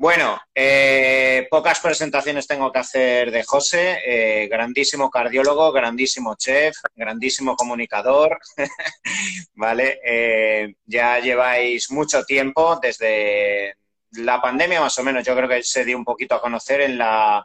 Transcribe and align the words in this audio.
Bueno, 0.00 0.38
eh, 0.54 1.48
pocas 1.50 1.80
presentaciones 1.80 2.46
tengo 2.46 2.70
que 2.70 2.78
hacer 2.78 3.32
de 3.32 3.42
José, 3.42 3.98
eh, 4.06 4.46
grandísimo 4.46 5.10
cardiólogo, 5.10 5.72
grandísimo 5.72 6.36
chef, 6.36 6.76
grandísimo 6.94 7.56
comunicador, 7.56 8.38
¿vale? 9.54 9.98
Eh, 10.04 10.76
ya 10.86 11.18
lleváis 11.18 11.90
mucho 11.90 12.22
tiempo, 12.22 12.78
desde 12.80 13.74
la 14.12 14.40
pandemia 14.40 14.80
más 14.80 14.96
o 15.00 15.02
menos, 15.02 15.26
yo 15.26 15.34
creo 15.34 15.48
que 15.48 15.64
se 15.64 15.84
dio 15.84 15.98
un 15.98 16.04
poquito 16.04 16.36
a 16.36 16.40
conocer 16.40 16.80
en 16.82 16.96
la, 16.96 17.44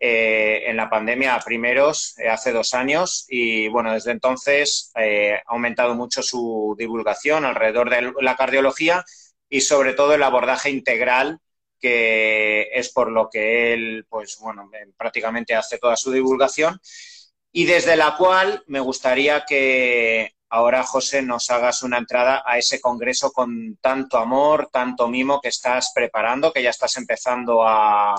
en 0.00 0.76
la 0.78 0.88
pandemia 0.88 1.38
primeros, 1.44 2.14
hace 2.26 2.52
dos 2.52 2.72
años, 2.72 3.26
y 3.28 3.68
bueno, 3.68 3.92
desde 3.92 4.12
entonces 4.12 4.92
ha 4.94 5.52
aumentado 5.52 5.94
mucho 5.94 6.22
su 6.22 6.74
divulgación 6.78 7.44
alrededor 7.44 7.90
de 7.90 8.14
la 8.22 8.34
cardiología 8.34 9.04
y 9.50 9.60
sobre 9.60 9.92
todo 9.92 10.14
el 10.14 10.22
abordaje 10.22 10.70
integral 10.70 11.38
que 11.82 12.70
es 12.72 12.90
por 12.90 13.10
lo 13.10 13.28
que 13.28 13.74
él, 13.74 14.06
pues 14.08 14.38
bueno, 14.40 14.70
prácticamente 14.96 15.54
hace 15.54 15.78
toda 15.78 15.96
su 15.96 16.12
divulgación 16.12 16.80
y 17.50 17.66
desde 17.66 17.96
la 17.96 18.16
cual 18.16 18.64
me 18.68 18.80
gustaría 18.80 19.44
que 19.44 20.34
ahora, 20.48 20.82
José, 20.84 21.22
nos 21.22 21.50
hagas 21.50 21.82
una 21.82 21.98
entrada 21.98 22.42
a 22.46 22.56
ese 22.56 22.80
congreso 22.80 23.30
con 23.32 23.76
tanto 23.80 24.16
amor, 24.18 24.68
tanto 24.72 25.08
mimo 25.08 25.40
que 25.40 25.48
estás 25.48 25.92
preparando, 25.94 26.52
que 26.52 26.62
ya 26.62 26.70
estás 26.70 26.96
empezando 26.96 27.66
a, 27.66 28.14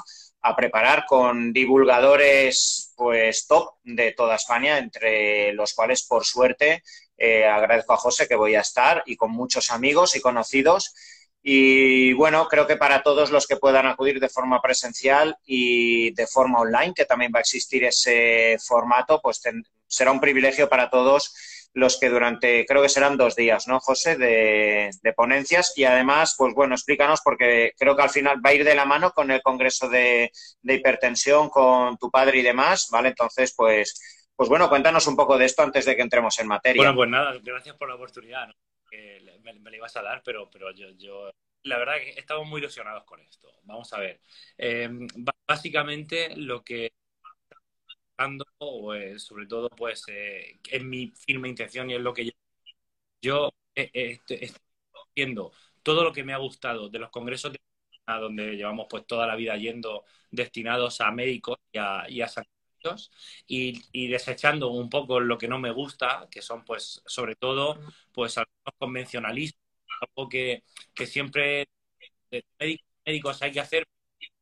preparar 0.57 1.05
con 1.05 1.53
divulgadores 1.53 2.91
pues 2.97 3.47
top 3.47 3.75
de 3.83 4.11
toda 4.11 4.35
España, 4.35 4.77
entre 4.77 5.53
los 5.53 5.73
cuales, 5.73 6.03
por 6.03 6.25
suerte, 6.25 6.83
eh, 7.17 7.45
agradezco 7.45 7.93
a 7.93 7.97
José 7.97 8.27
que 8.27 8.35
voy 8.35 8.55
a 8.55 8.59
estar 8.59 9.03
y 9.05 9.15
con 9.15 9.31
muchos 9.31 9.71
amigos 9.71 10.17
y 10.17 10.21
conocidos 10.21 10.93
y 11.45 12.13
bueno, 12.13 12.47
creo 12.47 12.65
que 12.65 12.77
para 12.77 13.03
todos 13.03 13.29
los 13.29 13.45
que 13.47 13.57
puedan 13.57 13.85
acudir 13.85 14.21
de 14.21 14.29
forma 14.29 14.61
presencial 14.61 15.35
y 15.45 16.13
de 16.13 16.25
forma 16.25 16.61
online, 16.61 16.93
que 16.95 17.03
también 17.03 17.33
va 17.35 17.39
a 17.39 17.41
existir 17.41 17.83
ese 17.83 18.57
formato, 18.65 19.19
pues 19.21 19.41
será 19.85 20.11
un 20.11 20.21
privilegio 20.21 20.69
para 20.69 20.89
todos 20.89 21.35
los 21.73 21.99
que 21.99 22.07
durante, 22.07 22.65
creo 22.65 22.81
que 22.81 22.87
serán 22.87 23.17
dos 23.17 23.35
días, 23.35 23.67
¿no, 23.67 23.81
José, 23.81 24.15
de, 24.15 25.13
ponencias. 25.17 25.73
Y 25.75 25.83
además, 25.83 26.35
pues 26.37 26.53
bueno, 26.53 26.75
explícanos, 26.75 27.19
porque 27.21 27.73
creo 27.77 27.97
que 27.97 28.03
al 28.03 28.09
final 28.09 28.37
va 28.45 28.51
a 28.51 28.53
ir 28.53 28.63
de 28.63 28.75
la 28.75 28.85
mano 28.85 29.11
con 29.11 29.29
el 29.29 29.41
Congreso 29.41 29.89
de, 29.89 30.31
Hipertensión, 30.63 31.49
con 31.49 31.97
tu 31.97 32.09
padre 32.09 32.39
y 32.39 32.43
demás, 32.43 32.87
¿vale? 32.89 33.09
Entonces, 33.09 33.53
pues, 33.57 34.29
pues 34.33 34.47
bueno, 34.47 34.69
cuéntanos 34.69 35.07
un 35.07 35.17
poco 35.17 35.37
de 35.37 35.45
esto 35.45 35.61
antes 35.61 35.83
de 35.83 35.95
que 35.95 36.03
entremos 36.03 36.39
en 36.39 36.47
materia. 36.47 36.83
Bueno, 36.83 36.95
pues 36.95 37.09
nada, 37.09 37.33
gracias 37.43 37.75
por 37.75 37.89
la 37.89 37.95
oportunidad. 37.95 38.47
Me, 39.41 39.53
me, 39.53 39.77
ibas 39.77 39.95
a 39.97 40.01
dar, 40.01 40.21
pero, 40.23 40.49
pero 40.49 40.71
yo, 40.71 40.89
yo, 40.91 41.31
la 41.63 41.77
verdad 41.77 41.95
que 41.97 42.11
estamos 42.19 42.47
muy 42.47 42.59
ilusionados 42.59 43.03
con 43.05 43.19
esto. 43.21 43.49
Vamos 43.63 43.91
a 43.93 43.99
ver. 43.99 44.21
Eh, 44.57 44.89
básicamente 45.47 46.35
lo 46.35 46.63
que 46.63 46.93
pues, 48.57 49.23
sobre 49.23 49.45
todo, 49.47 49.69
pues, 49.69 50.03
eh, 50.07 50.59
es 50.69 50.83
mi 50.83 51.11
firme 51.11 51.49
intención 51.49 51.89
y 51.89 51.95
es 51.95 52.01
lo 52.01 52.13
que 52.13 52.25
yo, 52.25 52.31
yo 53.21 53.49
eh, 53.75 53.89
estoy, 53.93 54.51
viendo 55.15 55.51
todo 55.83 56.03
lo 56.03 56.13
que 56.13 56.23
me 56.23 56.33
ha 56.33 56.37
gustado 56.37 56.89
de 56.89 56.99
los 56.99 57.09
congresos 57.11 57.53
de 57.53 57.59
donde 58.05 58.55
llevamos 58.57 58.87
pues 58.89 59.07
toda 59.07 59.27
la 59.27 59.35
vida 59.35 59.55
yendo 59.57 60.05
destinados 60.31 60.99
a 61.01 61.11
médicos 61.11 61.57
y 61.71 61.77
a, 61.77 62.05
y 62.09 62.21
a 62.21 62.27
y, 63.47 64.07
desechando 64.07 64.69
un 64.69 64.89
poco 64.89 65.19
lo 65.19 65.37
que 65.37 65.47
no 65.47 65.59
me 65.59 65.71
gusta, 65.71 66.27
que 66.31 66.41
son 66.41 66.63
pues 66.63 67.01
sobre 67.05 67.35
todo 67.35 67.79
pues 68.11 68.37
algunos 68.37 68.73
convencionalistas, 68.77 69.61
algo 70.01 70.29
que, 70.29 70.63
que 70.93 71.05
siempre 71.05 71.67
de 72.31 72.45
médicos, 73.05 73.41
hay 73.41 73.51
que 73.51 73.59
hacer, 73.59 73.87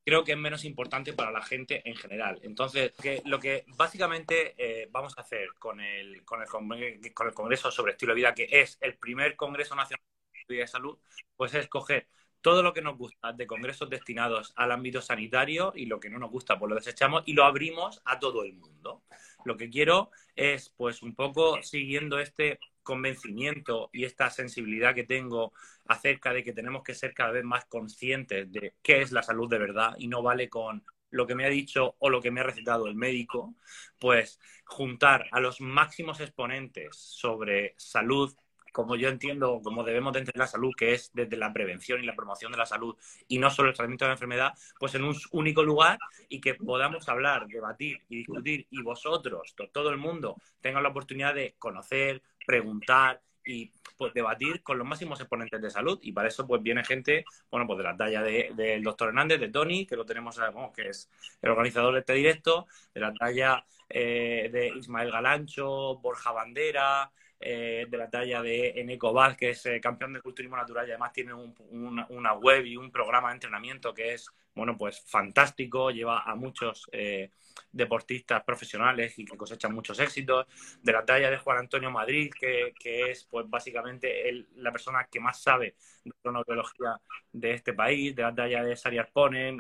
creo 0.06 0.24
que 0.24 0.34
es 0.34 0.38
menos 0.38 0.66
importante 0.66 1.14
para 1.14 1.32
la 1.32 1.42
gente 1.42 1.82
en 1.88 1.96
general. 1.96 2.40
Entonces, 2.44 2.94
lo 3.26 3.40
que 3.40 3.66
básicamente 3.68 4.56
eh, 4.58 4.88
vamos 4.92 5.18
a 5.18 5.22
hacer 5.22 5.50
con 5.60 5.80
el, 5.82 6.24
con, 6.24 6.42
el, 6.42 7.14
con 7.14 7.28
el 7.28 7.34
Congreso 7.34 7.72
sobre 7.72 7.94
Estilo 7.94 8.14
de 8.14 8.18
Vida, 8.18 8.34
que 8.34 8.48
es 8.50 8.78
el 8.82 8.98
primer 8.98 9.36
Congreso 9.36 9.76
Nacional 9.76 10.04
de 10.48 10.68
Salud, 10.68 10.98
pues 11.36 11.54
es 11.54 11.68
coger 11.68 12.08
todo 12.42 12.64
lo 12.64 12.74
que 12.74 12.82
nos 12.82 12.98
gusta 12.98 13.34
de 13.34 13.48
congresos 13.48 13.90
destinados 13.90 14.54
al 14.56 14.72
ámbito 14.72 15.02
sanitario 15.02 15.74
y 15.76 15.86
lo 15.86 16.00
que 16.00 16.10
no 16.10 16.20
nos 16.20 16.32
gusta 16.32 16.58
pues 16.58 16.70
lo 16.70 16.76
desechamos 16.76 17.24
y 17.26 17.34
lo 17.34 17.46
abrimos 17.46 18.02
a 18.06 18.20
todo 18.20 18.44
el 18.44 18.54
mundo. 18.54 19.04
Lo 19.46 19.58
que 19.58 19.70
quiero 19.70 20.12
es 20.36 20.70
pues 20.70 21.02
un 21.02 21.16
poco 21.16 21.62
siguiendo 21.64 22.20
este 22.20 22.60
convencimiento 22.84 23.90
y 23.94 24.06
esta 24.06 24.30
sensibilidad 24.30 24.96
que 24.96 25.04
tengo 25.04 25.54
acerca 25.88 26.34
de 26.34 26.44
que 26.44 26.54
tenemos 26.54 26.84
que 26.84 26.96
ser 26.96 27.14
cada 27.14 27.32
vez 27.32 27.44
más 27.44 27.66
conscientes 27.66 28.52
de 28.52 28.74
qué 28.82 29.02
es 29.02 29.12
la 29.12 29.24
salud 29.24 29.50
de 29.50 29.60
verdad 29.60 29.96
y 29.98 30.08
no 30.08 30.22
vale 30.24 30.50
con 30.50 30.84
lo 31.12 31.28
que 31.28 31.36
me 31.36 31.46
ha 31.46 31.50
dicho 31.50 31.96
o 32.00 32.10
lo 32.10 32.22
que 32.22 32.32
me 32.32 32.40
ha 32.40 32.44
recetado 32.44 32.88
el 32.88 32.96
médico, 32.96 33.54
pues 34.00 34.40
juntar 34.66 35.28
a 35.32 35.40
los 35.40 35.60
máximos 35.62 36.22
exponentes 36.22 36.98
sobre 36.98 37.76
salud 37.78 38.34
como 38.72 38.96
yo 38.96 39.10
entiendo, 39.10 39.62
como 39.64 39.84
debemos 39.84 40.14
de 40.14 40.20
entender 40.20 40.40
la 40.40 40.48
salud, 40.48 40.72
que 40.76 40.94
es 40.94 41.12
desde 41.14 41.38
la 41.38 41.52
prevención 41.54 42.02
y 42.02 42.06
la 42.06 42.16
promoción 42.16 42.52
de 42.52 42.58
la 42.58 42.66
salud 42.66 42.96
y 43.28 43.38
no 43.38 43.50
solo 43.50 43.70
el 43.70 43.76
tratamiento 43.76 44.06
de 44.06 44.10
la 44.10 44.16
enfermedad, 44.16 44.54
pues 44.80 44.96
en 44.96 45.04
un 45.04 45.16
único 45.32 45.64
lugar 45.64 45.98
y 46.30 46.40
que 46.40 46.56
podamos 46.56 47.08
hablar, 47.10 47.48
debatir 47.48 48.02
y 48.10 48.18
discutir 48.18 48.68
y 48.70 48.82
vosotros, 48.82 49.54
todo 49.72 49.90
el 49.90 49.98
mundo, 49.98 50.38
tengan 50.62 50.84
la 50.84 50.90
oportunidad 50.90 51.36
de 51.36 51.56
conocer, 51.60 52.22
preguntar 52.46 53.22
y 53.46 53.72
pues 53.98 54.14
debatir 54.14 54.62
con 54.64 54.78
los 54.78 54.88
máximos 54.88 55.20
exponentes 55.20 55.62
de 55.62 55.70
salud. 55.70 56.00
Y 56.02 56.12
para 56.12 56.28
eso 56.28 56.48
pues 56.48 56.62
viene 56.62 56.84
gente, 56.84 57.26
bueno, 57.50 57.68
pues 57.68 57.78
de 57.78 57.84
la 57.84 57.98
talla 57.98 58.22
del 58.22 58.84
doctor 58.84 59.10
Hernández, 59.10 59.40
de 59.40 59.50
Tony, 59.50 59.86
que 59.86 59.96
lo 59.96 60.06
tenemos, 60.06 60.40
que 60.76 60.90
es 60.90 61.10
el 61.42 61.52
organizador 61.52 61.94
de 61.94 62.00
este 62.00 62.14
directo, 62.14 62.68
de 62.94 63.02
la 63.02 63.14
talla 63.14 63.66
eh, 63.90 64.50
de 64.52 64.70
Ismael 64.70 65.12
Galancho, 65.12 65.98
Borja 65.98 66.32
Bandera, 66.32 67.12
eh, 67.42 67.88
de 67.90 67.98
la 67.98 68.10
talla 68.10 68.42
de 68.42 68.70
Eneco 68.80 69.12
Vaz, 69.14 69.36
que 69.36 69.50
es 69.52 69.66
eh, 69.66 69.82
campeón 69.82 70.14
de 70.14 70.22
culturismo 70.22 70.56
natural 70.56 70.88
y 70.88 70.92
además 70.92 71.12
tiene 71.14 71.34
una 71.34 72.34
web 72.34 72.66
y 72.66 72.78
un 72.78 72.92
programa 72.92 73.30
de 73.30 73.36
entrenamiento 73.36 73.94
que 73.94 74.14
es, 74.14 74.30
bueno, 74.54 74.78
pues 74.78 75.02
fantástico, 75.08 75.92
lleva 75.92 76.22
a 76.22 76.36
muchos 76.36 76.88
eh, 76.92 77.32
deportistas 77.72 78.44
profesionales 78.44 79.18
y 79.18 79.26
que 79.26 79.38
cosechan 79.38 79.74
muchos 79.74 80.00
éxitos, 80.00 80.46
de 80.82 80.92
la 80.92 81.04
talla 81.04 81.30
de 81.30 81.38
Juan 81.38 81.58
Antonio 81.58 81.90
Madrid, 81.90 82.32
que, 82.32 82.74
es 82.84 83.24
pues 83.26 83.50
básicamente 83.50 84.46
la 84.56 84.72
persona 84.72 85.08
que 85.12 85.20
más 85.20 85.42
sabe 85.42 85.76
de 86.04 86.56
la 86.56 87.02
de 87.32 87.54
este 87.54 87.74
país, 87.74 88.16
de 88.16 88.24
la 88.24 88.36
talla 88.36 88.64
de 88.64 88.76
Sari 88.76 88.98
Arponen, 88.98 89.60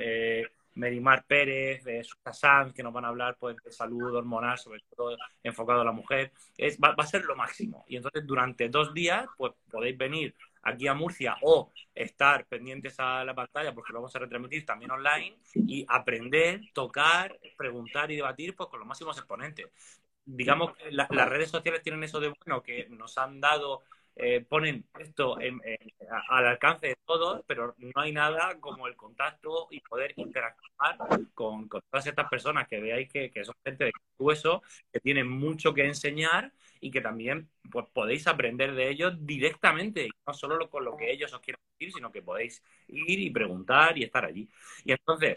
Merimar 0.75 1.25
Pérez, 1.25 1.83
de 1.83 2.03
Susa 2.03 2.33
Sanz, 2.33 2.73
que 2.73 2.83
nos 2.83 2.93
van 2.93 3.05
a 3.05 3.09
hablar 3.09 3.37
pues, 3.39 3.57
de 3.63 3.71
salud 3.71 4.15
hormonal, 4.15 4.57
sobre 4.57 4.81
todo 4.95 5.17
enfocado 5.43 5.81
a 5.81 5.85
la 5.85 5.91
mujer. 5.91 6.31
Es, 6.57 6.77
va, 6.77 6.95
a 6.97 7.05
ser 7.05 7.25
lo 7.25 7.35
máximo. 7.35 7.85
Y 7.87 7.97
entonces 7.97 8.25
durante 8.25 8.69
dos 8.69 8.93
días 8.93 9.25
pues 9.37 9.53
podéis 9.69 9.97
venir 9.97 10.35
aquí 10.63 10.87
a 10.87 10.93
Murcia 10.93 11.37
o 11.41 11.71
estar 11.93 12.45
pendientes 12.45 12.95
a 12.99 13.25
la 13.25 13.33
pantalla 13.33 13.73
porque 13.73 13.93
lo 13.93 13.99
vamos 13.99 14.15
a 14.15 14.19
retransmitir 14.19 14.65
también 14.65 14.91
online 14.91 15.37
y 15.55 15.85
aprender, 15.87 16.61
tocar, 16.73 17.37
preguntar 17.57 18.11
y 18.11 18.15
debatir 18.15 18.55
pues 18.55 18.69
con 18.69 18.79
los 18.79 18.87
máximos 18.87 19.17
exponentes. 19.17 19.67
Digamos 20.23 20.75
que 20.75 20.91
las 20.91 21.09
redes 21.09 21.49
sociales 21.49 21.81
tienen 21.81 22.03
eso 22.03 22.19
de 22.19 22.33
bueno 22.45 22.61
que 22.61 22.87
nos 22.89 23.17
han 23.17 23.41
dado 23.41 23.81
eh, 24.15 24.45
ponen 24.47 24.85
esto 24.99 25.37
al 26.29 26.47
alcance 26.47 26.87
de 26.87 26.97
todos, 27.05 27.43
pero 27.47 27.75
no 27.77 28.01
hay 28.01 28.11
nada 28.11 28.59
como 28.59 28.87
el 28.87 28.95
contacto 28.95 29.67
y 29.71 29.79
poder 29.79 30.13
interactuar 30.17 30.97
con, 31.33 31.69
todas 31.69 32.07
estas 32.07 32.29
personas 32.29 32.67
que 32.67 32.79
veáis 32.81 33.09
que, 33.09 33.31
son 33.43 33.55
gente 33.63 33.85
de 33.85 33.91
hueso, 34.19 34.61
que 34.91 34.99
tienen 34.99 35.27
mucho 35.27 35.73
que 35.73 35.85
enseñar 35.85 36.51
y 36.79 36.91
que 36.91 37.01
también 37.01 37.49
pues, 37.71 37.85
podéis 37.93 38.27
aprender 38.27 38.73
de 38.75 38.89
ellos 38.89 39.15
directamente, 39.25 40.09
no 40.27 40.33
solo 40.33 40.69
con 40.69 40.83
lo 40.83 40.97
que 40.97 41.11
ellos 41.11 41.33
os 41.33 41.39
quieren 41.39 41.61
decir, 41.79 41.93
sino 41.93 42.11
que 42.11 42.21
podéis 42.21 42.63
ir 42.87 43.19
y 43.19 43.29
preguntar 43.29 43.97
y 43.97 44.03
estar 44.03 44.25
allí. 44.25 44.49
Y 44.83 44.91
entonces, 44.91 45.35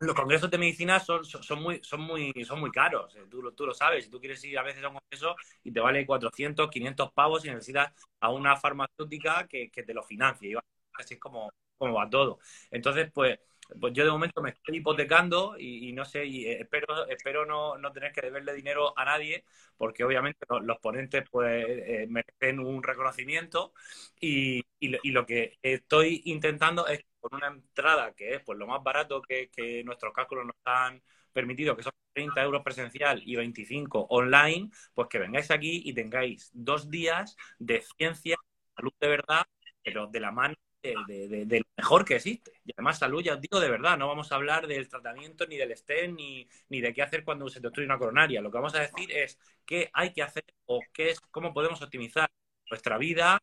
los 0.00 0.16
congresos 0.16 0.50
de 0.50 0.58
medicina 0.58 0.98
son, 0.98 1.22
muy, 1.62 1.80
son, 1.82 2.00
muy, 2.00 2.70
caros, 2.72 3.14
eh, 3.16 3.26
tú, 3.30 3.42
lo 3.42 3.74
sabes. 3.74 4.04
Si 4.04 4.10
tú 4.10 4.18
quieres 4.18 4.42
ir 4.44 4.58
a 4.58 4.62
veces 4.62 4.82
a 4.82 4.88
un 4.88 4.94
congreso 4.94 5.36
y 5.62 5.72
te 5.72 5.80
vale 5.80 6.06
400, 6.06 6.70
500 6.70 7.12
pavos 7.12 7.44
y 7.44 7.50
necesitas 7.50 7.92
a 8.20 8.30
una 8.30 8.56
farmacéutica 8.56 9.46
que, 9.46 9.70
te 9.70 9.94
lo 9.94 10.02
financie. 10.02 10.54
así 10.94 11.14
es 11.14 11.20
como, 11.20 11.52
como 11.76 11.94
va 11.94 12.08
todo. 12.08 12.38
Entonces, 12.70 13.10
pues, 13.12 13.38
pues 13.78 13.92
yo 13.92 14.04
de 14.04 14.10
momento 14.10 14.42
me 14.42 14.50
estoy 14.50 14.78
hipotecando 14.78 15.56
y, 15.58 15.92
no 15.92 16.04
sé, 16.04 16.24
y 16.24 16.46
espero, 16.46 17.06
espero 17.08 17.44
no, 17.46 17.78
no, 17.78 17.92
tener 17.92 18.12
que 18.12 18.22
deberle 18.22 18.54
dinero 18.54 18.98
a 18.98 19.04
nadie, 19.04 19.44
porque 19.76 20.04
obviamente 20.04 20.46
los, 20.62 20.78
ponentes 20.78 21.24
pues 21.30 21.64
eh, 21.68 22.06
merecen 22.08 22.60
un 22.60 22.82
reconocimiento 22.82 23.72
y, 24.20 24.64
y, 24.78 25.10
lo, 25.10 25.26
que 25.26 25.58
estoy 25.62 26.22
intentando 26.24 26.86
es 26.86 27.04
con 27.20 27.34
una 27.36 27.48
entrada 27.48 28.12
que 28.14 28.34
es 28.34 28.42
pues 28.44 28.58
lo 28.58 28.66
más 28.66 28.82
barato 28.82 29.20
que, 29.22 29.50
que 29.50 29.84
nuestros 29.84 30.12
cálculos 30.12 30.46
nos 30.46 30.56
han 30.64 31.02
permitido, 31.32 31.76
que 31.76 31.82
son 31.82 31.92
30 32.12 32.42
euros 32.42 32.62
presencial 32.62 33.22
y 33.24 33.36
25 33.36 34.06
online, 34.10 34.70
pues 34.94 35.08
que 35.08 35.18
vengáis 35.18 35.50
aquí 35.50 35.82
y 35.84 35.94
tengáis 35.94 36.50
dos 36.52 36.90
días 36.90 37.36
de 37.58 37.82
ciencia, 37.96 38.36
salud 38.76 38.92
de 39.00 39.08
verdad, 39.08 39.46
pero 39.82 40.06
de 40.06 40.20
la 40.20 40.32
mano 40.32 40.54
de, 40.82 41.58
lo 41.60 41.66
mejor 41.76 42.04
que 42.04 42.16
existe. 42.16 42.52
Y 42.64 42.72
además, 42.76 42.98
salud, 42.98 43.22
ya 43.22 43.34
os 43.34 43.40
digo 43.40 43.60
de 43.60 43.70
verdad, 43.70 43.98
no 43.98 44.08
vamos 44.08 44.32
a 44.32 44.36
hablar 44.36 44.66
del 44.66 44.88
tratamiento 44.88 45.46
ni 45.46 45.56
del 45.56 45.76
STEM 45.76 46.14
ni, 46.14 46.48
ni 46.68 46.80
de 46.80 46.92
qué 46.92 47.02
hacer 47.02 47.24
cuando 47.24 47.48
se 47.48 47.60
te 47.60 47.68
destruye 47.68 47.86
una 47.86 47.98
coronaria. 47.98 48.40
Lo 48.40 48.50
que 48.50 48.58
vamos 48.58 48.74
a 48.74 48.80
decir 48.80 49.10
es 49.12 49.38
qué 49.64 49.90
hay 49.92 50.12
que 50.12 50.22
hacer 50.22 50.44
o 50.66 50.80
qué 50.92 51.10
es, 51.10 51.20
cómo 51.30 51.52
podemos 51.52 51.80
optimizar 51.82 52.30
nuestra 52.70 52.98
vida 52.98 53.38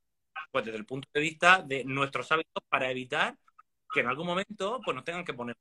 pues 0.51 0.65
desde 0.65 0.77
el 0.77 0.85
punto 0.85 1.09
de 1.13 1.21
vista 1.21 1.61
de 1.61 1.83
nuestros 1.83 2.31
hábitos 2.31 2.63
para 2.69 2.89
evitar 2.91 3.37
que 3.93 4.01
en 4.01 4.07
algún 4.07 4.27
momento 4.27 4.79
pues 4.83 4.95
nos 4.95 5.03
tengan 5.03 5.25
que 5.25 5.33
poner. 5.33 5.55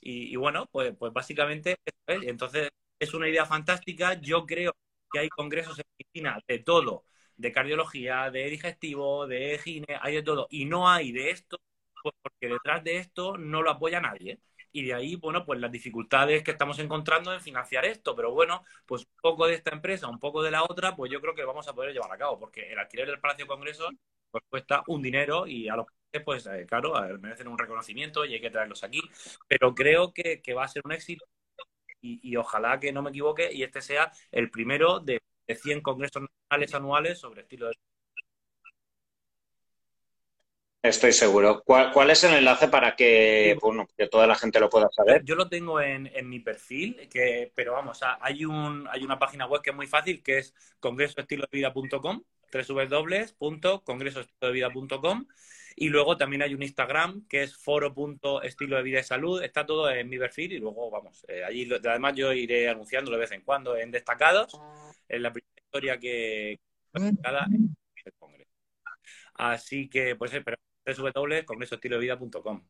Y, 0.00 0.36
bueno, 0.36 0.66
pues, 0.72 0.94
pues 0.98 1.12
básicamente 1.12 1.76
Entonces, 2.06 2.70
es 2.98 3.14
una 3.14 3.28
idea 3.28 3.46
fantástica. 3.46 4.14
Yo 4.20 4.46
creo 4.46 4.74
que 5.12 5.20
hay 5.20 5.28
congresos 5.28 5.78
en 5.78 5.84
medicina 5.98 6.38
de 6.46 6.58
todo 6.60 7.04
de 7.36 7.52
cardiología, 7.52 8.30
de 8.30 8.44
digestivo, 8.50 9.26
de 9.26 9.58
gine, 9.58 9.98
hay 10.00 10.14
de 10.16 10.22
todo. 10.22 10.46
Y 10.50 10.64
no 10.64 10.88
hay 10.88 11.12
de 11.12 11.30
esto, 11.30 11.58
pues 12.02 12.14
porque 12.22 12.48
detrás 12.48 12.84
de 12.84 12.98
esto 12.98 13.36
no 13.38 13.62
lo 13.62 13.70
apoya 13.70 14.00
nadie. 14.00 14.40
Y 14.72 14.84
de 14.84 14.94
ahí, 14.94 15.16
bueno, 15.16 15.44
pues 15.44 15.60
las 15.60 15.70
dificultades 15.70 16.42
que 16.42 16.52
estamos 16.52 16.78
encontrando 16.78 17.32
en 17.32 17.40
financiar 17.40 17.84
esto. 17.84 18.16
Pero 18.16 18.32
bueno, 18.32 18.62
pues 18.86 19.02
un 19.02 19.16
poco 19.20 19.46
de 19.46 19.54
esta 19.54 19.70
empresa, 19.74 20.08
un 20.08 20.18
poco 20.18 20.42
de 20.42 20.50
la 20.50 20.62
otra, 20.64 20.96
pues 20.96 21.10
yo 21.12 21.20
creo 21.20 21.34
que 21.34 21.44
vamos 21.44 21.68
a 21.68 21.74
poder 21.74 21.92
llevar 21.92 22.12
a 22.12 22.18
cabo, 22.18 22.38
porque 22.38 22.72
el 22.72 22.78
alquiler 22.78 23.06
del 23.06 23.20
Palacio 23.20 23.44
de 23.44 23.48
Congresos 23.48 23.90
pues 24.30 24.44
cuesta 24.48 24.82
un 24.88 25.02
dinero 25.02 25.46
y 25.46 25.68
a 25.68 25.76
los 25.76 25.86
que 26.10 26.20
pues 26.20 26.46
eh, 26.46 26.66
claro, 26.66 26.94
merecen 27.20 27.48
un 27.48 27.58
reconocimiento 27.58 28.24
y 28.24 28.34
hay 28.34 28.40
que 28.40 28.50
traerlos 28.50 28.82
aquí. 28.84 29.02
Pero 29.48 29.74
creo 29.74 30.12
que, 30.12 30.40
va 30.54 30.64
a 30.64 30.68
ser 30.68 30.82
un 30.84 30.92
éxito 30.92 31.26
y, 32.00 32.36
ojalá 32.36 32.80
que 32.80 32.92
no 32.92 33.02
me 33.02 33.10
equivoque 33.10 33.52
y 33.52 33.62
este 33.62 33.80
sea 33.82 34.10
el 34.32 34.50
primero 34.50 35.00
de 35.00 35.20
de 35.46 35.54
100 35.54 35.80
congresos 35.80 36.22
nacionales 36.22 36.74
anuales 36.74 37.18
sobre 37.18 37.42
estilo 37.42 37.68
de 37.68 37.74
Estoy 40.82 41.12
seguro. 41.12 41.62
¿Cuál, 41.64 42.10
es 42.10 42.24
el 42.24 42.34
enlace 42.34 42.66
para 42.66 42.96
que, 42.96 43.56
bueno, 43.62 43.86
que 43.96 44.08
toda 44.08 44.26
la 44.26 44.34
gente 44.34 44.58
lo 44.58 44.68
pueda 44.68 44.88
saber? 44.90 45.22
Yo 45.24 45.36
lo 45.36 45.48
tengo 45.48 45.80
en, 45.80 46.10
mi 46.28 46.40
perfil, 46.40 47.08
que, 47.08 47.52
pero 47.54 47.74
vamos, 47.74 48.00
hay, 48.20 48.44
un, 48.44 48.88
hay 48.90 49.04
una 49.04 49.16
página 49.16 49.46
web 49.46 49.62
que 49.62 49.70
es 49.70 49.76
muy 49.76 49.86
fácil, 49.86 50.24
que 50.24 50.38
es 50.38 50.52
congresoestilodevida.com, 50.80 52.24
www.congresoestilodevida.com 52.52 55.26
y 55.76 55.88
luego 55.88 56.16
también 56.16 56.42
hay 56.42 56.54
un 56.54 56.62
Instagram 56.62 57.26
que 57.28 57.42
es 57.42 57.56
foro.estilo 57.56 58.76
de 58.76 58.82
vida 58.82 59.00
y 59.00 59.04
salud. 59.04 59.42
Está 59.42 59.66
todo 59.66 59.90
en 59.90 60.08
mi 60.08 60.18
perfil 60.18 60.52
y 60.52 60.58
luego, 60.58 60.90
vamos, 60.90 61.24
eh, 61.28 61.44
allí 61.44 61.68
además 61.72 62.14
yo 62.14 62.32
iré 62.32 62.68
anunciando 62.68 63.10
de 63.10 63.18
vez 63.18 63.32
en 63.32 63.42
cuando 63.42 63.76
en 63.76 63.90
destacados 63.90 64.60
es 65.08 65.20
la 65.20 65.32
primera 65.32 65.62
historia 65.64 65.98
que 65.98 66.58
cada 67.22 67.46
en 67.46 67.74
el 68.04 68.12
Congreso. 68.18 68.50
Así 69.34 69.88
que, 69.88 70.16
pues, 70.16 70.32
espera, 70.32 70.58
www.congresoestilodevida.com. 70.84 72.62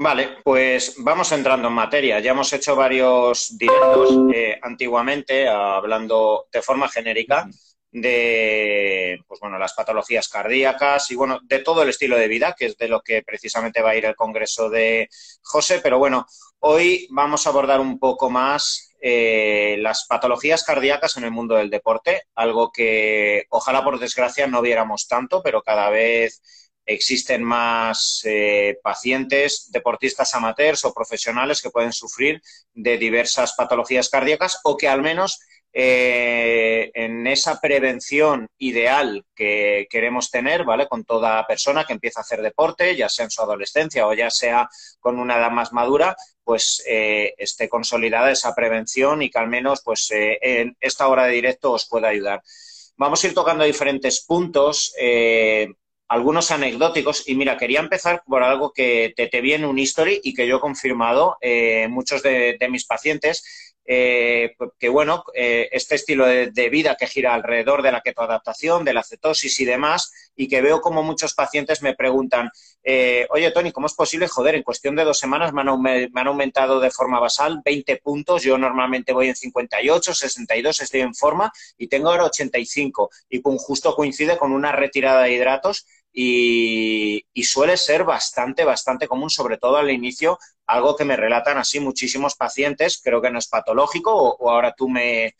Vale, 0.00 0.36
pues 0.44 0.94
vamos 0.98 1.32
entrando 1.32 1.68
en 1.68 1.74
materia. 1.74 2.20
Ya 2.20 2.30
hemos 2.30 2.52
hecho 2.52 2.76
varios 2.76 3.58
directos 3.58 4.16
eh, 4.32 4.58
antiguamente, 4.62 5.48
hablando 5.48 6.46
de 6.52 6.62
forma 6.62 6.88
genérica 6.88 7.48
de 7.90 9.18
pues 9.26 9.40
bueno, 9.40 9.58
las 9.58 9.74
patologías 9.74 10.28
cardíacas 10.28 11.10
y 11.10 11.16
bueno, 11.16 11.40
de 11.42 11.60
todo 11.60 11.82
el 11.82 11.88
estilo 11.88 12.16
de 12.16 12.28
vida, 12.28 12.54
que 12.58 12.66
es 12.66 12.76
de 12.76 12.88
lo 12.88 13.00
que 13.00 13.22
precisamente 13.22 13.82
va 13.82 13.90
a 13.90 13.96
ir 13.96 14.04
el 14.04 14.16
congreso 14.16 14.68
de 14.68 15.08
José, 15.42 15.80
pero 15.82 15.98
bueno, 15.98 16.26
hoy 16.60 17.06
vamos 17.10 17.46
a 17.46 17.50
abordar 17.50 17.80
un 17.80 17.98
poco 17.98 18.30
más 18.30 18.94
eh, 19.00 19.76
las 19.78 20.06
patologías 20.06 20.64
cardíacas 20.64 21.16
en 21.16 21.24
el 21.24 21.30
mundo 21.30 21.54
del 21.54 21.70
deporte, 21.70 22.24
algo 22.34 22.70
que 22.72 23.44
ojalá 23.50 23.84
por 23.84 23.98
desgracia 23.98 24.46
no 24.46 24.60
viéramos 24.60 25.06
tanto, 25.06 25.42
pero 25.42 25.62
cada 25.62 25.88
vez 25.88 26.42
existen 26.88 27.44
más 27.44 28.22
eh, 28.24 28.78
pacientes, 28.82 29.70
deportistas 29.70 30.34
amateurs 30.34 30.84
o 30.84 30.94
profesionales 30.94 31.60
que 31.60 31.70
pueden 31.70 31.92
sufrir 31.92 32.40
de 32.72 32.96
diversas 32.96 33.54
patologías 33.54 34.08
cardíacas 34.08 34.58
o 34.64 34.76
que 34.76 34.88
al 34.88 35.02
menos 35.02 35.38
eh, 35.72 36.90
en 36.94 37.26
esa 37.26 37.60
prevención 37.60 38.48
ideal 38.58 39.24
que 39.34 39.86
queremos 39.90 40.30
tener, 40.30 40.64
¿vale? 40.64 40.88
Con 40.88 41.04
toda 41.04 41.46
persona 41.46 41.84
que 41.84 41.92
empieza 41.92 42.20
a 42.20 42.22
hacer 42.22 42.40
deporte, 42.40 42.96
ya 42.96 43.08
sea 43.08 43.26
en 43.26 43.30
su 43.30 43.42
adolescencia 43.42 44.06
o 44.06 44.14
ya 44.14 44.30
sea 44.30 44.68
con 44.98 45.18
una 45.18 45.36
edad 45.36 45.50
más 45.50 45.72
madura, 45.72 46.16
pues 46.42 46.82
eh, 46.88 47.34
esté 47.36 47.68
consolidada 47.68 48.30
esa 48.30 48.54
prevención 48.54 49.20
y 49.22 49.30
que 49.30 49.38
al 49.38 49.48
menos 49.48 49.82
pues 49.84 50.10
eh, 50.10 50.38
en 50.40 50.76
esta 50.80 51.06
hora 51.06 51.26
de 51.26 51.34
directo 51.34 51.72
os 51.72 51.86
pueda 51.86 52.08
ayudar. 52.08 52.42
Vamos 52.96 53.22
a 53.22 53.26
ir 53.28 53.34
tocando 53.34 53.62
diferentes 53.64 54.24
puntos, 54.24 54.92
algunos 56.08 56.50
anecdóticos, 56.50 57.28
y 57.28 57.36
mira, 57.36 57.56
quería 57.56 57.78
empezar 57.78 58.24
por 58.26 58.42
algo 58.42 58.72
que 58.72 59.12
te, 59.14 59.28
te 59.28 59.40
vi 59.40 59.52
en 59.52 59.64
un 59.64 59.78
history 59.78 60.20
y 60.24 60.34
que 60.34 60.48
yo 60.48 60.56
he 60.56 60.60
confirmado 60.60 61.36
muchos 61.88 62.24
de 62.24 62.68
mis 62.68 62.86
pacientes, 62.86 63.44
eh, 63.90 64.54
que 64.78 64.90
bueno, 64.90 65.24
eh, 65.34 65.70
este 65.72 65.94
estilo 65.94 66.26
de, 66.26 66.68
vida 66.68 66.94
que 66.94 67.06
gira 67.06 67.32
alrededor 67.32 67.80
de 67.80 67.90
la 67.90 68.02
ketoadaptación, 68.02 68.84
de 68.84 68.92
la 68.92 69.02
cetosis 69.02 69.58
y 69.60 69.64
demás, 69.64 70.12
y 70.36 70.46
que 70.46 70.60
veo 70.60 70.82
como 70.82 71.02
muchos 71.02 71.32
pacientes 71.32 71.80
me 71.80 71.94
preguntan, 71.94 72.50
eh, 72.84 73.26
oye 73.30 73.50
Tony, 73.50 73.72
¿cómo 73.72 73.86
es 73.86 73.94
posible? 73.94 74.28
Joder, 74.28 74.56
en 74.56 74.62
cuestión 74.62 74.94
de 74.94 75.04
dos 75.04 75.18
semanas 75.18 75.54
me 75.54 75.62
han, 75.62 75.80
me 75.80 76.10
han, 76.14 76.26
aumentado 76.26 76.80
de 76.80 76.90
forma 76.90 77.18
basal 77.18 77.62
20 77.64 77.96
puntos, 77.96 78.42
yo 78.42 78.58
normalmente 78.58 79.14
voy 79.14 79.28
en 79.28 79.36
58, 79.36 80.12
62, 80.12 80.80
estoy 80.80 81.00
en 81.00 81.14
forma 81.14 81.50
y 81.78 81.88
tengo 81.88 82.10
ahora 82.10 82.24
85 82.24 83.08
y 83.30 83.40
justo 83.42 83.94
coincide 83.94 84.36
con 84.36 84.52
una 84.52 84.70
retirada 84.70 85.22
de 85.22 85.32
hidratos 85.32 85.86
y, 86.12 87.24
suele 87.44 87.76
ser 87.76 88.04
bastante, 88.04 88.64
bastante 88.64 89.06
común, 89.06 89.30
sobre 89.30 89.56
todo 89.56 89.76
al 89.76 89.90
inicio, 89.90 90.38
algo 90.68 90.94
que 90.94 91.04
me 91.04 91.16
relatan 91.16 91.56
así 91.56 91.80
muchísimos 91.80 92.34
pacientes, 92.36 93.00
creo 93.02 93.22
que 93.22 93.30
no 93.30 93.38
es 93.38 93.48
patológico, 93.48 94.12
o, 94.14 94.50
ahora 94.50 94.74
tú 94.76 94.88
me, 94.88 95.34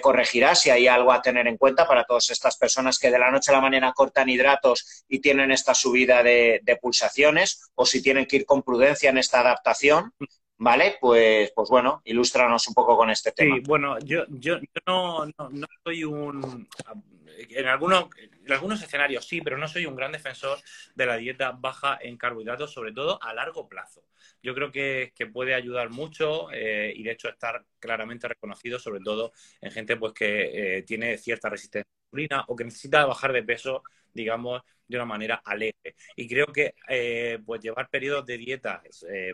corregirás 0.00 0.60
si 0.60 0.70
hay 0.70 0.86
algo 0.86 1.12
a 1.12 1.20
tener 1.20 1.48
en 1.48 1.56
cuenta 1.56 1.86
para 1.86 2.04
todas 2.04 2.30
estas 2.30 2.56
personas 2.56 2.98
que 2.98 3.10
de 3.10 3.18
la 3.18 3.30
noche 3.30 3.50
a 3.50 3.54
la 3.54 3.60
mañana 3.60 3.92
cortan 3.92 4.28
hidratos 4.28 5.04
y 5.08 5.18
tienen 5.18 5.50
esta 5.50 5.74
subida 5.74 6.22
de, 6.22 6.78
pulsaciones, 6.80 7.70
o 7.74 7.84
si 7.84 8.00
tienen 8.00 8.26
que 8.26 8.36
ir 8.36 8.46
con 8.46 8.62
prudencia 8.62 9.10
en 9.10 9.18
esta 9.18 9.40
adaptación. 9.40 10.14
¿Vale? 10.58 10.96
Pues, 11.00 11.52
pues 11.54 11.68
bueno, 11.70 12.02
ilústranos 12.04 12.66
un 12.66 12.74
poco 12.74 12.96
con 12.96 13.10
este 13.10 13.32
tema. 13.32 13.56
Sí, 13.56 13.62
bueno, 13.66 13.98
yo, 14.00 14.24
yo, 14.28 14.58
no, 14.86 15.24
no, 15.26 15.50
no 15.50 15.66
soy 15.84 16.02
un 16.02 16.66
en 17.38 17.66
algunos, 17.66 18.08
en 18.16 18.52
algunos 18.52 18.82
escenarios 18.82 19.26
sí, 19.26 19.40
pero 19.40 19.58
no 19.58 19.68
soy 19.68 19.86
un 19.86 19.96
gran 19.96 20.12
defensor 20.12 20.58
de 20.94 21.06
la 21.06 21.16
dieta 21.16 21.52
baja 21.52 21.98
en 22.00 22.16
carbohidratos, 22.16 22.72
sobre 22.72 22.92
todo 22.92 23.22
a 23.22 23.32
largo 23.32 23.68
plazo. 23.68 24.04
Yo 24.42 24.54
creo 24.54 24.72
que, 24.72 25.12
puede 25.32 25.54
ayudar 25.54 25.90
mucho 25.90 26.50
eh, 26.52 26.92
y 26.94 27.02
de 27.02 27.12
hecho 27.12 27.28
estar 27.28 27.64
claramente 27.78 28.28
reconocido, 28.28 28.78
sobre 28.78 29.00
todo 29.00 29.32
en 29.60 29.70
gente 29.70 29.96
pues 29.96 30.12
que 30.12 30.78
eh, 30.78 30.82
tiene 30.82 31.18
cierta 31.18 31.48
resistencia 31.48 31.97
o 32.46 32.56
que 32.56 32.64
necesita 32.64 33.06
bajar 33.06 33.32
de 33.32 33.42
peso, 33.42 33.82
digamos, 34.12 34.62
de 34.86 34.96
una 34.96 35.04
manera 35.04 35.42
alegre. 35.44 35.96
Y 36.16 36.28
creo 36.28 36.46
que 36.46 36.74
eh, 36.88 37.38
pues 37.44 37.60
llevar 37.60 37.88
periodos 37.90 38.24
de 38.26 38.38
dieta 38.38 38.82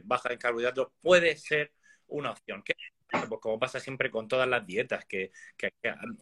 baja 0.03 0.33
en 0.33 0.39
carbohidratos 0.39 0.89
puede 1.01 1.37
ser 1.37 1.73
una 2.09 2.33
opción. 2.33 2.63
Pues 3.29 3.41
como 3.41 3.59
pasa 3.59 3.79
siempre 3.79 4.11
con 4.11 4.27
todas 4.27 4.49
las 4.49 4.67
dietas, 4.67 5.05
que, 5.05 5.31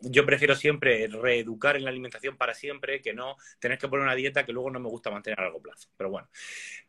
yo 0.03 0.27
prefiero 0.27 0.55
siempre 0.55 1.09
reeducar 1.09 1.77
en 1.77 1.85
la 1.85 1.91
alimentación 1.91 2.37
para 2.37 2.55
siempre 2.55 3.01
que 3.01 3.15
no 3.15 3.37
tener 3.59 3.79
que 3.79 3.89
poner 3.89 4.05
una 4.05 4.15
dieta 4.15 4.45
que 4.45 4.53
luego 4.53 4.71
no 4.71 4.81
me 4.81 4.89
gusta 4.89 5.11
mantener 5.11 5.41
a 5.41 5.45
largo 5.45 5.63
plazo. 5.63 5.89
Pero 5.97 6.11
bueno, 6.11 6.29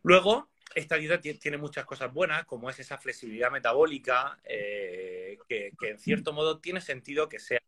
luego 0.02 0.50
esta 0.74 0.96
dieta 0.96 1.20
tiene 1.20 1.56
muchas 1.56 1.84
cosas 1.86 2.12
buenas, 2.12 2.44
como 2.44 2.68
es 2.68 2.78
esa 2.80 2.98
flexibilidad 2.98 3.50
metabólica, 3.50 4.38
eh, 4.44 5.38
que, 5.48 5.72
en 5.82 5.98
cierto 5.98 6.32
modo 6.32 6.58
tiene 6.58 6.80
sentido 6.80 7.28
que 7.28 7.38
sea 7.38 7.60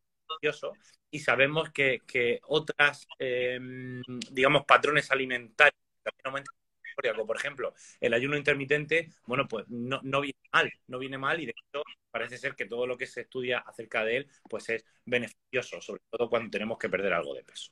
y 1.10 1.20
sabemos 1.20 1.70
que, 1.70 2.40
otras, 2.44 3.06
em, 3.18 4.02
digamos, 4.30 4.64
patrones 4.64 5.10
alimentarios 5.10 5.80
también 6.02 6.26
aumentan 6.26 6.54
por 7.26 7.36
ejemplo, 7.36 7.74
el 8.00 8.14
ayuno 8.14 8.38
intermitente, 8.38 9.10
bueno, 9.26 9.46
pues 9.46 9.66
no, 9.68 10.00
no, 10.02 10.22
viene 10.22 10.38
mal, 10.50 10.72
no 10.86 10.98
viene 10.98 11.18
mal 11.18 11.38
y 11.40 11.44
de 11.44 11.52
hecho 11.52 11.82
parece 12.10 12.38
ser 12.38 12.54
que 12.54 12.64
todo 12.64 12.86
lo 12.86 12.96
que 12.96 13.06
se 13.06 13.22
estudia 13.22 13.58
acerca 13.58 14.02
de 14.02 14.18
él, 14.18 14.30
pues 14.48 14.68
es 14.70 14.84
beneficioso, 15.04 15.80
sobre 15.82 16.00
todo 16.10 16.30
cuando 16.30 16.50
tenemos 16.50 16.78
que 16.78 16.88
perder 16.88 17.12
algo 17.12 17.34
de 17.34 17.44
peso. 17.44 17.70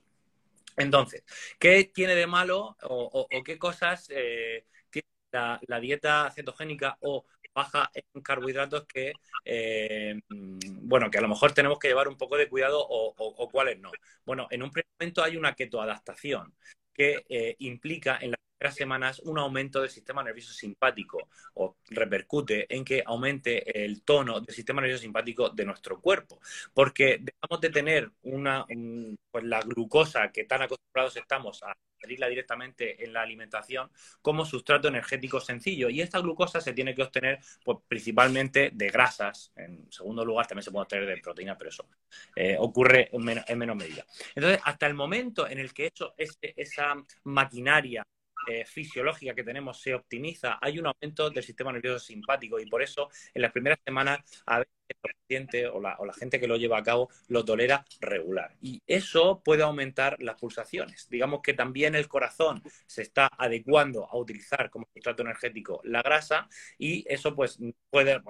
Entonces, 0.77 1.25
¿qué 1.59 1.85
tiene 1.85 2.15
de 2.15 2.27
malo 2.27 2.77
o, 2.83 3.29
qué 3.45 3.59
cosas 3.59 4.09
eh, 4.11 4.67
tiene 4.91 5.09
la, 5.33 5.81
dieta 5.81 6.31
cetogénica 6.35 6.99
o 7.01 7.25
baja 7.55 7.91
en 7.95 8.23
carbohidratos 8.23 8.87
que, 8.87 9.13
eh, 9.45 10.21
bueno, 10.29 11.11
que 11.11 11.19
a 11.19 11.21
lo 11.21 11.29
mejor 11.29 11.53
tenemos 11.53 11.79
que 11.79 11.89
llevar 11.89 12.09
un 12.09 12.17
poco 12.17 12.37
de 12.37 12.49
cuidado 12.49 12.85
o, 12.87 13.51
cuáles 13.51 13.79
no? 13.79 13.91
Bueno, 14.25 14.49
en 14.51 14.63
un 14.63 14.71
primer 14.71 14.87
momento 14.99 15.23
hay 15.23 15.37
una 15.37 15.55
ketoadaptación 15.55 16.55
que 16.93 17.25
eh, 17.29 17.57
implica 17.61 18.19
en 18.21 18.33
la 18.33 18.39
semanas 18.71 19.21
un 19.21 19.39
aumento 19.39 19.81
del 19.81 19.91
sistema 19.91 20.23
nervioso 20.23 20.53
simpático 20.53 21.29
o 21.55 21.77
repercute 21.91 22.67
en 22.75 22.85
que 22.85 23.03
aumente 23.05 23.85
el 23.85 24.03
tono 24.03 24.41
del 24.41 24.55
sistema 24.55 24.81
nervioso 24.81 25.03
simpático 25.03 25.51
de 25.51 25.65
nuestro 25.65 26.01
cuerpo, 26.01 26.41
porque 26.73 27.19
dejamos 27.21 27.61
de 27.61 27.71
tener 27.71 28.11
una, 28.23 28.65
pues 29.31 29.45
la 29.45 29.61
glucosa 29.61 30.31
que 30.31 30.45
tan 30.45 30.63
acostumbrados 30.63 31.17
estamos 31.17 31.63
a 31.63 31.75
ingerirla 32.05 32.29
directamente 32.29 33.05
en 33.05 33.13
la 33.13 33.23
alimentación 33.23 33.91
como 34.21 34.45
sustrato 34.45 34.89
energético 34.89 35.41
sencillo. 35.41 35.89
Y 35.89 36.01
esta 36.01 36.21
glucosa 36.21 36.61
se 36.61 36.73
tiene 36.73 36.95
que 36.95 37.03
obtener 37.03 37.39
pues, 37.65 37.79
principalmente 37.89 38.71
de 38.73 38.91
grasas. 38.91 39.53
En 39.57 39.91
segundo 39.91 40.25
lugar, 40.25 40.47
también 40.47 40.65
se 40.65 40.71
puede 40.71 40.83
obtener 40.83 41.07
de 41.07 41.17
proteína, 41.19 41.57
pero 41.57 41.71
eso 41.71 41.87
eh, 42.37 42.57
ocurre 42.59 43.11
en, 43.13 43.59
menos 43.59 43.77
medida. 43.77 44.05
Entonces, 44.35 44.61
hasta 44.65 44.87
el 44.87 44.95
momento 44.95 45.49
en 45.49 45.59
el 45.59 45.73
que 45.73 45.91
eso, 45.95 46.15
esa 46.17 46.95
maquinaria 47.25 48.07
eh, 48.47 48.65
fisiológica 48.65 49.35
que 49.35 49.45
tenemos 49.45 49.81
se 49.81 49.95
optimiza, 49.95 50.59
hay 50.61 50.79
un 50.79 50.87
aumento 50.87 51.31
del 51.31 51.45
sistema 51.45 51.73
nervioso 51.73 51.99
simpático 51.99 52.59
y 52.61 52.67
por 52.67 52.83
eso 52.83 53.09
en 53.33 53.43
las 53.43 53.53
primeras 53.53 53.79
semanas 53.85 54.21
a 54.47 54.61
veces 54.61 54.75
el 54.89 54.97
paciente 54.97 55.67
o 55.67 55.81
la, 55.81 55.97
gente 56.19 56.39
que 56.39 56.47
lo 56.47 56.57
lleva 56.57 56.79
a 56.79 56.83
cabo 56.83 57.09
lo 57.29 57.45
tolera 57.45 57.85
regular. 58.01 58.55
Y 58.61 58.83
eso 58.87 59.43
puede 59.43 59.63
aumentar 59.63 60.21
las 60.21 60.39
pulsaciones. 60.39 61.09
Digamos 61.09 61.41
que 61.43 61.55
también 61.55 61.95
el 61.95 62.09
corazón 62.09 62.63
se 62.87 63.03
está 63.03 63.31
adecuando 63.39 64.07
a 64.07 64.17
utilizar 64.17 64.71
como 64.71 64.87
sustrato 64.93 65.23
energético 65.23 65.81
la 65.85 66.03
grasa 66.03 66.49
y 66.79 67.05
eso 67.09 67.35
pues 67.35 67.59
puede, 67.91 68.21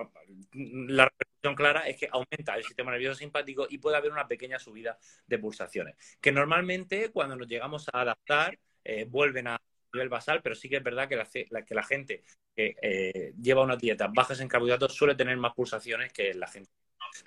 la 0.52 1.04
repercusión 1.06 1.54
clara 1.54 1.88
es 1.88 1.96
que 1.96 2.08
aumenta 2.10 2.54
el 2.56 2.64
sistema 2.64 2.92
nervioso 2.92 3.18
simpático 3.18 3.66
y 3.68 3.78
puede 3.78 3.96
haber 3.96 4.12
una 4.12 4.28
pequeña 4.28 4.58
subida 4.58 4.98
de 5.26 5.38
pulsaciones, 5.38 5.96
que 6.20 6.32
normalmente 6.32 7.10
cuando 7.10 7.36
nos 7.36 7.48
llegamos 7.48 7.88
a 7.92 8.00
adaptar 8.00 8.58
eh, 8.84 9.06
vuelven 9.08 9.48
a 9.48 9.60
nivel 9.94 10.08
basal, 10.08 10.42
pero 10.42 10.54
sí 10.54 10.68
que 10.68 10.76
es 10.76 10.82
verdad 10.82 11.08
que 11.08 11.16
la, 11.16 11.62
que 11.62 11.74
la 11.74 11.82
gente 11.82 12.22
que 12.54 12.76
eh, 12.82 13.32
lleva 13.40 13.62
una 13.62 13.76
dieta 13.76 14.08
bajas 14.12 14.40
en 14.40 14.48
carbohidratos 14.48 14.94
suele 14.94 15.14
tener 15.14 15.36
más 15.36 15.54
pulsaciones 15.54 16.12
que 16.12 16.34
la 16.34 16.48
gente. 16.48 16.70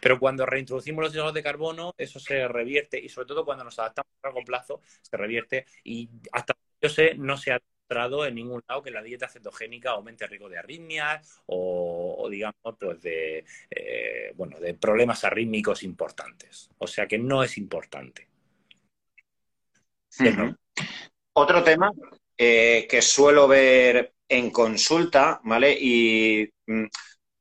Pero 0.02 0.20
cuando 0.20 0.46
reintroducimos 0.46 1.04
los 1.04 1.14
hidratos 1.14 1.34
de 1.34 1.44
carbono, 1.44 1.94
eso 1.98 2.20
se 2.20 2.48
revierte 2.48 3.00
y 3.00 3.10
sobre 3.10 3.28
todo 3.28 3.46
cuando 3.46 3.64
nos 3.64 3.80
adaptamos 3.80 4.12
a 4.22 4.28
largo 4.28 4.44
plazo, 4.44 4.82
se 5.02 5.18
revierte 5.18 5.66
y 5.84 6.10
hasta 6.32 6.54
yo 6.82 6.90
sé, 6.90 7.16
no 7.16 7.38
se 7.38 7.52
ha 7.52 7.60
demostrado 7.60 8.26
en 8.26 8.36
ningún 8.36 8.62
lado 8.68 8.84
que 8.84 8.92
la 8.92 9.02
dieta 9.02 9.28
cetogénica 9.28 9.92
aumente 9.92 10.26
el 10.26 10.30
riesgo 10.30 10.50
de 10.50 10.60
arritmias 10.60 11.42
o, 11.48 12.28
digamos, 12.30 12.76
pues 12.80 13.02
de, 13.02 13.46
eh, 13.70 14.32
bueno, 14.36 14.60
de 14.60 14.74
problemas 14.76 15.24
arrítmicos 15.24 15.84
importantes. 15.84 16.70
O 16.78 16.88
sea 16.88 17.08
que 17.08 17.18
no 17.18 17.42
es 17.44 17.58
importante. 17.58 18.28
Otro 21.34 21.64
tema 21.64 21.92
eh, 22.38 22.88
que 22.90 23.02
suelo 23.02 23.48
ver 23.48 24.14
en 24.30 24.52
consulta, 24.52 25.40
¿vale? 25.44 25.78
Y 25.80 26.50
mm, 26.68 26.86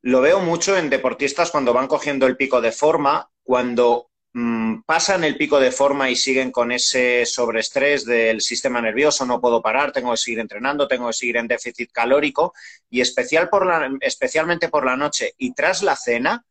lo 0.02 0.20
veo 0.20 0.40
mucho 0.40 0.76
en 0.76 0.88
deportistas 0.88 1.50
cuando 1.50 1.72
van 1.72 1.88
cogiendo 1.88 2.26
el 2.26 2.36
pico 2.36 2.60
de 2.60 2.72
forma, 2.72 3.28
cuando 3.42 4.10
mm, 4.32 4.82
pasan 4.86 5.24
el 5.24 5.36
pico 5.36 5.58
de 5.58 5.72
forma 5.72 6.08
y 6.08 6.16
siguen 6.16 6.52
con 6.52 6.70
ese 6.72 7.26
sobreestrés 7.26 8.04
del 8.04 8.40
sistema 8.40 8.80
nervioso, 8.80 9.26
no 9.26 9.40
puedo 9.40 9.60
parar, 9.60 9.92
tengo 9.92 10.12
que 10.12 10.16
seguir 10.16 10.38
entrenando, 10.38 10.88
tengo 10.88 11.08
que 11.08 11.12
seguir 11.12 11.36
en 11.38 11.48
déficit 11.48 11.90
calórico 11.92 12.54
y 12.88 13.00
especial 13.00 13.48
por 13.48 13.66
la, 13.66 13.90
especialmente 14.00 14.68
por 14.68 14.86
la 14.86 14.96
noche 14.96 15.34
y 15.38 15.54
tras 15.54 15.82
la 15.82 15.96
cena, 15.96 16.44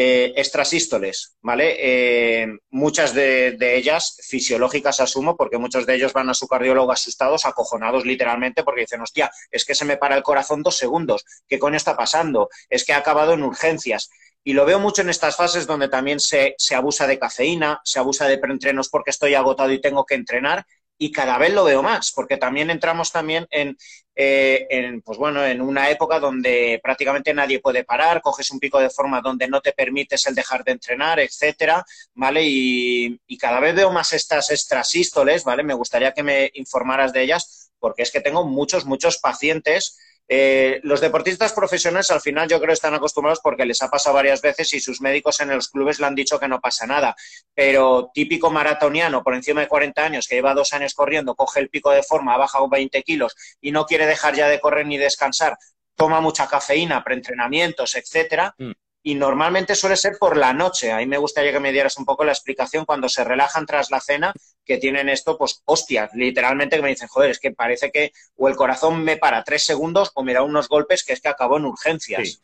eh, 0.00 0.32
extrasístoles, 0.36 1.36
¿vale? 1.42 1.74
Eh, 1.76 2.46
muchas 2.70 3.14
de, 3.14 3.56
ellas 3.60 4.16
fisiológicas 4.28 5.00
asumo, 5.00 5.36
porque 5.36 5.58
muchos 5.58 5.86
de 5.86 5.96
ellos 5.96 6.12
van 6.12 6.30
a 6.30 6.34
su 6.34 6.46
cardiólogo 6.46 6.92
asustados, 6.92 7.44
acojonados 7.44 8.06
literalmente, 8.06 8.62
porque 8.62 8.82
dicen, 8.82 9.00
hostia, 9.00 9.28
es 9.50 9.64
que 9.64 9.74
se 9.74 9.84
me 9.84 9.96
para 9.96 10.14
el 10.14 10.22
corazón 10.22 10.62
dos 10.62 10.76
segundos, 10.76 11.24
¿qué 11.48 11.58
coño 11.58 11.76
está 11.76 11.96
pasando? 11.96 12.48
Es 12.70 12.84
que 12.84 12.92
ha 12.92 12.98
acabado 12.98 13.32
en 13.32 13.42
urgencias. 13.42 14.08
Y 14.44 14.52
lo 14.52 14.64
veo 14.64 14.78
mucho 14.78 15.02
en 15.02 15.08
estas 15.08 15.34
fases 15.34 15.66
donde 15.66 15.88
también 15.88 16.20
se, 16.20 16.54
se 16.58 16.76
abusa 16.76 17.08
de 17.08 17.18
cafeína, 17.18 17.80
se 17.82 17.98
abusa 17.98 18.28
de 18.28 18.38
preentrenos 18.38 18.90
porque 18.90 19.10
estoy 19.10 19.34
agotado 19.34 19.72
y 19.72 19.80
tengo 19.80 20.06
que 20.06 20.14
entrenar, 20.14 20.64
y 20.98 21.12
cada 21.12 21.38
vez 21.38 21.52
lo 21.52 21.64
veo 21.64 21.82
más, 21.82 22.12
porque 22.12 22.36
también 22.36 22.70
entramos 22.70 23.12
también 23.12 23.46
en, 23.50 23.76
eh, 24.20 24.66
en, 24.68 25.00
pues 25.02 25.16
bueno, 25.16 25.46
en 25.46 25.60
una 25.60 25.88
época 25.90 26.18
donde 26.18 26.80
prácticamente 26.82 27.32
nadie 27.32 27.60
puede 27.60 27.84
parar, 27.84 28.20
coges 28.20 28.50
un 28.50 28.58
pico 28.58 28.80
de 28.80 28.90
forma 28.90 29.20
donde 29.20 29.46
no 29.46 29.60
te 29.60 29.72
permites 29.72 30.26
el 30.26 30.34
dejar 30.34 30.64
de 30.64 30.72
entrenar, 30.72 31.20
etcétera, 31.20 31.84
¿vale? 32.14 32.42
Y, 32.42 33.20
y 33.28 33.38
cada 33.38 33.60
vez 33.60 33.76
veo 33.76 33.92
más 33.92 34.12
estas 34.12 34.50
extrasístoles, 34.50 35.44
¿vale? 35.44 35.62
Me 35.62 35.74
gustaría 35.74 36.12
que 36.12 36.24
me 36.24 36.50
informaras 36.54 37.12
de 37.12 37.22
ellas, 37.22 37.70
porque 37.78 38.02
es 38.02 38.10
que 38.10 38.20
tengo 38.20 38.44
muchos, 38.44 38.86
muchos 38.86 39.18
pacientes 39.18 39.96
eh, 40.28 40.80
los 40.82 41.00
deportistas 41.00 41.54
profesionales 41.54 42.10
al 42.10 42.20
final 42.20 42.48
yo 42.48 42.60
creo 42.60 42.74
están 42.74 42.94
acostumbrados 42.94 43.40
porque 43.42 43.64
les 43.64 43.80
ha 43.80 43.88
pasado 43.88 44.14
varias 44.14 44.42
veces 44.42 44.72
y 44.74 44.80
sus 44.80 45.00
médicos 45.00 45.40
en 45.40 45.48
los 45.48 45.70
clubes 45.70 45.98
le 45.98 46.06
han 46.06 46.14
dicho 46.14 46.38
que 46.38 46.48
no 46.48 46.60
pasa 46.60 46.86
nada. 46.86 47.16
Pero 47.54 48.10
típico 48.12 48.50
maratoniano 48.50 49.22
por 49.22 49.34
encima 49.34 49.62
de 49.62 49.68
40 49.68 50.04
años 50.04 50.28
que 50.28 50.34
lleva 50.34 50.54
dos 50.54 50.72
años 50.74 50.92
corriendo, 50.94 51.34
coge 51.34 51.60
el 51.60 51.70
pico 51.70 51.90
de 51.90 52.02
forma, 52.02 52.34
ha 52.34 52.38
bajado 52.38 52.68
20 52.68 53.02
kilos 53.02 53.34
y 53.60 53.72
no 53.72 53.86
quiere 53.86 54.06
dejar 54.06 54.34
ya 54.34 54.48
de 54.48 54.60
correr 54.60 54.86
ni 54.86 54.98
descansar, 54.98 55.56
toma 55.94 56.20
mucha 56.20 56.46
cafeína, 56.46 57.02
preentrenamientos, 57.02 57.96
etcétera, 57.96 58.54
mm 58.58 58.72
y 59.08 59.14
normalmente 59.14 59.74
suele 59.74 59.96
ser 59.96 60.18
por 60.20 60.36
la 60.36 60.52
noche. 60.52 60.92
Ahí 60.92 61.06
me 61.06 61.16
gustaría 61.16 61.50
que 61.50 61.60
me 61.60 61.72
dieras 61.72 61.96
un 61.96 62.04
poco 62.04 62.26
la 62.26 62.32
explicación 62.32 62.84
cuando 62.84 63.08
se 63.08 63.24
relajan 63.24 63.64
tras 63.64 63.90
la 63.90 64.00
cena, 64.00 64.34
que 64.66 64.76
tienen 64.76 65.08
esto, 65.08 65.38
pues 65.38 65.62
hostias, 65.64 66.10
literalmente 66.12 66.76
que 66.76 66.82
me 66.82 66.90
dicen, 66.90 67.08
joder, 67.08 67.30
es 67.30 67.40
que 67.40 67.52
parece 67.52 67.90
que 67.90 68.12
o 68.36 68.50
el 68.50 68.54
corazón 68.54 69.02
me 69.02 69.16
para 69.16 69.44
tres 69.44 69.64
segundos 69.64 70.10
o 70.14 70.22
me 70.22 70.34
da 70.34 70.42
unos 70.42 70.68
golpes 70.68 71.04
que 71.04 71.14
es 71.14 71.22
que 71.22 71.28
acabo 71.28 71.56
en 71.56 71.64
urgencias. 71.64 72.42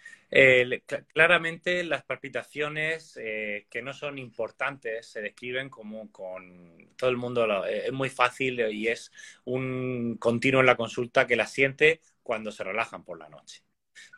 claramente 1.12 1.84
las 1.84 2.02
palpitaciones 2.02 3.18
eh, 3.20 3.66
que 3.68 3.82
no 3.82 3.92
son 3.92 4.18
importantes 4.18 5.06
se 5.06 5.20
describen 5.20 5.68
como 5.68 6.10
con 6.10 6.94
todo 6.96 7.10
el 7.10 7.18
mundo, 7.18 7.66
es 7.66 7.92
muy 7.92 8.08
fácil 8.08 8.58
y 8.72 8.88
es 8.88 9.12
un 9.44 10.16
continuo 10.18 10.60
en 10.60 10.66
la 10.66 10.76
consulta 10.76 11.26
que 11.26 11.36
la 11.36 11.46
siente 11.46 12.00
cuando 12.22 12.50
se 12.50 12.64
relajan 12.64 13.04
por 13.04 13.18
la 13.18 13.28
noche. 13.28 13.62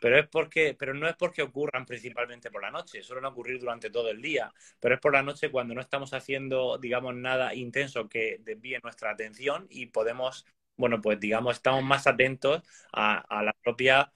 Pero, 0.01 0.19
es 0.19 0.29
porque, 0.29 0.75
pero 0.79 0.95
no 0.95 1.09
es 1.09 1.17
porque 1.17 1.43
ocurran 1.43 1.87
principalmente 1.87 2.51
por 2.51 2.63
la 2.63 2.71
noche, 2.71 3.03
suelen 3.03 3.25
ocurrir 3.27 3.61
durante 3.61 3.91
todo 3.91 4.11
el 4.11 4.21
día, 4.23 4.53
pero 4.81 4.95
es 4.95 5.01
por 5.01 5.13
la 5.13 5.23
noche 5.23 5.51
cuando 5.51 5.75
no 5.75 5.81
estamos 5.81 6.13
haciendo, 6.15 6.79
digamos, 6.79 7.15
nada 7.15 7.55
intenso 7.55 8.09
que 8.09 8.39
desvíe 8.41 8.81
nuestra 8.83 9.11
atención 9.11 9.67
y 9.71 9.87
podemos, 9.87 10.47
bueno, 10.77 11.01
pues 11.01 11.21
digamos, 11.21 11.57
estamos 11.57 11.83
más 11.85 12.07
atentos 12.07 12.63
a, 12.93 13.43
la 13.43 13.53
propia 13.63 14.13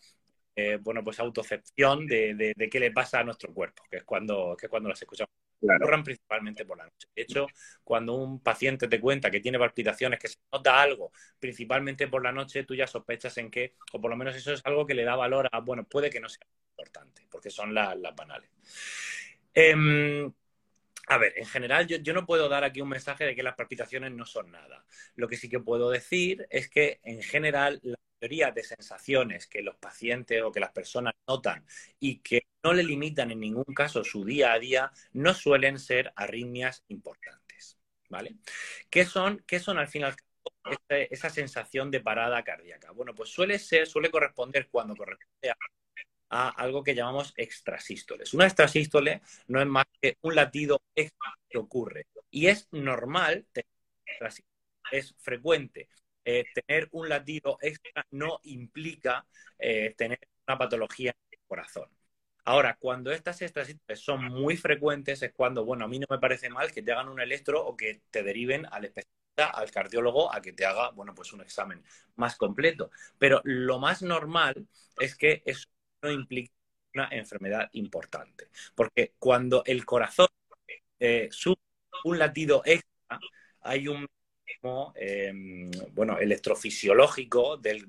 eh, 0.56 0.78
bueno, 0.80 1.04
pues 1.04 1.20
autocepción 1.20 2.06
de, 2.06 2.54
de, 2.56 2.68
qué 2.70 2.80
le 2.80 2.90
pasa 2.92 3.20
a 3.20 3.24
nuestro 3.24 3.52
cuerpo, 3.54 3.82
que 3.90 3.98
es 3.98 4.04
cuando, 4.04 4.56
que 4.58 4.66
es 4.66 4.70
cuando 4.70 4.88
las 4.88 5.00
escuchamos 5.00 5.49
ocurran 5.62 6.02
principalmente 6.02 6.64
por 6.64 6.78
la 6.78 6.84
noche. 6.84 7.08
De 7.14 7.22
hecho, 7.22 7.46
cuando 7.84 8.14
un 8.14 8.40
paciente 8.40 8.88
te 8.88 9.00
cuenta 9.00 9.30
que 9.30 9.40
tiene 9.40 9.58
palpitaciones, 9.58 10.18
que 10.18 10.28
se 10.28 10.38
nota 10.52 10.80
algo, 10.80 11.12
principalmente 11.38 12.08
por 12.08 12.22
la 12.22 12.32
noche, 12.32 12.64
tú 12.64 12.74
ya 12.74 12.86
sospechas 12.86 13.36
en 13.38 13.50
que, 13.50 13.74
o 13.92 14.00
por 14.00 14.10
lo 14.10 14.16
menos 14.16 14.34
eso 14.36 14.52
es 14.52 14.60
algo 14.64 14.86
que 14.86 14.94
le 14.94 15.04
da 15.04 15.16
valor 15.16 15.48
a, 15.52 15.60
bueno, 15.60 15.84
puede 15.84 16.10
que 16.10 16.20
no 16.20 16.28
sea 16.28 16.46
importante, 16.70 17.26
porque 17.30 17.50
son 17.50 17.74
las 17.74 17.96
banales. 18.16 18.50
Em, 19.52 20.32
a 21.08 21.18
ver, 21.18 21.34
en 21.36 21.46
general 21.46 21.86
yo, 21.86 21.96
yo, 21.98 22.12
no 22.14 22.24
puedo 22.24 22.48
dar 22.48 22.64
aquí 22.64 22.80
un 22.80 22.88
mensaje 22.88 23.24
de 23.24 23.34
que 23.34 23.42
las 23.42 23.56
palpitaciones 23.56 24.12
no 24.12 24.24
son 24.24 24.50
nada. 24.50 24.84
Lo 25.16 25.28
que 25.28 25.36
sí 25.36 25.48
que 25.48 25.60
puedo 25.60 25.90
decir 25.90 26.46
es 26.50 26.68
que 26.70 27.00
en 27.02 27.22
general 27.22 27.80
la 27.82 27.98
mayoría 28.20 28.52
de 28.52 28.62
sensaciones 28.62 29.46
que 29.46 29.62
los 29.62 29.76
pacientes 29.76 30.42
o 30.42 30.52
que 30.52 30.60
las 30.60 30.72
personas 30.72 31.14
notan 31.26 31.64
y 31.98 32.18
que 32.18 32.44
no 32.62 32.72
le 32.72 32.82
limitan 32.82 33.30
en 33.30 33.40
ningún 33.40 33.74
caso 33.74 34.04
su 34.04 34.24
día 34.24 34.52
a 34.52 34.58
día, 34.58 34.92
no 35.12 35.34
suelen 35.34 35.78
ser 35.78 36.12
arritmias 36.16 36.84
importantes. 36.88 37.78
¿Vale? 38.08 38.36
¿Qué 38.90 39.04
son, 39.04 39.44
qué 39.46 39.60
son 39.60 39.78
al 39.78 39.86
final 39.86 40.16
esa, 40.88 41.30
sensación 41.30 41.90
de 41.92 42.00
parada 42.00 42.42
cardíaca? 42.42 42.90
Bueno, 42.90 43.14
pues 43.14 43.30
suele 43.30 43.58
ser, 43.58 43.86
suele 43.86 44.10
corresponder 44.10 44.68
cuando 44.68 44.96
corresponde 44.96 45.54
a, 46.30 46.48
algo 46.50 46.82
que 46.82 46.94
llamamos 46.94 47.32
extrasístoles. 47.36 48.34
Una 48.34 48.46
extrasístole 48.46 49.22
no 49.46 49.60
es 49.60 49.66
más 49.66 49.86
que 50.00 50.16
un 50.22 50.34
latido 50.34 50.82
extra 50.94 51.34
que 51.48 51.58
ocurre. 51.58 52.06
Y 52.30 52.48
es 52.48 52.68
normal, 52.72 53.46
es 54.90 55.14
frecuente 55.18 55.88
eh, 56.24 56.44
tener 56.54 56.88
un 56.92 57.08
latido 57.08 57.58
extra 57.60 58.06
no 58.10 58.40
implica 58.44 59.26
eh, 59.58 59.94
tener 59.96 60.20
una 60.46 60.58
patología 60.58 61.10
en 61.10 61.38
el 61.38 61.46
corazón. 61.46 61.88
Ahora, 62.44 62.76
cuando 62.78 63.12
estas 63.12 63.40
extrasístoles 63.42 64.00
son 64.00 64.24
muy 64.24 64.56
frecuentes, 64.56 65.22
es 65.22 65.32
cuando, 65.32 65.64
bueno, 65.64 65.84
a 65.84 65.88
mí 65.88 65.98
no 65.98 66.06
me 66.10 66.18
parece 66.18 66.48
mal 66.50 66.72
que 66.72 66.82
te 66.82 66.92
hagan 66.92 67.08
un 67.08 67.20
electro 67.20 67.64
o 67.64 67.76
que 67.76 68.02
te 68.10 68.22
deriven 68.22 68.66
al 68.66 68.86
especialista, 68.86 69.50
al 69.52 69.70
cardiólogo, 69.70 70.32
a 70.32 70.40
que 70.40 70.52
te 70.52 70.64
haga, 70.66 70.90
bueno, 70.90 71.14
pues 71.14 71.32
un 71.32 71.40
examen 71.40 71.82
más 72.16 72.36
completo. 72.36 72.90
Pero 73.18 73.40
lo 73.44 73.78
más 73.78 74.02
normal 74.02 74.66
es 74.98 75.16
que 75.16 75.42
eso 75.46 75.66
no 76.02 76.10
implique 76.10 76.52
una 76.94 77.08
enfermedad 77.10 77.68
importante. 77.72 78.48
Porque 78.74 79.14
cuando 79.18 79.62
el 79.66 79.84
corazón 79.84 80.28
eh, 80.98 81.28
sube 81.30 81.56
un 82.04 82.18
latido 82.18 82.62
extra, 82.64 83.20
hay 83.62 83.88
un 83.88 84.06
em, 84.94 85.70
bueno, 85.92 86.18
electrofisiológico 86.18 87.56
del, 87.56 87.86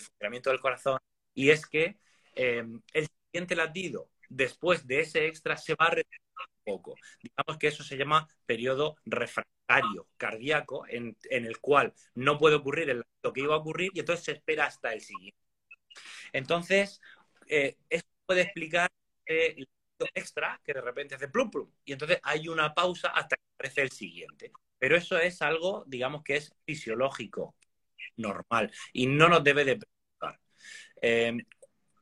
funcionamiento 0.00 0.50
del 0.50 0.60
corazón, 0.60 0.98
y 1.34 1.50
es 1.50 1.66
que 1.66 1.98
em, 2.34 2.80
el 2.92 3.08
siguiente 3.30 3.56
latido 3.56 4.10
después 4.28 4.86
de 4.86 5.00
ese 5.00 5.26
extra 5.26 5.56
se 5.56 5.74
va 5.74 5.86
a 5.86 5.90
retrasar 5.90 6.46
un 6.64 6.74
poco. 6.74 6.94
Digamos 7.22 7.58
que 7.58 7.68
eso 7.68 7.82
se 7.82 7.96
llama 7.96 8.26
periodo 8.46 8.96
refractario 9.04 10.08
cardíaco, 10.16 10.86
en, 10.88 11.16
el 11.30 11.58
cual 11.58 11.92
no 12.14 12.38
puede 12.38 12.56
ocurrir 12.56 13.04
lo 13.22 13.32
que 13.32 13.40
iba 13.40 13.54
a 13.54 13.58
ocurrir 13.58 13.90
y 13.94 14.00
entonces 14.00 14.24
se 14.24 14.32
espera 14.32 14.66
hasta 14.66 14.92
el 14.92 15.00
siguiente. 15.00 15.38
Entonces, 16.32 17.00
eh, 17.48 17.76
esto 17.88 18.08
puede 18.26 18.42
explicar 18.42 18.90
el 19.26 19.68
extra 20.14 20.58
que 20.64 20.72
de 20.72 20.80
repente 20.80 21.14
hace 21.14 21.28
plum 21.28 21.50
plum 21.50 21.70
y 21.84 21.92
entonces 21.92 22.18
hay 22.22 22.48
una 22.48 22.72
pausa 22.72 23.08
hasta 23.08 23.36
que 23.36 23.42
aparece 23.54 23.82
el 23.82 23.90
siguiente. 23.90 24.52
Pero 24.78 24.96
eso 24.96 25.18
es 25.18 25.42
algo, 25.42 25.84
digamos 25.86 26.22
que 26.22 26.36
es 26.36 26.54
fisiológico, 26.64 27.54
normal 28.16 28.72
y 28.92 29.06
no 29.06 29.28
nos 29.28 29.44
debe 29.44 29.64
de 29.64 29.76
preocupar. 29.76 30.40
Eh, 31.02 31.36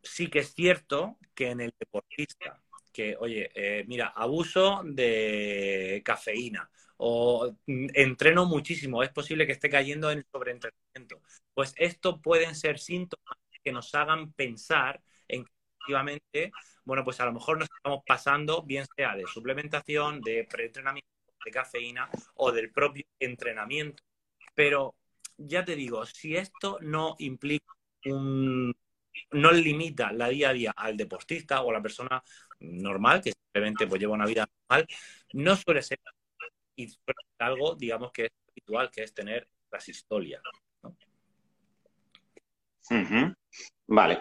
sí 0.08 0.28
que 0.28 0.40
es 0.40 0.54
cierto 0.54 1.18
que 1.34 1.50
en 1.50 1.60
el 1.60 1.74
deportista, 1.78 2.62
que, 2.92 3.16
oye, 3.18 3.50
eh, 3.54 3.84
mira, 3.86 4.08
abuso 4.08 4.82
de 4.84 6.02
cafeína 6.04 6.68
o 6.98 7.52
mm, 7.66 7.88
entreno 7.94 8.46
muchísimo, 8.46 9.02
es 9.02 9.10
posible 9.10 9.46
que 9.46 9.52
esté 9.52 9.70
cayendo 9.70 10.10
en 10.10 10.24
sobreentrenamiento. 10.32 11.22
Pues 11.54 11.74
esto 11.76 12.20
pueden 12.20 12.54
ser 12.54 12.78
síntomas 12.78 13.38
que 13.62 13.72
nos 13.72 13.94
hagan 13.94 14.32
pensar 14.32 15.00
en 15.28 15.44
que 15.44 15.50
efectivamente, 15.78 16.52
bueno, 16.84 17.04
pues 17.04 17.20
a 17.20 17.26
lo 17.26 17.32
mejor 17.32 17.58
nos 17.58 17.68
estamos 17.76 18.02
pasando, 18.06 18.62
bien 18.62 18.84
sea 18.96 19.14
de 19.16 19.26
suplementación, 19.26 20.20
de 20.20 20.46
preentrenamiento, 20.50 21.08
de 21.44 21.50
cafeína 21.50 22.10
o 22.34 22.52
del 22.52 22.72
propio 22.72 23.04
entrenamiento. 23.20 24.02
Pero 24.54 24.96
ya 25.36 25.64
te 25.64 25.76
digo, 25.76 26.04
si 26.06 26.36
esto 26.36 26.78
no 26.80 27.14
implica 27.18 27.72
un 28.06 28.74
no 29.32 29.52
limita 29.52 30.12
la 30.12 30.28
día 30.28 30.50
a 30.50 30.52
día 30.52 30.72
al 30.76 30.96
deportista 30.96 31.62
o 31.62 31.70
a 31.70 31.74
la 31.74 31.82
persona 31.82 32.22
normal, 32.60 33.22
que 33.22 33.32
simplemente 33.32 33.86
pues, 33.86 34.00
lleva 34.00 34.14
una 34.14 34.26
vida 34.26 34.48
normal, 34.68 34.86
no 35.34 35.56
suele 35.56 35.82
ser 35.82 35.98
y 36.76 36.88
suele 36.88 37.20
ser 37.36 37.46
algo, 37.46 37.74
digamos, 37.74 38.12
que 38.12 38.26
es 38.26 38.30
habitual, 38.50 38.90
que 38.90 39.02
es 39.02 39.12
tener 39.12 39.48
las 39.70 39.88
historias. 39.88 40.42
Vale. 43.86 44.20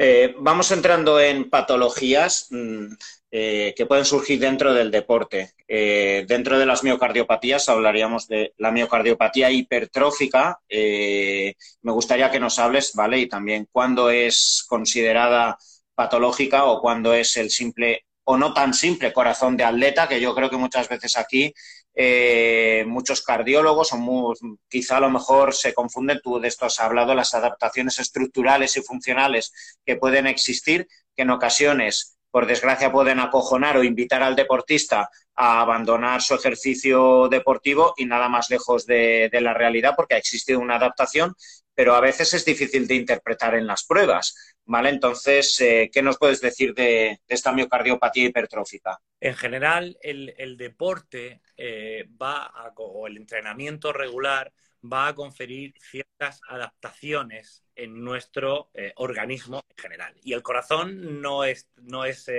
Eh, 0.00 0.36
vamos 0.38 0.70
entrando 0.70 1.18
en 1.18 1.50
patologías 1.50 2.46
mm, 2.50 2.86
eh, 3.32 3.74
que 3.76 3.84
pueden 3.84 4.04
surgir 4.04 4.38
dentro 4.38 4.72
del 4.72 4.92
deporte. 4.92 5.54
Eh, 5.66 6.24
dentro 6.28 6.56
de 6.56 6.66
las 6.66 6.84
miocardiopatías 6.84 7.68
hablaríamos 7.68 8.28
de 8.28 8.54
la 8.58 8.70
miocardiopatía 8.70 9.50
hipertrófica. 9.50 10.60
me 10.70 11.92
gustaría 11.92 12.30
que 12.30 12.38
nos 12.38 12.58
hables, 12.60 12.92
¿vale? 12.94 13.18
Y 13.18 13.28
también 13.28 13.68
cuándo 13.72 14.08
es 14.10 14.64
considerada 14.68 15.58
patológica 15.96 16.64
o 16.66 16.80
cuándo 16.80 17.12
es 17.12 17.36
el 17.36 17.50
simple 17.50 18.04
o 18.24 18.36
no 18.36 18.52
tan 18.54 18.74
simple 18.74 19.12
corazón 19.12 19.56
de 19.56 19.64
atleta, 19.64 20.06
que 20.06 20.20
yo 20.20 20.34
creo 20.34 20.50
que 20.50 20.56
muchas 20.56 20.88
veces 20.88 21.16
aquí 21.16 21.52
eh, 22.00 22.84
muchos 22.86 23.22
cardiólogos, 23.22 23.92
o 23.92 24.32
quizá 24.68 24.98
a 24.98 25.00
lo 25.00 25.10
mejor 25.10 25.52
se 25.52 25.74
confunden, 25.74 26.20
tú 26.22 26.38
de 26.38 26.46
esto 26.46 26.64
has 26.64 26.78
hablado, 26.78 27.12
las 27.12 27.34
adaptaciones 27.34 27.98
estructurales 27.98 28.76
y 28.76 28.82
funcionales 28.82 29.52
que 29.84 29.96
pueden 29.96 30.28
existir, 30.28 30.86
que 31.16 31.22
en 31.22 31.30
ocasiones, 31.30 32.16
por 32.30 32.46
desgracia, 32.46 32.92
pueden 32.92 33.18
acojonar 33.18 33.76
o 33.76 33.82
invitar 33.82 34.22
al 34.22 34.36
deportista 34.36 35.10
a 35.34 35.60
abandonar 35.60 36.22
su 36.22 36.36
ejercicio 36.36 37.28
deportivo 37.28 37.94
y 37.96 38.06
nada 38.06 38.28
más 38.28 38.48
lejos 38.48 38.86
de, 38.86 39.28
la 39.32 39.52
realidad 39.52 39.94
porque 39.96 40.14
ha 40.14 40.18
existido 40.18 40.60
una 40.60 40.76
adaptación, 40.76 41.34
pero 41.74 41.96
a 41.96 42.00
veces 42.00 42.32
es 42.32 42.44
difícil 42.44 42.86
de 42.86 42.94
interpretar 42.94 43.56
en 43.56 43.66
las 43.66 43.84
pruebas. 43.84 44.47
¿Vale? 44.68 44.90
Entonces, 44.90 45.58
eh, 45.62 45.88
¿qué 45.90 46.02
nos 46.02 46.18
puedes 46.18 46.42
decir 46.42 46.74
de, 46.74 47.22
esta 47.26 47.52
miocardiopatía 47.52 48.26
hipertrófica? 48.26 49.00
En 49.18 49.34
general, 49.34 49.96
el, 50.02 50.58
deporte 50.58 51.40
eh, 51.56 52.06
va 52.20 52.52
o 52.76 53.06
el 53.06 53.16
entrenamiento 53.16 53.94
regular 53.94 54.52
va 54.84 55.08
a 55.08 55.14
conferir 55.14 55.72
ciertas 55.80 56.42
adaptaciones 56.46 57.64
en 57.74 58.04
nuestro 58.04 58.70
eh, 58.74 58.92
organismo 58.96 59.62
en 59.70 59.82
general. 59.82 60.14
Y 60.22 60.34
el 60.34 60.42
corazón 60.42 61.22
no 61.22 61.44
es, 61.44 61.70
no 61.76 62.04
es 62.04 62.30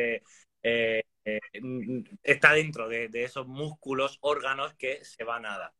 está 2.21 2.53
dentro 2.53 2.87
de, 2.89 3.07
de, 3.07 3.23
esos 3.23 3.47
músculos, 3.47 4.19
órganos 4.21 4.75
que 4.75 5.03
se 5.03 5.23
van 5.23 5.47
a 5.47 5.57
dar. 5.57 5.73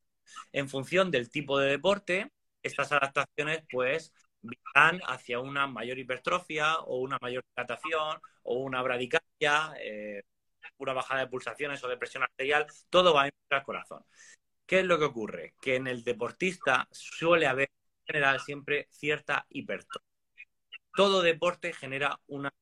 En 0.52 0.68
función 0.68 1.12
del 1.12 1.30
tipo 1.30 1.60
de 1.60 1.70
deporte, 1.70 2.32
estas 2.64 2.92
adaptaciones, 2.92 3.64
pues, 3.70 4.12
van 4.74 5.02
hacia 5.08 5.40
una 5.40 5.68
mayor 5.68 6.00
hipertrofia 6.00 6.80
o 6.80 6.98
una 7.00 7.18
mayor 7.22 7.44
dilatación 7.56 8.20
o 8.44 8.56
una 8.60 8.82
bradicardia, 8.82 9.74
eh, 9.82 10.24
una 10.78 10.94
bajada 10.94 11.22
de 11.22 11.28
pulsaciones 11.28 11.84
o 11.84 11.88
de 11.88 11.98
presión 11.98 12.24
arterial, 12.24 12.68
todo 12.90 13.14
va 13.14 13.26
a 13.26 13.30
al 13.50 13.64
corazón. 13.64 14.04
¿Qué 14.66 14.80
es 14.80 14.86
lo 14.86 15.00
que 15.00 15.06
ocurre? 15.06 15.56
Que 15.62 15.76
en 15.76 15.88
el 15.88 16.04
deportista 16.04 16.88
suele 16.92 17.48
haber 17.48 17.70
en 18.02 18.14
general 18.14 18.40
siempre 18.40 18.88
cierta 18.92 19.46
hipertrofia. 19.50 20.08
Todo 20.96 21.22
deporte 21.22 21.74
genera 21.74 22.20
una... 22.28 22.54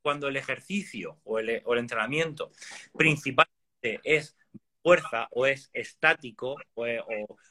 Cuando 0.00 0.28
el 0.28 0.36
ejercicio 0.36 1.20
o 1.24 1.38
el, 1.38 1.62
entrenamiento 1.76 2.50
principalmente 2.96 4.00
es 4.04 4.36
fuerza 4.82 5.28
o 5.32 5.44
es 5.46 5.68
estático 5.74 6.56
o, 6.74 6.86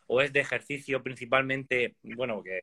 o, 0.07 0.21
es 0.21 0.33
de 0.33 0.39
ejercicio 0.39 1.03
principalmente, 1.03 1.97
bueno, 2.01 2.41
que 2.41 2.61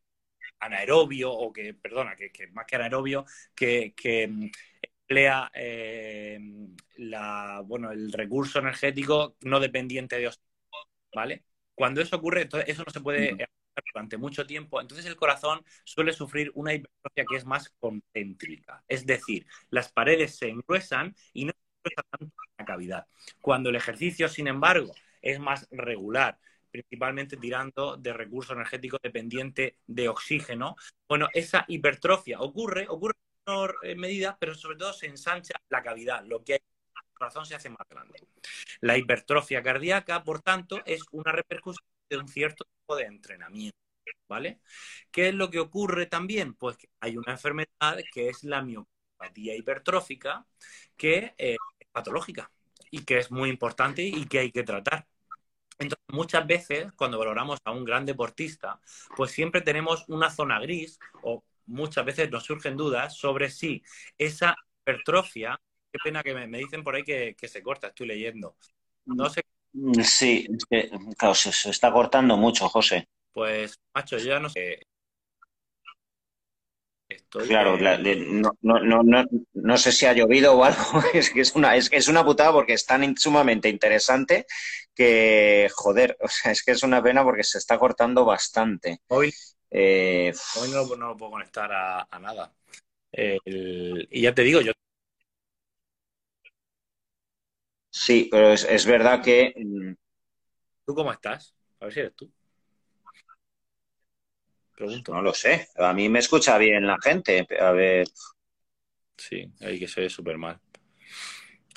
anaerobio 0.65 1.33
o 1.33 1.53
que, 1.53 1.75
perdona, 1.75 2.17
que, 2.17 2.31
más 2.53 2.67
que 2.67 2.77
anaerobio, 2.77 3.25
que, 3.55 3.95
mm, 4.29 4.47
emplea 4.83 5.51
eh, 5.55 6.39
la, 6.97 7.63
bueno, 7.65 7.93
el 7.93 8.13
recurso 8.13 8.59
energético 8.59 9.37
no 9.43 9.61
dependiente 9.61 10.19
de 10.19 10.29
oxígeno, 10.29 10.49
¿vale? 11.15 11.45
Cuando 11.75 12.01
eso 12.01 12.17
ocurre, 12.17 12.43
entonces 12.43 12.69
eso 12.69 12.85
no 12.87 12.93
se 12.93 13.01
puede 13.01 13.33
hacer 13.33 13.49
durante 13.93 14.17
mucho 14.17 14.47
tiempo, 14.47 14.81
entonces 14.81 15.07
el 15.07 15.17
corazón 15.17 15.63
suele 15.85 16.13
sufrir 16.13 16.51
una 16.55 16.73
hipertrofia 16.75 17.25
que 17.29 17.37
es 17.37 17.45
más 17.45 17.71
concéntrica, 17.79 18.85
es 18.89 19.05
decir, 19.07 19.47
las 19.71 19.91
paredes 19.93 20.37
se 20.37 20.49
engruesan 20.49 21.15
y 21.33 21.45
no 21.47 21.53
se 21.53 21.59
engruesa 21.91 22.03
tanto 22.11 22.35
la 22.59 22.65
cavidad. 22.65 23.07
Cuando 23.41 23.71
el 23.71 23.77
ejercicio, 23.77 24.29
sin 24.29 24.47
embargo, 24.49 24.95
es 25.21 25.39
más 25.41 25.67
regular, 25.71 26.39
principalmente 26.75 27.37
tirando 27.37 27.97
de 27.97 28.13
recurso 28.13 28.53
energético 28.53 28.99
dependiente 29.01 29.79
de 29.87 30.09
oxígeno. 30.09 30.75
Bueno, 31.09 31.29
esa 31.33 31.65
hipertrofia 31.69 32.41
ocurre, 32.41 32.87
ocurre 32.89 33.15
en 33.15 33.53
menor 33.53 33.77
eh, 33.85 33.95
medida, 33.95 34.37
pero 34.41 34.57
sobre 34.57 34.77
todo 34.77 34.93
se 34.93 35.07
ensancha 35.07 35.55
la 35.69 35.85
cavidad, 35.85 36.25
lo 36.25 36.43
que 36.43 36.55
el 36.55 36.61
corazón 37.13 37.47
se 37.47 37.55
hace 37.55 37.71
más 37.71 37.87
grande. 37.89 38.19
La 38.81 38.99
hipertrofia 38.99 39.63
cardíaca, 39.63 40.25
por 40.25 40.43
tanto, 40.43 40.83
es 40.85 41.05
una 41.13 41.31
repercusión 41.31 41.87
de 42.11 42.17
un 42.17 42.27
cierto 42.27 42.65
tipo 42.65 42.97
de 42.97 43.05
entrenamiento. 43.05 43.79
¿Vale? 44.29 44.61
¿Qué 45.13 45.29
es 45.29 45.35
lo 45.35 45.51
que 45.51 45.61
ocurre 45.61 46.07
también? 46.07 46.55
Pues 46.55 46.77
que 46.77 46.89
hay 46.99 47.17
una 47.17 47.33
enfermedad 47.33 47.99
que 48.13 48.31
es 48.31 48.43
la 48.43 48.63
miopatía 48.63 49.55
hipertrófica, 49.55 50.45
que 50.97 51.35
eh, 51.39 51.57
es 51.79 51.89
patológica 51.93 52.51
y 52.91 53.05
que 53.05 53.19
es 53.19 53.31
muy 53.31 53.49
importante 53.49 54.03
y 54.03 54.27
que 54.27 54.41
hay 54.41 54.51
que 54.51 54.65
tratar. 54.65 55.07
Entonces, 55.79 56.05
muchas 56.13 56.47
veces, 56.47 56.93
cuando 56.97 57.19
valoramos 57.19 57.59
a 57.65 57.73
un 57.73 57.85
gran 57.85 58.07
deportista, 58.07 58.81
pues 59.17 59.33
siempre 59.33 59.61
tenemos 59.61 60.05
una 60.09 60.31
zona 60.31 60.61
gris 60.61 60.99
o 61.23 61.43
muchas 61.67 62.05
veces 62.05 62.31
nos 62.31 62.45
surgen 62.45 62.77
dudas 62.77 63.17
sobre 63.17 63.51
si 63.51 63.83
esa 64.19 64.55
hipertrofia, 64.81 65.61
qué 65.93 65.99
pena 66.03 66.23
que 66.23 66.35
me, 66.35 66.59
dicen 66.59 66.85
por 66.85 66.95
ahí 66.95 67.03
que, 67.03 67.37
se 67.43 67.63
corta, 67.63 67.89
estoy 67.89 68.07
leyendo. 68.07 68.57
No 69.05 69.29
sé. 69.29 69.43
Sí, 70.03 70.47
claro, 71.19 71.35
se, 71.35 71.71
está 71.71 71.93
cortando 71.93 72.37
mucho, 72.37 72.69
José. 72.69 73.09
Pues, 73.33 73.81
macho, 73.93 74.19
yo 74.19 74.27
ya 74.27 74.39
no 74.39 74.49
sé. 74.49 74.87
Claro, 77.47 77.77
no, 79.55 79.79
sé 79.79 79.93
si 79.93 80.07
ha 80.07 80.13
llovido 80.13 80.55
o 80.55 80.65
algo, 80.65 80.81
es 81.15 81.31
que 81.31 81.41
es 81.41 81.55
una, 81.55 81.77
es, 81.77 81.89
es 81.93 82.09
una 82.09 82.25
putada 82.25 82.53
porque 82.53 82.75
es 82.75 82.87
tan 82.87 83.17
sumamente 83.17 83.69
interesante 83.69 84.47
que, 84.95 85.69
joder, 85.75 86.17
o 86.21 86.29
sea, 86.29 86.53
es 86.53 86.63
que 86.63 86.73
es 86.73 86.83
una 86.83 87.03
pena 87.03 87.25
porque 87.25 87.45
se 87.45 87.59
está 87.59 87.79
cortando 87.79 88.25
bastante. 88.25 89.01
Hoy, 89.09 89.33
eh, 89.71 90.33
hoy 90.61 90.71
no, 90.71 90.85
lo 90.85 91.17
puedo 91.17 91.33
conectar 91.33 91.71
a, 91.73 92.19
nada. 92.21 92.53
y 93.13 94.21
ya 94.21 94.35
te 94.35 94.43
digo, 94.43 94.61
yo. 94.61 94.73
Sí, 97.91 98.29
pero 98.31 98.53
es, 98.53 98.87
verdad 98.87 99.23
que. 99.23 99.55
Mm, 99.57 99.95
¿Tú 100.85 100.95
cómo 100.95 101.13
estás? 101.13 101.55
A 101.81 101.85
ver 101.87 101.95
si 101.95 102.01
eres 102.01 102.15
tú. 102.15 102.31
Pregunto. 104.75 105.13
No 105.13 105.23
lo 105.23 105.33
sé. 105.33 105.69
A 105.77 105.93
mí 105.93 106.09
me 106.09 106.19
escucha 106.19 106.59
bien 106.59 106.87
la 106.87 106.99
gente. 107.03 107.47
A 107.61 107.71
ver. 107.73 108.09
Sí, 109.17 109.51
ahí 109.61 109.79
que 109.79 109.89
se 109.89 110.01
ve 110.01 110.11
súper 110.11 110.37
mal. 110.37 110.61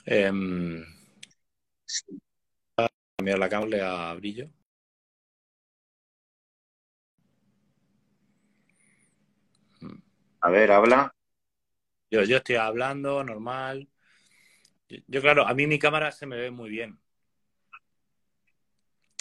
Eh, 0.05 0.31
cambiar 3.17 3.39
la 3.39 3.49
cable 3.49 3.81
a 3.81 4.13
brillo. 4.13 4.49
A 10.41 10.49
ver, 10.49 10.71
habla. 10.71 11.13
Yo, 12.09 12.23
yo 12.23 12.37
estoy 12.37 12.55
hablando 12.55 13.23
normal. 13.23 13.89
Yo, 15.07 15.21
claro, 15.21 15.45
a 15.45 15.53
mí 15.53 15.67
mi 15.67 15.79
cámara 15.79 16.11
se 16.11 16.25
me 16.25 16.37
ve 16.37 16.51
muy 16.51 16.69
bien. 16.69 16.99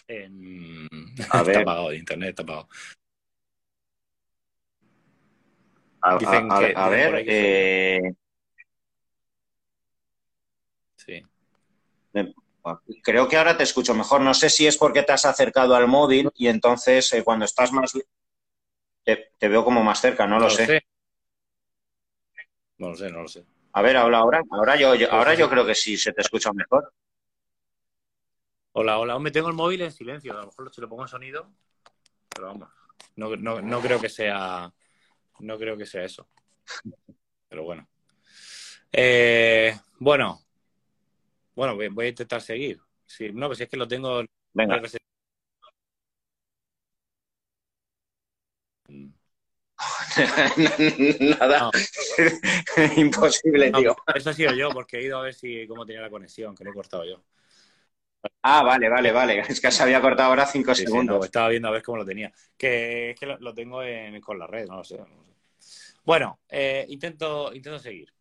Em, 0.08 0.86
a 1.30 1.42
ver. 1.42 1.56
está 1.56 1.60
apagado, 1.62 1.90
el 1.90 1.98
internet 1.98 2.30
está 2.30 2.42
apagado. 2.42 2.68
A, 6.00 6.18
Dicen 6.18 6.50
a- 6.50 6.56
a- 6.56 6.58
que- 6.60 6.64
a 6.76 6.88
dicen 6.90 7.04
por 7.06 7.14
ver, 7.14 7.24
eh, 7.28 8.00
Sí. 10.96 11.22
creo 13.02 13.28
que 13.28 13.36
ahora 13.36 13.56
te 13.56 13.62
escucho 13.62 13.94
mejor. 13.94 14.20
No 14.20 14.34
sé 14.34 14.50
si 14.50 14.66
es 14.66 14.76
porque 14.76 15.02
te 15.02 15.12
has 15.12 15.24
acercado 15.24 15.74
al 15.74 15.86
móvil 15.86 16.30
y 16.34 16.48
entonces 16.48 17.12
eh, 17.12 17.22
cuando 17.22 17.44
estás 17.44 17.72
más... 17.72 17.92
Te, 19.04 19.30
te 19.38 19.48
veo 19.48 19.64
como 19.64 19.84
más 19.84 20.00
cerca, 20.00 20.26
no 20.26 20.38
lo 20.38 20.50
sé. 20.50 20.82
No 22.78 22.90
lo 22.90 22.96
sé, 22.96 23.10
no 23.10 23.22
lo 23.22 23.28
sé. 23.28 23.44
A 23.72 23.82
ver, 23.82 23.96
habla 23.96 24.18
ahora. 24.18 24.42
Ahora 24.50 24.76
yo, 24.76 24.94
yo- 24.94 25.10
ahora 25.12 25.34
yo 25.34 25.48
creo 25.48 25.64
que 25.64 25.74
sí, 25.74 25.96
se 25.96 26.12
te 26.12 26.22
escucha 26.22 26.52
mejor. 26.52 26.92
Hola, 28.72 28.98
hola. 28.98 29.18
Me 29.18 29.30
tengo 29.30 29.48
el 29.48 29.54
móvil 29.54 29.82
en 29.82 29.92
silencio. 29.92 30.32
A 30.32 30.40
lo 30.40 30.46
mejor 30.46 30.74
si 30.74 30.80
lo 30.80 30.88
pongo 30.88 31.02
en 31.02 31.08
sonido. 31.08 31.52
Pero 32.34 32.48
vamos. 32.48 32.68
No, 33.14 33.36
no, 33.36 33.62
no 33.62 33.80
creo 33.80 34.00
que 34.00 34.08
sea. 34.08 34.72
No 35.40 35.58
creo 35.58 35.76
que 35.76 35.86
sea 35.86 36.04
eso. 36.04 36.28
Pero 37.48 37.64
bueno. 37.64 37.88
Eh, 38.92 39.74
bueno. 39.98 40.40
Bueno, 41.54 41.74
voy, 41.74 41.88
voy 41.88 42.06
a 42.06 42.08
intentar 42.10 42.40
seguir. 42.40 42.78
Sí, 43.06 43.30
no, 43.32 43.46
pues 43.46 43.58
si 43.58 43.64
es 43.64 43.70
que 43.70 43.76
lo 43.76 43.88
tengo. 43.88 44.22
Venga. 44.52 44.80
Nada. 51.38 51.70
Imposible, 52.96 53.70
No, 53.70 53.78
tío. 53.78 53.96
eso 54.14 54.30
ha 54.30 54.32
sido 54.32 54.54
yo, 54.54 54.70
porque 54.70 54.98
he 54.98 55.04
ido 55.04 55.18
a 55.18 55.22
ver 55.22 55.34
si 55.34 55.66
cómo 55.66 55.84
tenía 55.84 56.02
la 56.02 56.10
conexión, 56.10 56.54
que 56.54 56.64
lo 56.64 56.70
he 56.70 56.74
cortado 56.74 57.04
yo. 57.04 57.22
Ah, 58.42 58.62
vale, 58.62 58.88
vale, 58.88 59.12
vale. 59.12 59.40
Es 59.40 59.60
que 59.60 59.70
se 59.70 59.82
había 59.82 60.00
cortado 60.00 60.30
ahora 60.30 60.46
cinco 60.46 60.74
Sí, 60.74 60.82
sí, 60.82 60.84
segundos. 60.84 61.18
no, 61.18 61.24
estaba 61.24 61.48
viendo 61.48 61.68
a 61.68 61.72
ver 61.72 61.82
cómo 61.82 61.98
lo 61.98 62.04
tenía. 62.06 62.32
Que 62.56 63.10
es 63.10 63.18
que 63.20 63.26
lo, 63.26 63.38
lo 63.38 63.54
tengo 63.54 63.82
en- 63.82 64.20
con 64.20 64.38
la 64.38 64.46
red, 64.46 64.66
no 64.66 64.76
lo 64.76 64.84
sé. 64.84 64.96
no 64.98 65.04
lo 65.06 65.24
sé. 65.24 65.32
Bueno, 66.04 66.40
eh, 66.48 66.86
intento, 66.88 67.52
intento 67.54 67.78
seguir. 67.78 68.12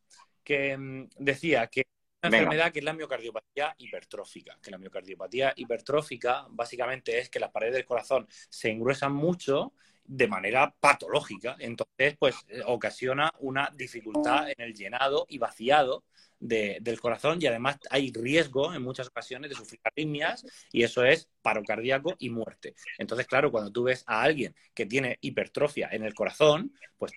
Que 0.43 0.77
mm, 0.77 1.09
decía 1.19 1.67
que 1.67 1.85
una 2.23 2.29
Venga. 2.29 2.37
enfermedad 2.37 2.71
que 2.71 2.79
es 2.79 2.85
la 2.85 2.93
miocardiopatía 2.93 3.75
hipertrófica. 3.77 4.57
Que 4.61 4.71
la 4.71 4.77
miocardiopatía 4.77 5.53
hipertrófica 5.55 6.47
básicamente 6.49 7.19
es 7.19 7.29
que 7.29 7.39
las 7.39 7.51
paredes 7.51 7.75
del 7.75 7.85
corazón 7.85 8.27
se 8.49 8.71
engruesan 8.71 9.13
mucho 9.13 9.73
de 10.03 10.27
manera 10.27 10.73
patológica. 10.79 11.55
Entonces, 11.59 12.15
pues 12.19 12.35
eh, 12.49 12.61
ocasiona 12.65 13.31
una 13.39 13.71
dificultad 13.75 14.49
en 14.49 14.55
el 14.57 14.73
llenado 14.73 15.25
y 15.29 15.37
vaciado 15.37 16.03
de- 16.39 16.77
del 16.81 16.99
corazón 16.99 17.39
y 17.41 17.47
además 17.47 17.77
hay 17.89 18.11
riesgo 18.13 18.73
en 18.73 18.81
muchas 18.81 19.07
ocasiones 19.07 19.49
de 19.49 19.55
sufrir 19.55 19.79
arritmias 19.83 20.45
y 20.71 20.83
eso 20.83 21.03
es 21.03 21.29
paro 21.41 21.63
cardíaco 21.63 22.15
y 22.19 22.29
muerte. 22.29 22.75
Entonces, 22.97 23.27
claro, 23.27 23.51
cuando 23.51 23.71
tú 23.71 23.83
ves 23.83 24.03
a 24.07 24.21
alguien 24.21 24.55
que 24.73 24.85
tiene 24.85 25.17
hipertrofia 25.21 25.89
en 25.91 26.03
el 26.03 26.13
corazón, 26.13 26.71
pues 26.97 27.13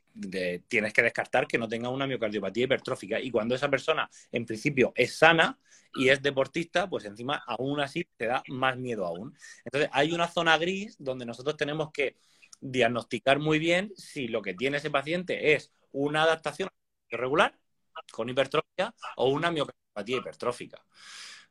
tienes 0.68 0.92
que 0.92 1.02
descartar 1.02 1.46
que 1.46 1.58
no 1.58 1.68
tenga 1.68 1.88
una 1.88 2.06
miocardiopatía 2.06 2.64
hipertrófica. 2.64 3.20
Y 3.20 3.30
cuando 3.30 3.54
esa 3.54 3.68
persona, 3.70 4.08
en 4.32 4.44
principio, 4.46 4.92
es 4.96 5.16
sana 5.16 5.58
y 5.94 6.08
es 6.08 6.22
deportista, 6.22 6.88
pues 6.88 7.04
encima, 7.04 7.42
aún 7.46 7.80
así, 7.80 8.06
te 8.16 8.26
da 8.26 8.42
más 8.48 8.76
miedo 8.76 9.06
aún. 9.06 9.34
Entonces, 9.64 9.90
hay 9.92 10.12
una 10.12 10.28
zona 10.28 10.56
gris 10.58 10.96
donde 10.98 11.24
nosotros 11.26 11.56
tenemos 11.56 11.90
que 11.92 12.16
diagnosticar 12.60 13.38
muy 13.38 13.58
bien 13.58 13.92
si 13.96 14.28
lo 14.28 14.42
que 14.42 14.54
tiene 14.54 14.78
ese 14.78 14.90
paciente 14.90 15.54
es 15.54 15.72
una 15.92 16.24
adaptación 16.24 16.68
regular 17.10 17.56
con 18.12 18.28
hipertrofia 18.28 18.94
o 19.16 19.28
una 19.28 19.50
miocardiopatía 19.50 20.18
hipertrófica. 20.18 20.84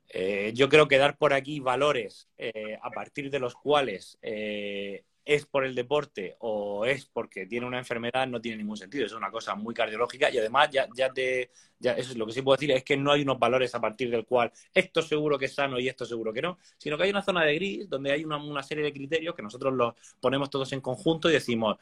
Eh, 0.09 0.51
yo 0.55 0.69
creo 0.69 0.87
que 0.87 0.97
dar 0.97 1.17
por 1.17 1.33
aquí 1.33 1.59
valores 1.59 2.29
eh, 2.37 2.77
a 2.81 2.89
partir 2.91 3.29
de 3.29 3.39
los 3.39 3.55
cuales 3.55 4.17
eh, 4.21 5.03
es 5.27 5.45
por 5.45 5.65
el 5.65 5.75
deporte 5.75 6.35
o 6.39 6.85
es 6.85 7.05
porque 7.05 7.45
tiene 7.45 7.65
una 7.65 7.77
enfermedad 7.79 8.27
no 8.27 8.41
tiene 8.41 8.57
ningún 8.57 8.77
sentido. 8.77 9.05
Es 9.05 9.13
una 9.13 9.29
cosa 9.31 9.55
muy 9.55 9.73
cardiológica 9.73 10.29
y 10.31 10.37
además 10.37 10.69
ya, 10.71 10.87
ya 10.95 11.11
te, 11.11 11.51
ya 11.79 11.93
eso 11.93 12.11
es 12.11 12.17
lo 12.17 12.25
que 12.25 12.33
sí 12.33 12.41
puedo 12.41 12.55
decir 12.57 12.71
es 12.71 12.83
que 12.83 12.97
no 12.97 13.11
hay 13.11 13.21
unos 13.23 13.37
valores 13.39 13.73
a 13.75 13.81
partir 13.81 14.09
del 14.09 14.25
cual 14.25 14.51
esto 14.73 15.01
seguro 15.01 15.37
que 15.37 15.45
es 15.45 15.53
sano 15.55 15.79
y 15.79 15.87
esto 15.87 16.05
seguro 16.05 16.33
que 16.33 16.41
no, 16.41 16.57
sino 16.77 16.97
que 16.97 17.03
hay 17.03 17.09
una 17.11 17.21
zona 17.23 17.43
de 17.43 17.55
gris 17.55 17.89
donde 17.89 18.11
hay 18.11 18.23
una, 18.25 18.37
una 18.37 18.63
serie 18.63 18.83
de 18.83 18.93
criterios 18.93 19.35
que 19.35 19.43
nosotros 19.43 19.73
los 19.73 19.93
ponemos 20.19 20.49
todos 20.49 20.71
en 20.73 20.81
conjunto 20.81 21.29
y 21.29 21.33
decimos 21.33 21.77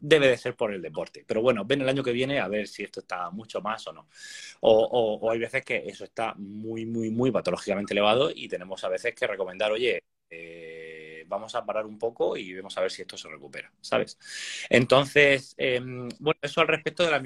debe 0.00 0.28
de 0.28 0.36
ser 0.36 0.54
por 0.56 0.72
el 0.72 0.82
deporte. 0.82 1.24
Pero 1.26 1.42
bueno, 1.42 1.64
ven 1.64 1.80
el 1.82 1.88
año 1.88 2.02
que 2.02 2.12
viene 2.12 2.40
a 2.40 2.48
ver 2.48 2.68
si 2.68 2.82
esto 2.82 3.00
está 3.00 3.30
mucho 3.30 3.60
más 3.60 3.86
o 3.86 3.92
no. 3.92 4.08
O, 4.60 4.72
o- 4.72 5.18
o 5.26 5.30
hay 5.30 5.38
veces 5.38 5.64
que 5.64 5.76
eso 5.86 6.04
está 6.04 6.34
muy, 6.36 6.86
muy, 6.86 7.10
muy 7.10 7.30
patológicamente 7.30 7.94
elevado 7.94 8.30
y 8.34 8.48
tenemos 8.48 8.82
a 8.84 8.88
veces 8.88 9.14
que 9.14 9.26
recomendar, 9.26 9.72
oye, 9.72 10.02
eh, 10.30 10.87
vamos 11.28 11.54
a 11.54 11.64
parar 11.64 11.86
un 11.86 11.98
poco 11.98 12.36
y 12.36 12.54
vamos 12.56 12.76
a 12.78 12.80
ver 12.80 12.90
si 12.90 13.02
esto 13.02 13.16
se 13.16 13.28
recupera, 13.28 13.72
¿sabes? 13.80 14.18
Entonces, 14.70 15.54
eh, 15.58 15.80
bueno, 16.18 16.38
eso 16.42 16.60
al 16.60 16.68
respecto 16.68 17.04
de 17.04 17.10
la 17.10 17.20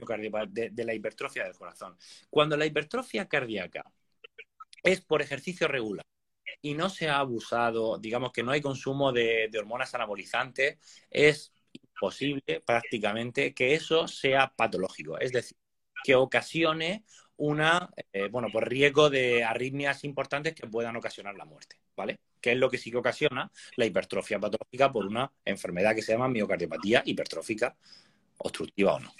de, 0.49 0.71
de 0.71 0.85
la 0.85 0.95
hipertrofia 0.95 1.45
del 1.45 1.57
corazón. 1.57 1.97
Cuando 2.31 2.57
la 2.57 2.67
hipertrofia 2.67 3.29
cardíaca 3.29 3.85
es 4.83 5.01
por 5.01 5.23
ejercicio 5.23 5.69
regular 5.69 6.05
y 6.63 6.75
no 6.75 6.91
se 6.91 7.09
ha 7.09 7.19
abusado, 7.19 7.99
digamos 7.99 8.33
que 8.33 8.43
no 8.43 8.53
hay 8.53 8.61
consumo 8.61 9.13
de, 9.13 9.49
de 9.51 9.59
hormonas 9.59 9.95
anabolizantes, 9.95 10.79
es 11.11 11.53
imposible 11.73 12.63
prácticamente 12.67 13.55
que 13.55 13.75
eso 13.75 14.09
sea 14.09 14.53
patológico. 14.57 15.19
Es 15.19 15.33
decir, 15.33 15.57
que 16.05 16.15
ocasione 16.15 17.05
una, 17.45 17.91
eh, 18.13 18.29
bueno, 18.29 18.49
pues 18.53 18.65
riesgo 18.67 19.11
de 19.11 19.43
arritmias 19.43 20.05
importantes 20.05 20.55
que 20.55 20.67
puedan 20.69 20.95
ocasionar 20.97 21.35
la 21.35 21.45
muerte, 21.45 21.77
¿vale? 21.97 22.21
Que 22.41 22.53
es 22.53 22.59
lo 22.59 22.71
que 22.71 22.79
sí 22.79 22.91
que 22.93 22.99
ocasiona 22.99 23.51
la 23.77 23.85
hipertrofia 23.85 24.39
patológica 24.39 24.93
por 24.93 25.07
una 25.07 25.33
enfermedad 25.45 25.95
que 25.95 26.03
se 26.03 26.13
llama 26.13 26.29
miocardiopatía 26.29 27.03
hipertrófica, 27.05 27.77
obstructiva 28.39 28.95
o 28.95 29.01
no, 29.01 29.13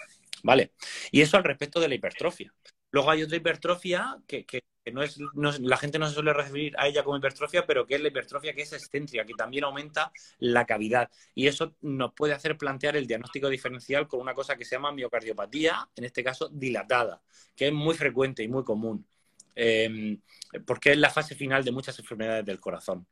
¿vale? 0.45 0.73
Y 1.11 1.21
eso 1.21 1.37
al 1.37 1.45
respecto 1.45 1.81
de 1.81 1.89
la 1.89 1.95
hipertrofia. 1.97 2.55
Luego 2.93 3.11
hay 3.11 3.23
otra 3.25 3.37
hipertrofia 3.37 4.19
que, 4.27 4.45
que- 4.47 4.63
que 4.85 4.93
no, 4.93 5.03
es, 5.03 5.19
no 5.35 5.53
la 5.61 5.77
gente 5.77 5.99
no 5.99 6.07
se 6.09 6.15
suele 6.15 6.33
referir 6.33 6.75
a 6.79 6.89
ella 6.89 7.05
como 7.05 7.17
hipertrofia, 7.17 7.67
pero 7.67 7.87
que 7.87 7.95
es 7.97 8.01
la 8.01 8.09
hipertrofia 8.09 8.55
que 8.55 8.63
es 8.63 8.73
excéntrica, 8.73 9.25
que 9.25 9.35
también 9.35 9.65
aumenta 9.65 10.13
la 10.39 10.65
cavidad. 10.67 11.11
Y 11.35 11.47
eso 11.47 11.75
nos 11.83 12.13
puede 12.15 12.35
hacer 12.35 12.57
plantear 12.59 12.97
el 12.97 13.07
diagnóstico 13.07 13.49
diferencial 13.49 14.09
con 14.09 14.21
una 14.21 14.35
cosa 14.35 14.57
que 14.57 14.65
se 14.65 14.77
llama 14.77 14.93
miocardiopatía, 14.93 15.89
en 15.97 16.05
este 16.05 16.25
caso 16.25 16.49
dilatada, 16.49 17.23
que 17.57 17.69
es 17.69 17.73
muy 17.73 17.95
frecuente 17.95 18.43
y 18.43 18.49
muy 18.49 18.65
común. 18.65 19.07
eh, 19.55 20.19
porque 20.67 20.93
es 20.93 20.99
la 20.99 21.11
fase 21.11 21.35
final 21.35 21.65
de 21.65 21.73
muchas 21.73 21.99
enfermedades 21.99 22.45
del 22.45 22.61
corazón. 22.61 23.07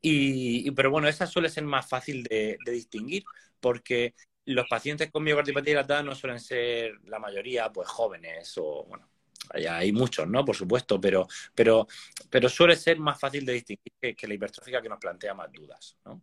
Y, 0.00 0.68
y- 0.68 0.70
pero 0.72 0.90
bueno, 0.90 1.08
esa 1.08 1.26
suele 1.26 1.48
ser 1.48 1.64
más 1.64 1.88
fácil 1.88 2.22
de, 2.24 2.58
de 2.64 2.72
distinguir 2.72 3.24
porque 3.60 4.14
los 4.46 4.66
pacientes 4.68 5.10
con 5.10 5.24
miocardiopatía 5.24 5.72
dilatada 5.74 6.02
no 6.02 6.14
suelen 6.14 6.40
ser 6.40 6.92
la 7.06 7.18
mayoría 7.18 7.70
pues 7.72 7.88
jóvenes 7.88 8.52
o 8.58 8.84
bueno, 8.86 9.08
hay, 9.52 9.92
muchos, 9.92 10.28
¿no? 10.28 10.44
Por 10.44 10.56
supuesto, 10.56 11.00
pero, 11.00 11.26
pero, 11.54 11.86
pero 12.30 12.48
suele 12.48 12.76
ser 12.76 12.98
más 12.98 13.18
fácil 13.18 13.44
de 13.44 13.54
distinguir 13.54 14.14
que, 14.16 14.26
la 14.26 14.34
hipertrófica 14.34 14.82
que 14.82 14.88
nos 14.88 14.98
plantea 14.98 15.34
más 15.34 15.52
dudas, 15.52 15.96
¿no? 16.04 16.22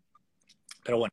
Pero 0.83 0.99
bueno. 0.99 1.11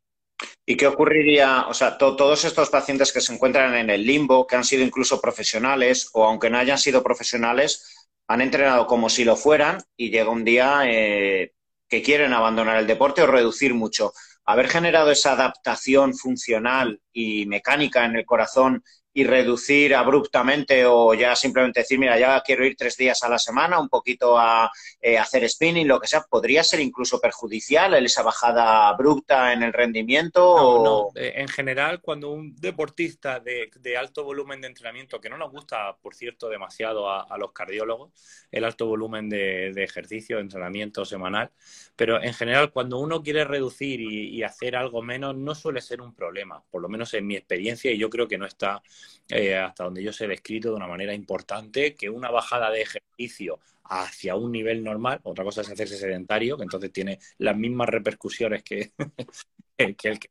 ¿Y 0.64 0.76
qué 0.76 0.86
ocurriría? 0.86 1.66
O 1.68 1.74
sea, 1.74 1.98
to- 1.98 2.16
todos 2.16 2.44
estos 2.44 2.70
pacientes 2.70 3.12
que 3.12 3.20
se 3.20 3.32
encuentran 3.32 3.74
en 3.74 3.90
el 3.90 4.04
limbo, 4.04 4.46
que 4.46 4.56
han 4.56 4.64
sido 4.64 4.84
incluso 4.84 5.20
profesionales 5.20 6.10
o 6.12 6.24
aunque 6.24 6.50
no 6.50 6.58
hayan 6.58 6.78
sido 6.78 7.02
profesionales, 7.02 8.08
han 8.28 8.40
entrenado 8.42 8.86
como 8.86 9.08
si 9.08 9.24
lo 9.24 9.36
fueran 9.36 9.82
y 9.96 10.10
llega 10.10 10.30
un 10.30 10.44
día 10.44 10.82
eh, 10.84 11.52
que 11.88 12.02
quieren 12.02 12.34
abandonar 12.34 12.78
el 12.78 12.86
deporte 12.86 13.22
o 13.22 13.26
reducir 13.26 13.74
mucho. 13.74 14.12
Haber 14.44 14.68
generado 14.68 15.10
esa 15.10 15.32
adaptación 15.32 16.14
funcional 16.14 17.00
y 17.12 17.46
mecánica 17.46 18.04
en 18.04 18.16
el 18.16 18.26
corazón 18.26 18.82
y 19.18 19.24
reducir 19.24 19.94
abruptamente 19.96 20.86
o 20.86 21.12
ya 21.12 21.34
simplemente 21.34 21.80
decir, 21.80 21.98
mira, 21.98 22.16
ya 22.16 22.40
quiero 22.46 22.64
ir 22.64 22.76
tres 22.76 22.96
días 22.96 23.20
a 23.24 23.28
la 23.28 23.38
semana, 23.38 23.80
un 23.80 23.88
poquito 23.88 24.38
a 24.38 24.70
eh, 25.00 25.18
hacer 25.18 25.48
spinning, 25.48 25.88
lo 25.88 25.98
que 25.98 26.06
sea, 26.06 26.22
podría 26.22 26.62
ser 26.62 26.78
incluso 26.78 27.20
perjudicial 27.20 27.94
esa 28.06 28.22
bajada 28.22 28.88
abrupta 28.88 29.52
en 29.52 29.62
el 29.64 29.72
rendimiento. 29.72 30.40
No, 30.40 30.62
o... 30.62 30.84
no. 30.84 31.20
Eh, 31.20 31.32
En 31.36 31.48
general, 31.48 32.00
cuando 32.00 32.30
un 32.30 32.54
deportista 32.56 33.40
de, 33.40 33.70
de 33.80 33.96
alto 33.96 34.22
volumen 34.22 34.60
de 34.60 34.68
entrenamiento, 34.68 35.20
que 35.20 35.28
no 35.30 35.36
nos 35.36 35.50
gusta, 35.50 35.96
por 36.00 36.14
cierto, 36.14 36.48
demasiado 36.48 37.10
a, 37.10 37.22
a 37.22 37.36
los 37.38 37.50
cardiólogos, 37.52 38.12
el 38.52 38.64
alto 38.64 38.86
volumen 38.86 39.28
de, 39.28 39.72
de 39.74 39.82
ejercicio, 39.82 40.36
de 40.36 40.42
entrenamiento 40.42 41.04
semanal, 41.04 41.50
pero 41.96 42.22
en 42.22 42.34
general, 42.34 42.70
cuando 42.70 42.98
uno 42.98 43.20
quiere 43.22 43.44
reducir 43.44 44.00
y, 44.00 44.28
y 44.36 44.42
hacer 44.44 44.76
algo 44.76 45.02
menos, 45.02 45.34
no 45.36 45.54
suele 45.54 45.80
ser 45.80 46.00
un 46.00 46.14
problema, 46.14 46.62
por 46.70 46.80
lo 46.82 46.88
menos 46.88 47.12
en 47.14 47.26
mi 47.26 47.34
experiencia, 47.36 47.90
y 47.90 47.98
yo 47.98 48.08
creo 48.08 48.28
que 48.28 48.38
no 48.38 48.46
está, 48.46 48.80
eh, 49.28 49.56
hasta 49.56 49.84
donde 49.84 50.02
yo 50.02 50.12
sé, 50.12 50.26
descrito 50.26 50.70
de 50.70 50.76
una 50.76 50.86
manera 50.86 51.14
importante, 51.14 51.94
que 51.94 52.10
una 52.10 52.30
bajada 52.30 52.70
de 52.70 52.82
ejercicio 52.82 53.58
hacia 53.84 54.34
un 54.36 54.52
nivel 54.52 54.84
normal, 54.84 55.20
otra 55.22 55.44
cosa 55.44 55.62
es 55.62 55.70
hacerse 55.70 55.96
sedentario, 55.96 56.56
que 56.56 56.64
entonces 56.64 56.92
tiene 56.92 57.18
las 57.38 57.56
mismas 57.56 57.88
repercusiones 57.88 58.62
que, 58.62 58.92
que 59.96 60.08
el 60.08 60.18
que 60.18 60.28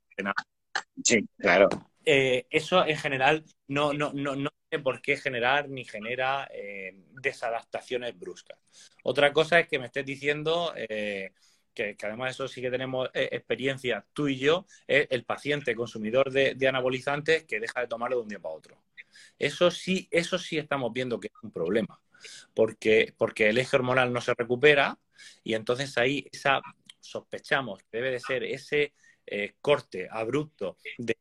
Sí, 1.04 1.28
claro. 1.38 1.70
Eh, 2.06 2.46
eso 2.50 2.86
en 2.86 2.98
general 2.98 3.44
no, 3.68 3.94
no, 3.94 4.12
no, 4.14 4.36
no 4.36 4.50
tiene 4.70 4.84
por 4.84 5.02
qué 5.02 5.18
generar 5.18 5.70
ni 5.70 5.84
genera 5.84 6.48
eh, 6.54 6.94
desadaptaciones 7.22 8.18
bruscas. 8.18 8.58
Otra 9.04 9.34
cosa 9.34 9.60
es 9.60 9.68
que 9.68 9.80
me 9.80 9.88
estés 9.88 10.06
diciendo 10.06 10.74
eh, 10.76 11.32
que, 11.78 12.08
además 12.08 12.32
eso 12.32 12.48
sí 12.48 12.62
que 12.62 12.72
tenemos 12.72 13.10
experiencia 13.14 14.06
tú 14.14 14.28
y 14.28 14.38
yo, 14.38 14.66
es 14.88 15.08
el 15.12 15.24
paciente 15.24 15.76
consumidor 15.76 16.32
de, 16.32 16.68
anabolizantes 16.68 17.44
que 17.44 17.60
deja 17.60 17.82
de 17.82 17.88
tomarlo 17.88 18.18
de 18.18 18.24
un 18.24 18.30
día 18.30 18.40
para 18.40 18.56
otro. 18.56 18.82
Eso 19.38 19.70
sí, 19.72 20.08
eso 20.12 20.38
sí 20.38 20.58
estamos 20.58 20.92
viendo 20.94 21.20
que 21.20 21.28
es 21.28 21.44
un 21.44 21.52
problema, 21.52 22.00
porque, 22.54 23.14
porque 23.18 23.50
el 23.50 23.58
eje 23.58 23.76
hormonal 23.76 24.12
no 24.12 24.22
se 24.22 24.34
recupera 24.34 24.98
y 25.44 25.54
entonces 25.54 25.98
ahí 25.98 26.28
esa 26.32 26.62
sospechamos 27.00 27.80
que 27.80 27.98
debe 27.98 28.12
de 28.12 28.20
ser 28.20 28.44
ese 28.44 28.94
corte 29.62 30.08
abrupto 30.10 30.78
de 30.98 31.18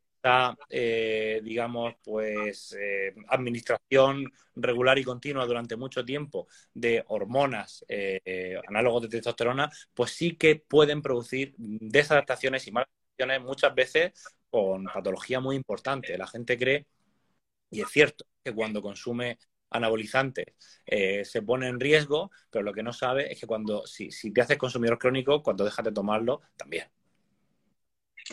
eh, 0.69 1.41
digamos, 1.43 1.95
pues 2.03 2.75
eh, 2.79 3.13
administración 3.29 4.31
regular 4.55 4.97
y 4.97 5.03
continua 5.03 5.45
durante 5.45 5.75
mucho 5.75 6.03
tiempo 6.03 6.47
de 6.73 7.03
hormonas 7.07 7.85
eh, 7.87 8.59
análogos 8.67 9.03
de 9.03 9.09
testosterona, 9.09 9.69
pues 9.93 10.11
sí 10.11 10.35
que 10.35 10.55
pueden 10.57 11.01
producir 11.01 11.53
desadaptaciones 11.57 12.67
y 12.67 12.71
maladaptaciones 12.71 13.41
muchas 13.41 13.75
veces 13.75 14.11
con 14.49 14.85
patología 14.85 15.39
muy 15.39 15.55
importante. 15.55 16.17
La 16.17 16.27
gente 16.27 16.57
cree, 16.57 16.87
y 17.71 17.81
es 17.81 17.89
cierto, 17.89 18.25
que 18.43 18.53
cuando 18.53 18.81
consume 18.81 19.37
anabolizantes 19.69 20.45
se 20.85 21.41
pone 21.41 21.67
en 21.67 21.79
riesgo, 21.79 22.31
pero 22.49 22.63
lo 22.63 22.73
que 22.73 22.83
no 22.83 22.93
sabe 22.93 23.31
es 23.31 23.39
que 23.39 23.47
cuando 23.47 23.85
si, 23.85 24.11
si 24.11 24.31
te 24.31 24.41
haces 24.41 24.57
consumidor 24.57 24.97
crónico, 24.97 25.43
cuando 25.43 25.65
dejas 25.65 25.85
de 25.85 25.91
tomarlo, 25.91 26.41
también. 26.55 26.85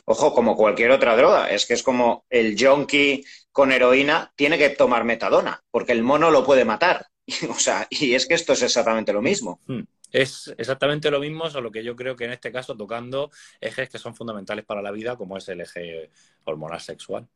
Ojo, 0.04 0.34
como 0.34 0.56
cualquier 0.56 0.90
otra 0.90 1.16
droga, 1.16 1.50
es 1.50 1.66
que 1.66 1.74
es 1.74 1.82
como 1.82 2.24
el 2.30 2.56
junkie 2.58 3.24
con 3.52 3.72
heroína 3.72 4.32
tiene 4.36 4.58
que 4.58 4.70
tomar 4.70 5.04
metadona, 5.04 5.62
porque 5.70 5.92
el 5.92 6.02
mono 6.02 6.30
lo 6.30 6.44
puede 6.44 6.64
matar. 6.64 7.06
o 7.50 7.58
sea, 7.58 7.86
y 7.90 8.14
es 8.14 8.26
que 8.26 8.34
esto 8.34 8.52
es 8.52 8.62
exactamente 8.62 9.12
lo 9.12 9.22
mismo. 9.22 9.60
Hmm. 9.66 9.82
Es 10.10 10.54
exactamente 10.58 11.10
lo 11.10 11.18
mismo, 11.18 11.50
solo 11.50 11.72
que 11.72 11.82
yo 11.82 11.96
creo 11.96 12.14
que 12.14 12.24
en 12.24 12.32
este 12.32 12.52
caso 12.52 12.76
tocando 12.76 13.30
ejes 13.60 13.88
que 13.88 13.98
son 13.98 14.14
fundamentales 14.14 14.64
para 14.64 14.80
la 14.80 14.92
vida, 14.92 15.16
como 15.16 15.36
es 15.36 15.48
el 15.48 15.60
eje 15.60 16.10
hormonal 16.44 16.80
sexual. 16.80 17.26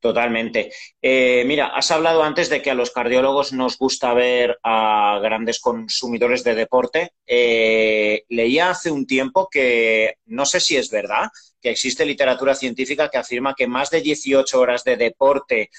Totalmente. 0.00 0.70
Eh, 1.00 1.44
mira, 1.46 1.68
has 1.68 1.90
hablado 1.90 2.22
antes 2.22 2.48
de 2.48 2.60
que 2.60 2.70
a 2.70 2.74
los 2.74 2.90
cardiólogos 2.90 3.52
nos 3.52 3.78
gusta 3.78 4.12
ver 4.14 4.58
a 4.62 5.20
grandes 5.22 5.60
consumidores 5.60 6.42
de 6.44 6.54
deporte. 6.54 7.12
Eh, 7.26 8.24
leía 8.28 8.70
hace 8.70 8.90
un 8.90 9.06
tiempo 9.06 9.48
que, 9.50 10.14
no 10.26 10.44
sé 10.44 10.60
si 10.60 10.76
es 10.76 10.90
verdad, 10.90 11.28
que 11.60 11.70
existe 11.70 12.04
literatura 12.04 12.54
científica 12.54 13.08
que 13.10 13.18
afirma 13.18 13.54
que 13.54 13.66
más 13.66 13.90
de 13.90 14.00
18 14.00 14.60
horas 14.60 14.84
de 14.84 14.96
deporte 14.96 15.70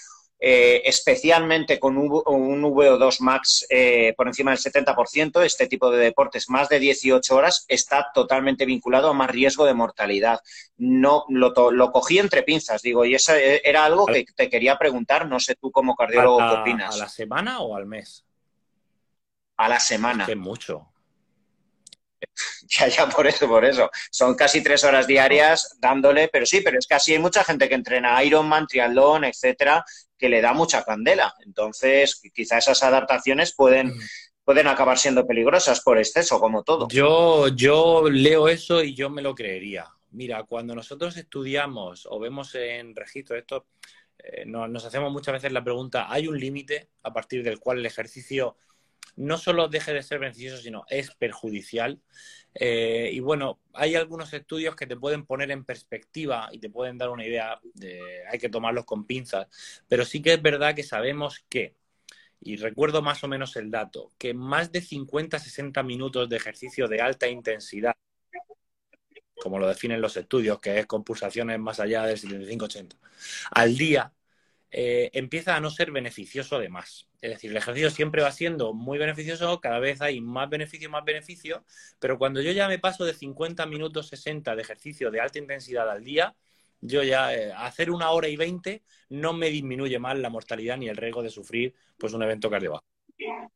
eh, 0.42 0.84
especialmente 0.86 1.80
con 1.80 1.98
un, 1.98 2.10
VO2 2.10 3.20
max 3.20 3.66
eh, 3.70 4.14
por 4.16 4.28
encima 4.28 4.52
del 4.52 4.60
70%, 4.60 5.44
este 5.44 5.68
tipo 5.68 5.92
de 5.92 5.98
deportes 5.98 6.50
más 6.50 6.70
de 6.70 6.80
18 6.80 7.36
horas 7.36 7.66
está 7.68 8.08
totalmente 8.14 8.66
vinculado 8.66 9.10
a 9.10 9.14
más 9.14 9.30
riesgo 9.30 9.66
de 9.66 9.74
mortalidad. 9.74 10.40
No 10.78 11.26
lo, 11.28 11.54
lo 11.72 11.92
cogí 11.92 12.20
entre 12.20 12.44
pinzas, 12.44 12.82
digo, 12.82 13.04
y 13.04 13.16
eso 13.16 13.36
eh, 13.36 13.62
era 13.66 13.84
algo 13.84 14.06
que 14.06 14.26
te 14.34 14.50
quería 14.50 14.78
preguntar, 14.78 15.28
no 15.28 15.42
sé 15.42 15.56
tú 15.56 15.72
como 15.72 15.96
cardiólogo 15.96 16.38
qué 16.38 16.62
opinas. 16.62 16.96
¿A 16.96 17.00
la 17.00 17.10
semana 17.10 17.60
o 17.60 17.76
al 17.76 17.86
mes? 17.86 18.26
A 19.58 19.68
la 19.68 19.80
semana. 19.80 20.26
Es 20.26 20.38
mucho. 20.38 20.88
Ya, 22.68 22.88
ya, 22.88 23.10
por 23.10 23.26
eso, 23.26 23.48
por 23.48 23.66
eso. 23.66 23.90
Son 24.12 24.36
casi 24.36 24.62
tres 24.62 24.84
horas 24.84 25.08
diarias 25.08 25.76
dándole, 25.80 26.28
pero 26.28 26.46
sí, 26.46 26.62
pero 26.62 26.78
es 26.78 26.86
que 26.86 26.94
así 26.94 27.14
hay 27.14 27.20
mucha 27.20 27.44
gente 27.44 27.68
que 27.68 27.74
entrena 27.74 28.24
Ironman, 28.24 28.68
triatlón, 28.68 29.24
etcétera, 29.24 29.84
que 30.20 30.30
le 30.30 30.42
da 30.42 30.54
mucha 30.54 30.84
candela. 30.84 31.34
Entonces, 31.46 32.22
quizá 32.34 32.60
esas 32.60 32.84
adaptaciones 32.84 33.56
pueden, 33.56 33.88
mm. 33.88 34.00
pueden 34.44 34.68
acabar 34.68 35.00
siendo 35.00 35.26
peligrosas 35.26 35.82
por 35.82 35.98
exceso, 35.98 36.40
como 36.40 36.64
todo. 36.64 36.88
Yo, 36.90 37.48
yo 37.48 38.10
leo 38.10 38.50
eso 38.50 38.84
y 38.84 38.94
yo 38.94 39.10
me 39.10 39.22
lo 39.22 39.34
creería. 39.34 39.88
Mira, 40.12 40.44
cuando 40.44 40.76
nosotros 40.76 41.16
estudiamos 41.18 42.08
o 42.10 42.20
vemos 42.20 42.54
en 42.56 42.96
registro 42.96 43.38
esto, 43.38 43.66
eh, 44.18 44.44
nos 44.46 44.84
hacemos 44.84 45.12
muchas 45.12 45.34
veces 45.34 45.54
la 45.54 45.64
pregunta, 45.64 46.12
¿hay 46.12 46.28
un 46.28 46.38
límite 46.38 46.90
a 47.04 47.14
partir 47.14 47.44
del 47.44 47.60
cual 47.60 47.80
el 47.80 47.86
ejercicio 47.86 48.58
no 49.16 49.38
solo 49.38 49.68
deje 49.68 49.94
de 49.94 50.04
ser 50.04 50.20
beneficioso, 50.20 50.62
sino 50.62 50.86
es 50.90 51.12
perjudicial. 51.16 52.02
Eh, 52.54 53.12
y 53.14 53.20
bueno, 53.20 53.60
hay 53.74 53.96
algunos 53.96 54.34
estudios 54.34 54.76
que 54.76 54.88
te 54.88 54.98
pueden 54.98 55.26
poner 55.26 55.52
en 55.52 55.66
perspectiva 55.66 56.50
y 56.52 56.60
te 56.60 56.70
pueden 56.70 56.98
dar 56.98 57.10
una 57.10 57.26
idea, 57.26 57.60
de, 57.74 58.02
hay 58.30 58.40
que 58.40 58.50
tomarlos 58.50 58.86
con 58.86 59.06
pinzas, 59.06 59.48
pero 59.88 60.06
sí 60.06 60.22
que 60.22 60.34
es 60.34 60.42
verdad 60.42 60.76
que 60.76 60.84
sabemos 60.84 61.46
que, 61.50 61.76
y 62.42 62.56
recuerdo 62.58 63.02
más 63.02 63.24
o 63.24 63.28
menos 63.28 63.56
el 63.56 63.70
dato, 63.70 64.14
que 64.18 64.34
más 64.34 64.72
de 64.72 64.82
50-60 64.82 65.84
minutos 65.84 66.30
de 66.30 66.38
ejercicio 66.38 66.88
de 66.88 67.02
alta 67.02 67.28
intensidad, 67.28 67.96
como 69.36 69.60
lo 69.60 69.68
definen 69.68 70.02
los 70.02 70.18
estudios, 70.18 70.60
que 70.60 70.80
es 70.80 70.86
con 70.86 71.04
pulsaciones 71.04 71.60
más 71.60 71.80
allá 71.80 72.04
del 72.04 72.20
75-80, 72.20 72.98
al 73.52 73.78
día, 73.78 74.14
eh, 74.72 75.10
empieza 75.14 75.56
a 75.56 75.60
no 75.60 75.70
ser 75.70 75.92
beneficioso 75.92 76.56
además. 76.56 77.08
Es 77.22 77.32
decir, 77.32 77.52
el 77.52 77.58
ejercicio 77.58 77.90
siempre 77.90 78.22
va 78.22 78.32
siendo 78.32 78.74
muy 78.74 78.98
beneficioso, 78.98 79.60
cada 79.60 79.80
vez 79.80 80.02
hay 80.02 80.22
más 80.22 80.50
beneficio, 80.50 80.90
más 80.90 81.04
beneficio, 81.04 81.66
pero 82.00 82.18
cuando 82.18 82.42
yo 82.42 82.52
ya 82.52 82.68
me 82.68 82.80
paso 82.80 83.06
de 83.06 83.14
50 83.14 83.66
minutos 83.66 84.08
60 84.08 84.56
de 84.56 84.62
ejercicio 84.62 85.12
de 85.12 85.22
alta 85.22 85.40
intensidad 85.40 85.90
al 85.90 86.04
día, 86.04 86.36
yo 86.82 87.04
ya 87.04 87.34
eh, 87.34 87.52
hacer 87.52 87.92
una 87.92 88.12
hora 88.12 88.28
y 88.28 88.38
20 88.38 88.84
no 89.10 89.34
me 89.34 89.50
disminuye 89.50 90.00
más 90.00 90.18
la 90.18 90.30
mortalidad 90.30 90.78
ni 90.78 90.88
el 90.88 90.98
riesgo 90.98 91.24
de 91.24 91.30
sufrir 91.30 91.76
pues 91.98 92.14
un 92.14 92.24
evento 92.24 92.50
cardiovascular. 92.50 93.50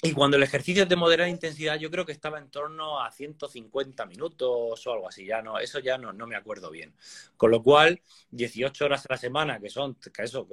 Y 0.00 0.12
cuando 0.12 0.36
el 0.36 0.44
ejercicio 0.44 0.84
es 0.84 0.88
de 0.88 0.94
moderada 0.94 1.28
intensidad, 1.28 1.76
yo 1.76 1.90
creo 1.90 2.06
que 2.06 2.12
estaba 2.12 2.38
en 2.38 2.50
torno 2.50 3.00
a 3.00 3.10
150 3.10 4.06
minutos 4.06 4.86
o 4.86 4.92
algo 4.92 5.08
así. 5.08 5.26
Ya 5.26 5.42
no, 5.42 5.58
eso 5.58 5.80
ya 5.80 5.98
no, 5.98 6.12
no 6.12 6.26
me 6.28 6.36
acuerdo 6.36 6.70
bien. 6.70 6.94
Con 7.36 7.50
lo 7.50 7.62
cual, 7.62 8.00
18 8.30 8.84
horas 8.84 9.04
a 9.06 9.14
la 9.14 9.16
semana, 9.16 9.58
que 9.58 9.70
son 9.70 9.96
que 9.96 10.22
eso, 10.22 10.46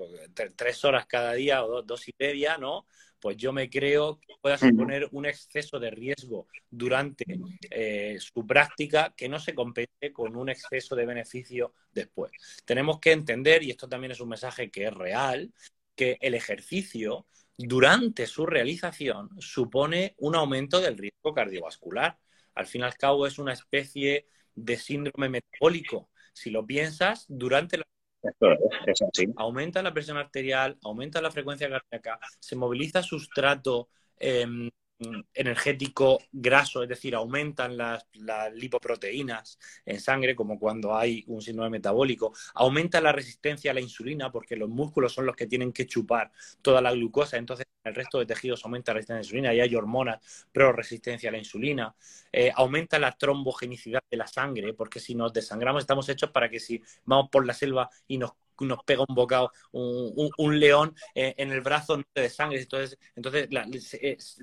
tres 0.55 0.83
horas 0.83 1.05
cada 1.05 1.33
día 1.33 1.63
o 1.63 1.83
dos, 1.83 2.07
y 2.07 2.15
media, 2.17 2.57
¿no? 2.57 2.87
Pues 3.19 3.37
yo 3.37 3.53
me 3.53 3.69
creo 3.69 4.19
que 4.19 4.33
pueda 4.41 4.57
suponer 4.57 5.07
un 5.11 5.27
exceso 5.27 5.79
de 5.79 5.91
riesgo 5.91 6.47
durante 6.69 7.25
eh, 7.69 8.17
su 8.19 8.45
práctica 8.47 9.13
que 9.15 9.29
no 9.29 9.39
se 9.39 9.53
compense 9.53 10.11
con 10.11 10.35
un 10.35 10.49
exceso 10.49 10.95
de 10.95 11.05
beneficio 11.05 11.73
después. 11.93 12.31
Tenemos 12.65 12.99
que 12.99 13.11
entender, 13.11 13.61
y 13.63 13.71
esto 13.71 13.87
también 13.87 14.11
es 14.11 14.19
un 14.19 14.29
mensaje 14.29 14.71
que 14.71 14.85
es 14.85 14.93
real, 14.93 15.53
que 15.95 16.17
el 16.19 16.33
ejercicio 16.33 17.25
durante 17.57 18.27
su 18.27 18.45
realización 18.45 19.29
supone 19.39 20.15
un 20.17 20.35
aumento 20.35 20.79
del 20.79 20.97
riesgo 20.97 21.33
cardiovascular. 21.33 22.17
Al 22.53 22.65
fin 22.67 22.81
y 22.81 22.83
al 22.85 22.95
cabo 22.95 23.27
es 23.27 23.39
una 23.39 23.53
especie 23.53 24.27
de 24.53 24.77
síndrome 24.77 25.29
metabólico. 25.29 26.09
Si 26.33 26.49
lo 26.49 26.65
piensas, 26.65 27.25
durante 27.27 27.77
la 27.77 27.85
aumenta 29.37 29.83
la 29.83 29.93
presión 29.93 30.17
arterial, 30.17 30.77
aumenta 30.83 31.21
la 31.21 31.31
frecuencia 31.31 31.69
cardíaca, 31.69 32.19
se 32.39 32.55
moviliza 32.55 33.03
sustrato 33.03 33.89
em, 34.17 34.69
energético 35.33 36.19
graso, 36.31 36.83
es 36.83 36.89
decir, 36.89 37.15
aumentan 37.15 37.77
las, 37.77 38.05
lipoproteínas 38.53 39.59
en 39.85 39.99
sangre, 39.99 40.35
como 40.35 40.57
cuando 40.59 40.95
hay 40.95 41.23
un 41.27 41.41
síndrome 41.41 41.69
metabólico, 41.69 42.33
aumenta 42.53 43.01
la 43.01 43.11
resistencia 43.11 43.71
a 43.71 43.73
la 43.73 43.81
insulina, 43.81 44.31
porque 44.31 44.55
los 44.55 44.69
músculos 44.69 45.13
son 45.13 45.25
los 45.25 45.35
que 45.35 45.47
tienen 45.47 45.73
que 45.73 45.85
chupar 45.85 46.31
toda 46.61 46.81
la 46.81 46.91
glucosa, 46.91 47.37
entonces 47.37 47.65
el 47.83 47.93
resto 47.93 48.19
de 48.19 48.25
tejidos 48.25 48.63
aumenta 48.63 48.91
la 48.91 48.95
resistencia 48.95 49.15
a 49.15 49.17
la 49.17 49.23
insulina 49.23 49.53
y 49.53 49.59
hay 49.59 49.75
hormonas 49.75 50.47
pro 50.51 50.71
resistencia 50.71 51.29
a 51.29 51.31
la 51.31 51.37
insulina, 51.37 51.95
eh, 52.31 52.51
aumenta 52.55 52.97
la 52.97 53.11
trombogenicidad 53.11 54.01
de 54.09 54.17
la 54.17 54.27
sangre, 54.27 54.73
porque 54.73 54.99
si 54.99 55.13
nos 55.13 55.33
desangramos 55.33 55.83
estamos 55.83 56.07
hechos 56.09 56.31
para 56.31 56.49
que 56.49 56.59
si 56.59 56.81
vamos 57.03 57.29
por 57.29 57.45
la 57.45 57.53
selva 57.53 57.89
y 58.07 58.17
nos 58.17 58.31
nos 58.61 58.83
pega 58.83 59.03
un 59.07 59.15
bocado 59.15 59.51
un, 59.71 60.59
león 60.59 60.95
eh, 61.13 61.33
en 61.37 61.51
el 61.51 61.61
brazo 61.61 62.01
de 62.13 62.29
sangre. 62.29 62.61
Entonces, 62.61 62.97
entonces 63.15 63.49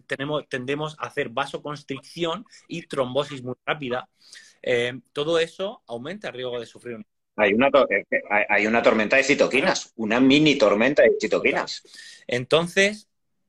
tenemos, 0.07 0.49
tendemos 0.49 0.97
a 0.99 1.07
hacer 1.07 1.31
vasoconstricción 1.31 2.45
y 2.69 2.87
trombosis 2.87 3.43
muy 3.43 3.55
rápida. 3.65 4.09
Eh, 4.63 5.01
todo 5.13 5.39
eso 5.39 5.83
aumenta 5.87 6.29
el 6.29 6.35
riesgo 6.35 6.61
de 6.61 6.67
sufrir 6.67 6.97
un 6.97 7.07
hay 7.37 7.55
una, 7.55 7.69
eh, 7.69 8.05
hay 8.49 8.67
una 8.67 8.83
tormenta 8.83 9.17
de 9.17 9.25
citoquinas, 9.25 9.93
una 9.97 10.21
mini 10.21 10.57
tormenta 10.57 11.03
de 11.03 11.17
citoquinas. 11.21 11.83
Entonces, 12.27 13.09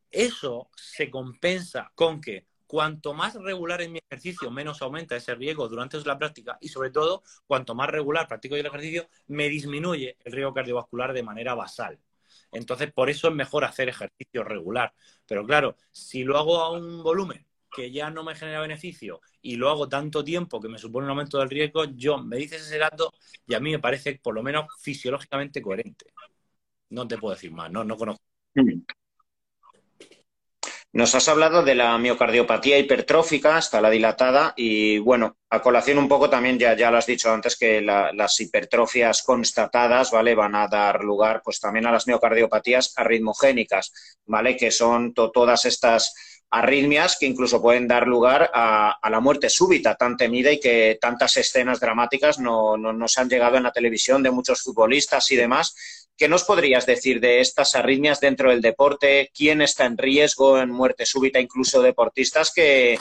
eso 0.10 0.70
se 0.76 1.10
compensa 1.10 1.92
con 1.96 2.22
que 2.22 2.46
cuanto 2.74 3.14
más 3.14 3.36
regular 3.36 3.84
es 3.84 3.90
mi 3.92 4.00
ejercicio, 4.00 4.50
menos 4.50 4.82
aumenta 4.82 5.16
ese 5.16 5.36
riesgo 5.36 5.70
durante 5.70 6.04
la 6.04 6.18
práctica 6.18 6.58
y 6.60 6.70
sobre 6.70 6.90
todo, 6.90 7.22
cuanto 7.46 7.76
más 7.76 7.88
regular 7.88 8.28
practico 8.28 8.56
yo 8.56 8.62
el 8.62 8.66
ejercicio, 8.66 9.08
me 9.28 9.48
disminuye 9.48 10.18
el 10.24 10.32
riesgo 10.32 10.56
cardiovascular 10.56 11.14
de 11.14 11.22
manera 11.22 11.54
basal. 11.54 12.00
Entonces, 12.52 12.92
por 12.92 13.12
eso 13.12 13.28
es 13.28 13.36
mejor 13.36 13.64
hacer 13.64 13.90
ejercicio 13.90 14.44
regular. 14.44 14.92
Pero 15.28 15.46
claro, 15.46 15.76
si 15.92 16.24
lo 16.24 16.36
hago 16.36 16.58
a 16.62 16.72
un 16.72 17.04
volumen 17.04 17.46
que 17.72 17.92
ya 17.92 18.10
no 18.10 18.24
me 18.24 18.34
genera 18.34 18.62
beneficio 18.62 19.22
y 19.40 19.56
lo 19.56 19.70
hago 19.70 19.88
tanto 19.88 20.24
tiempo 20.24 20.60
que 20.60 20.68
me 20.68 20.80
supone 20.80 21.06
un 21.06 21.12
aumento 21.12 21.38
del 21.38 21.52
riesgo, 21.52 21.86
yo 21.86 22.18
me 22.18 22.38
dices 22.38 22.64
ese 22.64 22.80
dato 22.80 23.14
y 23.46 23.54
a 23.54 23.60
mí 23.60 23.70
me 23.70 23.78
parece 23.78 24.20
por 24.20 24.34
lo 24.34 24.42
menos 24.42 24.66
fisiológicamente 24.82 25.62
coherente. 25.62 26.08
No 26.90 27.08
te 27.08 27.20
puedo 27.20 27.36
decir 27.36 27.52
más, 27.52 27.72
no, 27.72 27.84
no 27.84 27.96
conozco. 27.96 28.24
Nos 30.96 31.16
has 31.16 31.28
hablado 31.28 31.64
de 31.64 31.74
la 31.74 31.98
miocardiopatía 31.98 32.78
hipertrófica, 32.78 33.58
hasta 33.58 33.82
la 33.82 33.90
dilatada, 33.90 34.54
y 34.56 35.00
bueno, 35.00 35.38
a 35.50 35.60
colación 35.60 35.98
un 35.98 36.08
poco 36.08 36.30
también, 36.30 36.60
ya, 36.60 36.78
ya 36.78 36.92
lo 36.92 37.00
has 37.00 37.08
dicho 37.08 37.34
antes, 37.34 37.58
que 37.58 37.82
las 37.82 38.40
hipertrofias 38.40 39.24
constatadas, 39.24 40.12
¿vale? 40.12 40.36
Van 40.36 40.54
a 40.54 40.68
dar 40.68 41.04
lugar, 41.04 41.42
pues 41.44 41.60
también 41.60 41.88
a 41.88 41.92
las 41.92 42.06
miocardiopatías 42.06 42.94
arritmogénicas, 42.96 43.92
¿vale? 44.28 44.56
Que 44.56 44.70
son 44.70 45.16
todas 45.16 45.66
estas 45.66 46.14
arritmias 46.52 47.18
que 47.20 47.26
incluso 47.26 47.60
pueden 47.60 47.88
dar 47.88 48.08
lugar 48.08 48.52
a, 48.54 48.96
la 49.10 49.20
muerte 49.20 49.50
súbita 49.50 49.96
tan 49.96 50.16
temida 50.16 50.52
y 50.52 50.60
que 50.60 51.00
tantas 51.02 51.36
escenas 51.38 51.80
dramáticas 51.80 52.38
no, 52.38 52.78
no, 52.78 52.94
nos 52.94 53.18
han 53.18 53.28
llegado 53.30 53.58
en 53.58 53.64
la 53.64 53.72
televisión 53.72 54.22
de 54.22 54.30
muchos 54.30 54.62
futbolistas 54.62 55.32
y 55.32 55.36
demás 55.38 56.03
¿Qué 56.16 56.28
nos 56.28 56.44
podrías 56.44 56.86
decir 56.86 57.20
de 57.20 57.40
estas 57.40 57.74
arritmias 57.76 58.20
dentro 58.20 58.52
del 58.52 58.62
deporte? 58.62 59.32
¿Quién 59.36 59.62
está 59.62 59.86
en 59.86 59.98
riesgo 59.98 60.60
en 60.60 60.70
muerte 60.70 61.06
súbita, 61.06 61.40
incluso 61.40 61.82
deportistas 61.82 62.54
que, 62.54 63.00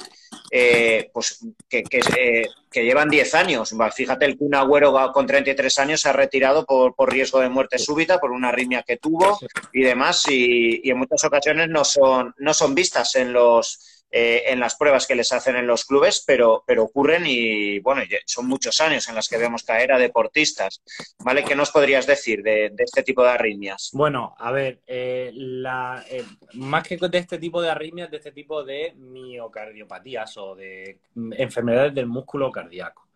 eh, 0.51 1.11
pues, 1.13 1.47
que, 1.69 1.85
eh, 2.17 2.47
que, 2.71 2.85
llevan 2.85 3.11
10 3.11 3.35
años? 3.35 3.75
Fíjate, 3.95 4.25
el 4.25 4.39
Kun 4.39 4.55
Agüero 4.55 4.95
con 5.13 5.27
33 5.27 5.79
años 5.79 6.01
se 6.01 6.09
ha 6.09 6.13
retirado 6.15 6.65
por, 6.65 6.95
por, 6.95 7.13
riesgo 7.13 7.41
de 7.41 7.51
muerte 7.51 7.79
súbita, 7.79 8.19
por 8.19 8.31
una 8.33 8.49
arritmia 8.49 8.83
que 8.83 8.97
tuvo 8.97 9.39
y 9.73 9.83
demás, 9.83 10.27
y, 10.31 10.81
y 10.83 10.91
en 10.91 10.99
muchas 10.99 11.23
ocasiones 11.23 11.69
no 11.69 11.85
son, 11.85 12.35
no 12.39 12.55
son 12.55 12.75
vistas 12.75 13.15
en 13.17 13.33
los 13.35 14.02
eh, 14.15 14.45
en 14.49 14.61
las 14.61 14.77
pruebas 14.77 15.07
que 15.07 15.15
les 15.15 15.33
hacen 15.33 15.57
en 15.57 15.67
los 15.67 15.87
clubes, 15.87 16.23
pero, 16.27 16.63
pero 16.67 16.85
ocurren 16.85 17.25
y, 17.27 17.79
bueno, 17.79 18.03
son 18.27 18.47
muchos 18.47 18.79
años 18.83 19.09
en 19.09 19.15
las 19.15 19.27
que 19.27 19.39
vemos 19.39 19.63
caer 19.63 19.91
a 19.91 19.99
deportistas. 19.99 20.83
¿Vale? 21.19 21.43
¿Qué 21.43 21.57
nos 21.57 21.71
podrías 21.71 22.07
decir 22.07 22.43
de, 22.43 22.71
este 22.77 23.03
tipo 23.03 23.23
de 23.23 23.31
arritmias? 23.31 23.89
Bueno, 23.95 24.35
a 24.39 24.53
ver, 24.53 24.83
eh, 24.87 25.31
la, 25.33 26.05
eh, 26.11 26.25
más 26.53 26.87
que 26.87 26.99
de 26.99 27.19
este 27.19 27.39
tipo 27.39 27.63
de 27.63 27.71
arritmias, 27.71 28.11
de 28.11 28.19
este 28.19 28.33
tipo 28.33 28.63
de 28.63 28.93
miocardiopatías 28.97 30.37
o 30.37 30.55
de 30.55 31.01
enfermedades 31.39 31.95
del 31.95 32.07
músculo 32.07 32.53
cardíaco. 32.53 33.09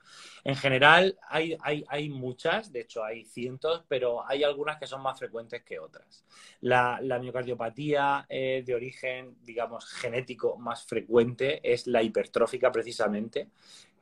En 0.46 0.54
general 0.54 1.18
hay, 1.28 1.56
hay, 1.88 2.09
muchas, 2.09 2.70
de 2.70 2.82
hecho 2.82 3.02
hay 3.02 3.24
cientos, 3.24 3.82
pero 3.88 4.24
hay 4.24 4.44
algunas 4.44 4.78
que 4.78 4.87
son 4.87 5.02
más 5.02 5.18
frecuentes 5.18 5.64
que 5.64 5.80
otras. 5.80 6.24
La, 6.61 7.00
miocardiopatía 7.20 8.26
eh, 8.28 8.62
de 8.64 8.72
origen, 8.72 9.38
digamos, 9.42 9.87
genético 9.87 10.56
más 10.56 10.87
frecuente 10.87 11.61
es 11.64 11.88
la 11.88 12.00
hipertrófica 12.00 12.70
precisamente, 12.70 13.48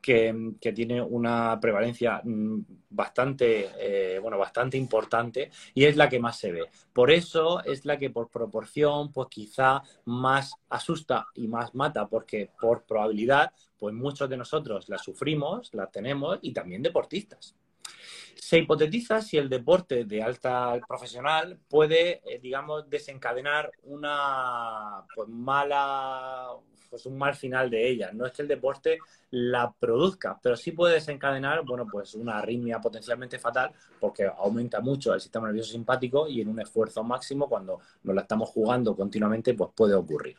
que, 0.05 0.71
tiene 0.75 1.01
una 1.01 1.59
prevalencia 1.59 2.21
mm, 2.23 2.59
bastante, 2.91 3.71
eh, 3.79 4.19
bueno, 4.19 4.37
bastante 4.37 4.77
importante 4.77 5.49
y 5.73 5.85
es 5.85 5.95
la 5.97 6.07
que 6.07 6.19
más 6.19 6.37
se 6.37 6.51
ve. 6.51 6.69
Por 6.93 7.09
eso 7.09 7.63
es 7.63 7.85
la 7.85 7.97
que 7.97 8.11
por 8.11 8.29
proporción, 8.29 9.11
pues 9.11 9.29
quizá 9.29 9.81
más 10.05 10.53
asusta 10.69 11.25
y 11.33 11.47
más 11.47 11.73
mata, 11.73 12.07
porque 12.07 12.51
por 12.61 12.83
probabilidad, 12.83 13.51
pues 13.79 13.95
muchos 13.95 14.29
de 14.29 14.37
nosotros 14.37 14.89
la 14.89 14.99
sufrimos, 14.99 15.73
la 15.73 15.87
tenemos 15.87 16.37
y 16.43 16.53
también 16.53 16.83
deportistas. 16.83 17.55
Se 18.35 18.59
hipotetiza 18.59 19.21
si 19.21 19.37
el 19.37 19.49
deporte 19.49 20.05
de 20.05 20.21
alta 20.21 20.79
profesional 20.87 21.57
puede, 21.67 22.21
eh, 22.31 22.39
digamos, 22.39 22.87
desencadenar 22.87 23.71
una 23.81 25.03
pues, 25.15 25.27
mala 25.29 26.51
pues 26.89 27.05
un 27.05 27.17
mal 27.17 27.35
final 27.35 27.69
de 27.69 27.87
ella. 27.87 28.11
No 28.13 28.25
es 28.25 28.31
que 28.31 28.41
el 28.41 28.47
deporte 28.47 28.99
la 29.31 29.71
produzca, 29.71 30.39
pero 30.41 30.55
sí 30.55 30.71
puede 30.71 30.95
desencadenar, 30.95 31.63
bueno, 31.65 31.85
pues 31.91 32.15
una 32.15 32.37
arritmia 32.37 32.79
potencialmente 32.79 33.39
fatal 33.39 33.71
porque 33.99 34.25
aumenta 34.25 34.79
mucho 34.81 35.13
el 35.13 35.21
sistema 35.21 35.47
nervioso 35.47 35.71
simpático 35.71 36.27
y 36.27 36.41
en 36.41 36.47
un 36.47 36.59
esfuerzo 36.59 37.03
máximo 37.03 37.49
cuando 37.49 37.79
nos 38.03 38.15
la 38.15 38.21
estamos 38.21 38.49
jugando 38.49 38.95
continuamente, 38.95 39.53
pues 39.53 39.71
puede 39.75 39.93
ocurrir. 39.93 40.35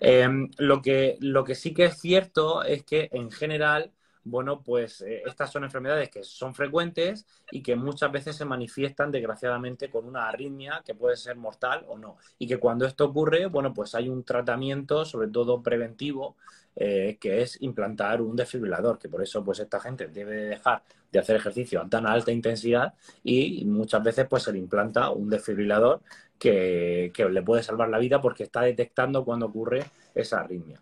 Em, 0.00 0.48
lo, 0.58 0.80
que, 0.80 1.16
lo 1.20 1.44
que 1.44 1.54
sí 1.54 1.74
que 1.74 1.86
es 1.86 1.98
cierto 1.98 2.62
es 2.62 2.84
que 2.84 3.08
en 3.12 3.30
general 3.30 3.90
bueno, 4.30 4.62
pues 4.62 5.00
eh, 5.00 5.22
estas 5.26 5.50
son 5.50 5.64
enfermedades 5.64 6.10
que 6.10 6.22
son 6.22 6.54
frecuentes 6.54 7.26
y 7.50 7.62
que 7.62 7.76
muchas 7.76 8.12
veces 8.12 8.36
se 8.36 8.44
manifiestan 8.44 9.10
desgraciadamente 9.10 9.90
con 9.90 10.06
una 10.06 10.28
arritmia 10.28 10.82
que 10.84 10.94
puede 10.94 11.16
ser 11.16 11.36
mortal 11.36 11.84
o 11.88 11.98
no. 11.98 12.18
Y 12.38 12.46
que 12.46 12.58
cuando 12.58 12.86
esto 12.86 13.06
ocurre, 13.06 13.46
bueno, 13.46 13.72
pues 13.72 13.94
hay 13.94 14.08
un 14.08 14.24
tratamiento, 14.24 15.04
sobre 15.04 15.28
todo 15.28 15.62
preventivo, 15.62 16.36
eh, 16.76 17.16
que 17.20 17.42
es 17.42 17.60
implantar 17.62 18.22
un 18.22 18.36
desfibrilador, 18.36 18.98
que 18.98 19.08
por 19.08 19.22
eso 19.22 19.44
pues 19.44 19.58
esta 19.58 19.80
gente 19.80 20.08
debe 20.08 20.36
dejar 20.42 20.82
de 21.10 21.18
hacer 21.18 21.36
ejercicio 21.36 21.80
a 21.80 21.88
tan 21.88 22.06
alta 22.06 22.30
intensidad 22.30 22.94
y 23.24 23.64
muchas 23.64 24.02
veces 24.02 24.26
pues 24.28 24.42
se 24.44 24.52
le 24.52 24.58
implanta 24.58 25.10
un 25.10 25.30
desfibrilador 25.30 26.02
que, 26.38 27.10
que 27.14 27.28
le 27.28 27.42
puede 27.42 27.62
salvar 27.62 27.88
la 27.88 27.98
vida 27.98 28.20
porque 28.20 28.44
está 28.44 28.60
detectando 28.62 29.24
cuando 29.24 29.46
ocurre 29.46 29.84
esa 30.14 30.40
arritmia. 30.40 30.80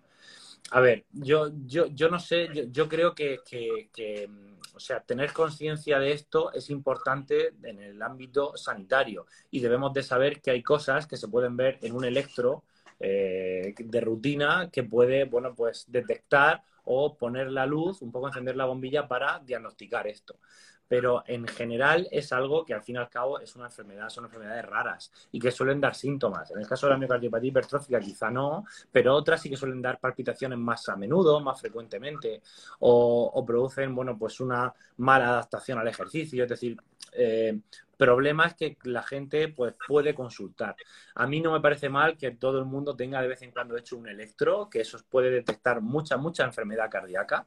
A 0.73 0.81
ver, 0.81 1.05
yo, 1.13 1.51
yo, 1.65 1.87
yo 1.87 2.09
no 2.09 2.19
sé, 2.19 2.49
yo, 2.73 2.89
creo 2.89 3.15
que, 3.15 3.39
o 4.75 4.81
sea, 4.81 5.01
tener 5.01 5.33
conciencia 5.33 5.99
de 6.01 6.13
esto 6.13 6.53
es 6.53 6.71
importante 6.71 7.53
en 7.63 7.81
el 7.81 8.03
ámbito 8.03 8.57
sanitario 8.57 9.27
y 9.51 9.61
debemos 9.61 9.93
de 9.93 10.03
saber 10.03 10.41
que 10.41 10.51
hay 10.51 10.63
cosas 10.63 11.07
que 11.07 11.17
se 11.17 11.29
pueden 11.29 11.57
ver 11.57 11.79
en 11.83 11.95
un 11.95 12.05
electro 12.05 12.65
eh, 12.99 13.75
de 13.79 14.01
rutina 14.01 14.69
que 14.73 14.83
puede, 14.83 15.25
bueno, 15.25 15.55
pues 15.55 15.85
detectar 15.89 16.65
o 16.85 17.17
poner 17.17 17.51
la 17.53 17.67
luz, 17.67 18.03
un 18.03 18.11
poco 18.11 18.27
encender 18.27 18.57
la 18.57 18.65
bombilla 18.65 19.07
para 19.07 19.39
diagnosticar 19.41 20.07
esto 20.09 20.39
pero 20.89 21.25
en 21.27 21.47
general 21.47 22.09
es 22.11 22.33
algo 22.33 22.65
que 22.65 22.75
al 22.75 22.83
fin 22.83 22.97
y 22.97 22.99
al 22.99 23.09
cabo 23.09 23.39
es 23.41 23.55
una 23.57 23.67
enfermedad, 23.67 24.09
son 24.09 24.25
enfermedades 24.25 24.65
raras 24.65 25.13
y 25.33 25.41
que 25.41 25.51
suelen 25.51 25.81
dar 25.81 25.95
síntomas. 25.95 26.51
En 26.51 26.59
el 26.59 26.67
caso 26.67 26.87
de 26.87 26.93
la 26.93 26.99
miocardiopatía 26.99 27.49
hipertrófica 27.49 28.01
quizá 28.01 28.31
no, 28.31 28.65
pero 28.91 29.15
otras 29.15 29.41
sí 29.41 29.51
que 29.51 29.57
suelen 29.57 29.83
dar 29.83 29.99
palpitaciones 29.99 30.59
más 30.59 30.89
a 30.89 30.97
menudo, 30.97 31.41
más 31.41 31.61
frecuentemente, 31.61 32.43
o, 32.81 33.45
producen, 33.47 33.95
bueno, 33.95 34.17
pues 34.19 34.41
una 34.41 34.73
mala 34.99 35.29
adaptación 35.29 35.79
al 35.79 35.89
ejercicio, 35.89 36.45
es 36.45 36.51
decir, 36.51 36.77
eh, 37.13 37.61
problemas 37.97 38.55
que 38.55 38.77
la 38.85 39.03
gente 39.03 39.49
pues, 39.49 39.75
puede 39.87 40.15
consultar. 40.15 40.77
A 41.15 41.27
mí 41.27 41.41
no 41.41 41.53
me 41.53 41.61
parece 41.61 41.89
mal 41.89 42.17
que 42.17 42.33
todo 42.33 42.59
el 42.59 42.67
mundo 42.67 42.95
tenga 42.95 43.23
de 43.23 43.29
vez 43.29 43.43
en 43.43 43.51
cuando 43.51 43.77
hecho 43.77 43.97
un 43.97 44.09
electro, 44.09 44.69
que 44.71 44.81
eso 44.81 44.99
puede 45.09 45.31
detectar 45.31 45.81
mucha, 45.81 46.17
mucha 46.17 46.45
enfermedad 46.45 46.91
cardíaca. 46.91 47.47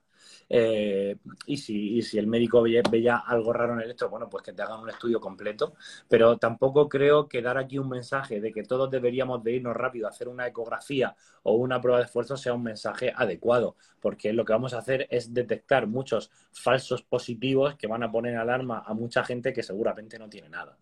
Eh, 0.50 1.18
y, 1.46 1.58
si, 1.58 2.18
el 2.18 2.28
médico 2.28 2.62
veía, 2.62 3.18
algo 3.18 3.54
raro 3.54 3.74
en 3.74 3.80
el 3.80 3.86
electro, 3.86 4.10
bueno, 4.10 4.30
pues 4.30 4.44
que 4.44 4.54
te 4.54 4.62
hagan 4.62 4.82
un 4.82 4.90
estudio 4.90 5.20
completo. 5.20 5.74
Pero 6.08 6.38
tampoco 6.38 6.90
creo 6.90 7.28
que 7.28 7.42
dar 7.42 7.58
aquí 7.58 7.78
un 7.78 7.90
mensaje 7.90 8.42
de 8.42 8.52
que 8.52 8.64
todos 8.64 8.90
deberíamos 8.90 9.44
de 9.44 9.54
irnos 9.54 9.76
rápido 9.76 10.08
a 10.08 10.10
hacer 10.10 10.28
una 10.28 10.48
ecografía 10.48 11.16
o 11.44 11.54
una 11.54 11.82
prueba 11.82 12.00
de 12.00 12.06
esfuerzo 12.06 12.38
sea 12.38 12.54
un 12.54 12.64
mensaje 12.64 13.14
adecuado, 13.16 13.76
porque 14.00 14.34
lo 14.34 14.46
que 14.46 14.54
vamos 14.54 14.74
a 14.74 14.80
hacer 14.80 15.08
es 15.10 15.34
detectar 15.34 15.88
muchos 15.88 16.32
falsos 16.52 17.04
positivos 17.04 17.76
que 17.76 17.88
van 17.88 18.04
a 18.04 18.12
poner 18.12 18.36
alarma 18.38 18.84
a 18.86 18.94
mucha 18.94 19.24
gente 19.24 19.54
que 19.54 19.64
seguramente 19.64 20.20
no 20.20 20.30
tiene 20.30 20.39
nada. 20.48 20.78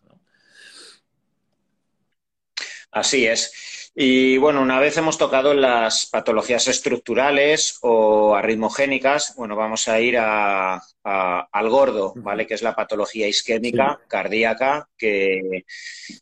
Así 2.92 3.26
es. 3.28 3.87
Y 4.00 4.38
bueno, 4.38 4.62
una 4.62 4.80
vez 4.80 4.96
hemos 4.98 5.18
tocado 5.18 5.56
las 5.56 6.06
patologías 6.06 6.68
estructurales 6.68 7.80
o 7.82 8.36
arritmogénicas, 8.36 9.34
bueno, 9.36 9.56
vamos 9.56 9.88
a 9.88 10.00
ir 10.00 10.20
a, 10.20 10.80
al 11.04 11.70
gordo, 11.70 12.14
¿vale? 12.18 12.46
Que 12.46 12.54
es 12.54 12.62
la 12.62 12.76
patología 12.76 13.28
isquémica 13.28 14.00
cardíaca, 14.08 14.88
que, 14.96 15.66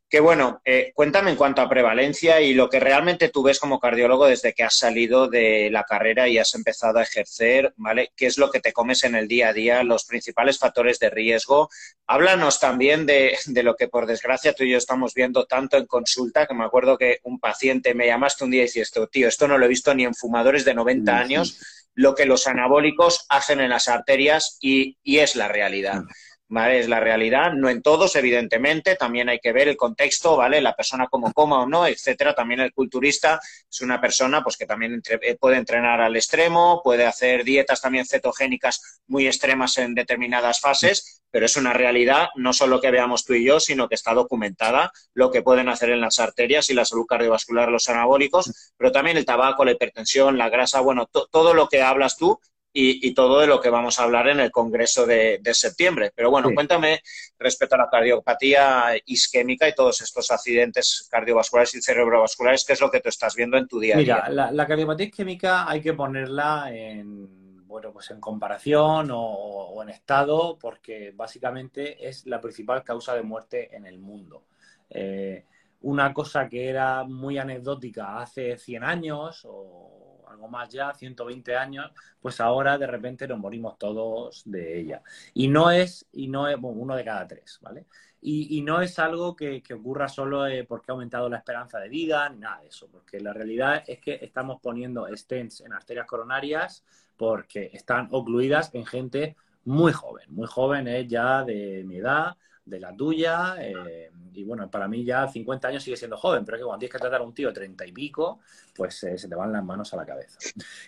que 0.08 0.20
bueno, 0.22 0.62
eh, 0.64 0.94
cuéntame 0.96 1.32
en 1.32 1.36
cuanto 1.36 1.62
a 1.62 1.68
prevalencia 1.68 2.40
y 2.40 2.54
lo 2.54 2.70
que 2.70 2.80
realmente 2.80 3.28
tú 3.28 3.44
ves 3.44 3.60
como 3.60 3.80
cardiólogo 3.80 4.28
desde 4.28 4.54
que 4.54 4.64
has 4.64 4.78
salido 4.78 5.28
de 5.28 5.70
la 5.70 5.84
carrera 5.84 6.30
y 6.30 6.38
has 6.38 6.56
empezado 6.56 7.00
a 7.00 7.04
ejercer, 7.04 7.74
¿vale? 7.76 8.14
¿Qué 8.16 8.28
es 8.28 8.38
lo 8.38 8.52
que 8.52 8.62
te 8.62 8.72
comes 8.72 9.04
en 9.04 9.16
el 9.16 9.28
día 9.28 9.50
a 9.50 9.54
día, 9.54 9.84
los 9.84 10.06
principales 10.06 10.60
factores 10.60 10.98
de 11.00 11.10
riesgo? 11.10 11.68
Háblanos 12.08 12.62
también 12.62 13.06
de, 13.06 13.38
de 13.48 13.64
lo 13.64 13.76
que 13.76 13.90
por 13.90 14.06
desgracia 14.06 14.54
tú 14.54 14.64
y 14.64 14.72
yo 14.72 14.78
estamos 14.78 15.14
viendo 15.14 15.46
tanto 15.46 15.76
en 15.76 15.88
consulta, 15.88 16.46
que 16.46 16.54
me 16.54 16.64
acuerdo 16.64 16.98
que 16.98 17.20
un 17.24 17.38
paciente 17.38 17.64
me 17.95 18.08
llamaste 18.08 18.43
un 18.43 18.51
día 18.51 18.62
y 18.62 18.65
dijiste, 18.65 18.99
tío, 19.12 19.28
esto 19.28 19.47
no 19.47 19.58
lo 19.58 19.65
he 19.65 19.69
visto 19.69 19.93
ni 19.93 20.04
en 20.04 20.13
fumadores 20.13 20.65
de 20.65 20.73
90 20.73 21.17
años 21.17 21.60
lo 21.95 22.13
que 22.13 22.25
los 22.25 22.46
anabólicos 22.48 23.25
hacen 23.29 23.62
en 23.62 23.69
las 23.69 23.87
arterias 23.87 24.58
y, 24.62 24.98
es 25.06 25.35
la 25.35 25.48
realidad. 25.48 26.04
¿Vale? 26.48 26.79
Es 26.79 26.87
la 26.87 27.00
realidad, 27.00 27.54
no 27.54 27.69
en 27.69 27.81
todos, 27.81 28.15
evidentemente, 28.15 28.96
también 28.96 29.29
hay 29.29 29.39
que 29.39 29.52
ver 29.52 29.67
el 29.67 29.77
contexto, 29.77 30.37
¿vale? 30.37 30.62
La 30.62 30.75
persona 30.75 31.08
como 31.08 31.33
coma 31.33 31.62
o 31.62 31.67
no, 31.67 31.87
etcétera. 31.87 32.35
También 32.35 32.60
el 32.60 32.73
culturista 32.73 33.39
es 33.69 33.81
una 33.81 34.00
persona 34.00 34.43
pues 34.43 34.58
que 34.58 34.65
también 34.65 35.02
eh, 35.10 35.37
puede 35.39 35.58
entrenar 35.58 36.02
al 36.02 36.15
extremo, 36.15 36.81
puede 36.83 37.06
hacer 37.06 37.43
dietas 37.43 37.81
también 37.81 38.06
cetogénicas 38.06 39.02
muy 39.08 39.27
extremas 39.27 39.77
en 39.77 39.96
determinadas 39.96 40.60
fases, 40.60 41.21
pero 41.31 41.48
es 41.48 41.58
una 41.58 41.73
realidad, 41.73 42.29
no 42.35 42.54
solo 42.54 42.79
que 42.79 42.91
veamos 42.91 43.25
tú 43.25 43.33
y 43.33 43.46
yo, 43.46 43.60
sino 43.60 43.89
que 43.89 43.96
está 43.96 44.13
documentada 44.13 44.91
lo 45.13 45.31
que 45.31 45.41
pueden 45.41 45.67
hacer 45.67 45.89
en 45.89 46.02
las 46.02 46.19
arterias 46.19 46.69
y 46.69 46.73
la 46.73 46.85
salud 46.85 47.06
cardiovascular 47.06 47.69
los 47.69 47.89
anabólicos, 47.89 48.73
pero 48.77 48.91
también 48.91 49.17
el 49.17 49.25
tabaco, 49.25 49.65
la 49.65 49.71
hipertensión, 49.71 50.37
la 50.37 50.50
grasa, 50.50 50.79
bueno, 50.79 51.08
todo 51.08 51.54
lo 51.54 51.67
que 51.67 51.81
hablas 51.81 52.17
tú 52.17 52.39
y, 52.78 53.13
todo 53.13 53.40
de 53.40 53.48
lo 53.48 53.62
que 53.62 53.69
vamos 53.69 53.98
a 53.98 54.04
hablar 54.04 54.28
en 54.28 54.42
el 54.42 54.52
Congreso 54.52 55.06
de, 55.06 55.40
septiembre. 55.54 56.12
Pero 56.13 56.30
bueno, 56.30 56.50
cuéntame 56.54 57.02
respecto 57.40 57.76
a 57.76 57.78
la 57.78 57.90
cardiopatía 57.90 58.96
isquémica 59.06 59.69
y 59.69 59.73
todos 59.73 60.02
estos 60.02 60.30
accidentes 60.30 61.08
cardiovasculares 61.10 61.73
y 61.76 61.82
cerebrovasculares, 61.82 62.65
¿qué 62.65 62.73
es 62.73 62.82
lo 62.82 62.92
que 62.92 63.00
tú 63.00 63.08
estás 63.08 63.34
viendo 63.34 63.58
en 63.58 63.67
tu 63.69 63.80
día 63.80 63.96
a 63.96 64.00
día? 64.00 64.23
Mira, 64.28 64.52
la, 64.52 64.67
cardiopatía 64.67 65.06
isquémica 65.06 65.69
hay 65.69 65.80
que 65.80 65.94
ponerla 65.94 66.69
en, 66.73 67.65
bueno, 67.65 67.94
pues 67.94 68.12
en 68.12 68.19
comparación 68.19 69.10
o, 69.10 69.82
en 69.82 69.90
estado, 69.90 70.58
porque 70.60 71.13
básicamente 71.15 72.06
es 72.06 72.26
la 72.26 72.42
principal 72.42 72.84
causa 72.84 73.15
de 73.15 73.23
muerte 73.23 73.73
en 73.73 73.86
el 73.86 74.00
mundo. 74.00 74.48
Eh, 74.90 75.46
una 75.84 76.13
cosa 76.13 76.50
que 76.50 76.67
era 76.67 77.06
muy 77.06 77.38
anecdótica 77.38 78.19
hace 78.19 78.58
100 78.58 78.84
años 78.84 79.44
o 79.46 80.04
algo 80.30 80.48
más 80.48 80.69
ya, 80.69 80.94
120 80.94 81.56
años, 81.56 81.92
pues 82.19 82.40
ahora 82.40 82.78
de 82.78 82.88
repente 82.88 83.28
nos 83.28 83.40
morimos 83.40 83.78
todos 83.78 84.44
de 84.46 84.80
ella. 84.80 85.02
Y 85.34 85.48
no 85.48 85.71
es, 85.71 86.08
y 86.12 86.28
no 86.28 86.48
es 86.48 86.58
uno 86.62 86.96
de 86.96 87.04
cada 87.04 87.28
tres, 87.28 87.60
¿vale? 87.62 87.86
Y, 88.28 88.63
no 88.63 88.82
es 88.82 88.98
algo 88.98 89.36
que, 89.36 89.62
ocurra 89.71 90.08
solo 90.08 90.48
eh, 90.48 90.63
porque 90.63 90.92
ha 90.92 90.94
aumentado 90.94 91.30
la 91.30 91.38
esperanza 91.38 91.78
de 91.78 91.90
vida, 91.90 92.28
ni 92.30 92.40
nada 92.40 92.62
de 92.62 92.69
eso, 92.69 92.88
porque 92.92 93.19
la 93.19 93.34
realidad 93.34 93.84
es 93.86 94.00
que 94.00 94.17
estamos 94.19 94.60
poniendo 94.62 95.08
stents 95.15 95.62
en 95.62 95.73
arterias 95.73 96.08
coronarias 96.08 96.84
porque 97.17 97.69
están 97.71 98.08
ocluidas 98.10 98.73
en 98.73 98.86
gente 98.88 99.36
muy 99.63 99.92
joven, 99.94 100.26
muy 100.30 100.48
joven 100.48 100.88
es 100.88 101.08
ya 101.08 101.44
de 101.44 101.84
mi 101.86 101.98
edad, 101.98 102.36
de 102.66 102.80
la 102.80 102.96
tuya, 102.96 103.56
eh, 103.60 104.12
y 104.34 104.44
bueno, 104.44 104.70
para 104.70 104.88
mí 104.88 105.04
ya 105.04 105.28
50 105.28 105.68
años 105.68 105.84
sigue 105.84 105.96
siendo 105.96 106.18
joven, 106.18 106.44
pero 106.44 106.58
es 106.58 106.62
que 106.62 106.66
cuando 106.66 106.80
tienes 106.80 106.94
que 106.94 107.00
tratar 107.00 107.22
a 107.22 107.24
un 107.24 107.34
tío 107.34 107.48
de 107.48 107.54
30 107.54 107.86
y 107.86 107.92
pico, 107.92 108.40
pues 108.76 109.04
eh, 109.04 109.18
se 109.18 109.30
te 109.30 109.36
van 109.36 109.52
las 109.52 109.63
manos 109.63 109.94
a 109.94 109.98
la 109.98 110.06
cabeza. 110.06 110.38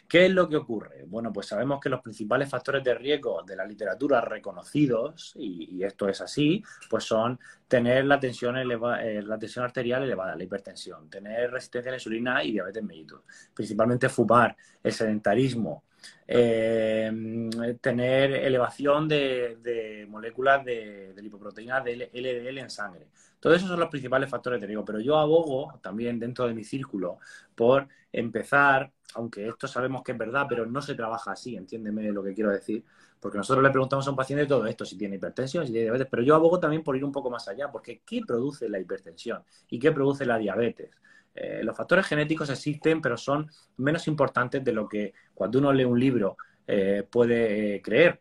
¿Qué 0.07 0.25
es 0.25 0.31
lo 0.31 0.49
que 0.49 0.57
ocurre? 0.57 1.05
Bueno, 1.07 1.31
pues 1.31 1.47
sabemos 1.47 1.79
que 1.79 1.89
los 1.89 2.01
principales 2.01 2.49
factores 2.49 2.83
de 2.83 2.95
riesgo 2.95 3.43
de 3.43 3.55
la 3.55 3.65
literatura 3.65 4.21
reconocidos, 4.21 5.33
y, 5.35 5.83
esto 5.83 6.09
es 6.09 6.19
así, 6.19 6.63
pues 6.89 7.03
son 7.05 7.39
tener 7.67 8.05
la 8.05 8.19
tensión, 8.19 8.57
eh, 8.57 9.21
la 9.21 9.39
tensión 9.39 9.63
arterial 9.63 10.03
elevada, 10.03 10.35
la 10.35 10.43
hipertensión, 10.43 11.09
tener 11.09 11.51
resistencia 11.51 11.89
a 11.89 11.93
la 11.93 11.97
insulina 11.97 12.43
y 12.43 12.51
diabetes 12.51 12.83
mellitus, 12.83 13.21
principalmente 13.53 14.09
fumar, 14.09 14.55
el 14.83 14.91
sedentarismo, 14.91 15.83
eh, 16.27 17.11
tener 17.81 18.31
elevación 18.33 19.07
de, 19.07 20.05
moléculas 20.09 20.63
de, 20.65 21.13
de 21.13 21.21
lipoproteínas 21.21 21.83
de 21.83 22.09
LDL 22.13 22.57
en 22.59 22.69
sangre. 22.69 23.07
Todos 23.39 23.57
esos 23.57 23.69
son 23.69 23.79
los 23.79 23.89
principales 23.89 24.29
factores 24.29 24.59
de 24.59 24.67
riesgo, 24.67 24.83
pero 24.83 24.99
yo 24.99 25.17
abogo 25.17 25.79
también 25.81 26.19
dentro 26.19 26.47
de 26.47 26.53
mi 26.53 26.63
círculo 26.63 27.19
por 27.55 27.87
empezar, 28.11 28.91
aunque 29.13 29.47
esto 29.47 29.67
sabemos 29.67 30.01
que 30.03 30.13
es 30.13 30.17
verdad, 30.17 30.47
pero 30.49 30.65
no 30.65 30.81
se 30.81 30.95
trabaja 30.95 31.31
así, 31.31 31.55
entiéndeme 31.55 32.11
lo 32.11 32.23
que 32.23 32.33
quiero 32.33 32.49
decir, 32.49 32.83
porque 33.19 33.37
nosotros 33.37 33.63
le 33.63 33.69
preguntamos 33.69 34.07
a 34.07 34.09
un 34.09 34.15
paciente 34.15 34.45
todo 34.45 34.65
esto, 34.65 34.85
si 34.85 34.97
tiene 34.97 35.15
hipertensión, 35.15 35.65
si 35.65 35.71
tiene 35.71 35.85
diabetes, 35.85 36.07
pero 36.09 36.23
yo 36.23 36.35
abogo 36.35 36.59
también 36.59 36.83
por 36.83 36.95
ir 36.95 37.03
un 37.03 37.11
poco 37.11 37.29
más 37.29 37.47
allá, 37.47 37.71
porque 37.71 38.01
¿qué 38.05 38.21
produce 38.25 38.69
la 38.69 38.79
hipertensión 38.79 39.43
y 39.69 39.79
qué 39.79 39.91
produce 39.91 40.25
la 40.25 40.37
diabetes? 40.37 40.91
Eh, 41.39 41.61
los 41.63 41.77
factores 41.77 42.07
genéticos 42.07 42.49
existen, 42.49 42.99
pero 42.99 43.15
son 43.15 43.49
menos 43.77 44.07
importantes 44.07 44.63
de 44.63 44.73
lo 44.73 44.89
que 44.89 45.13
cuando 45.35 45.59
uno 45.59 45.71
lee 45.71 45.85
un 45.85 45.99
libro 45.99 46.35
eh, 46.65 47.03
puede 47.09 47.79
creer. 47.83 48.19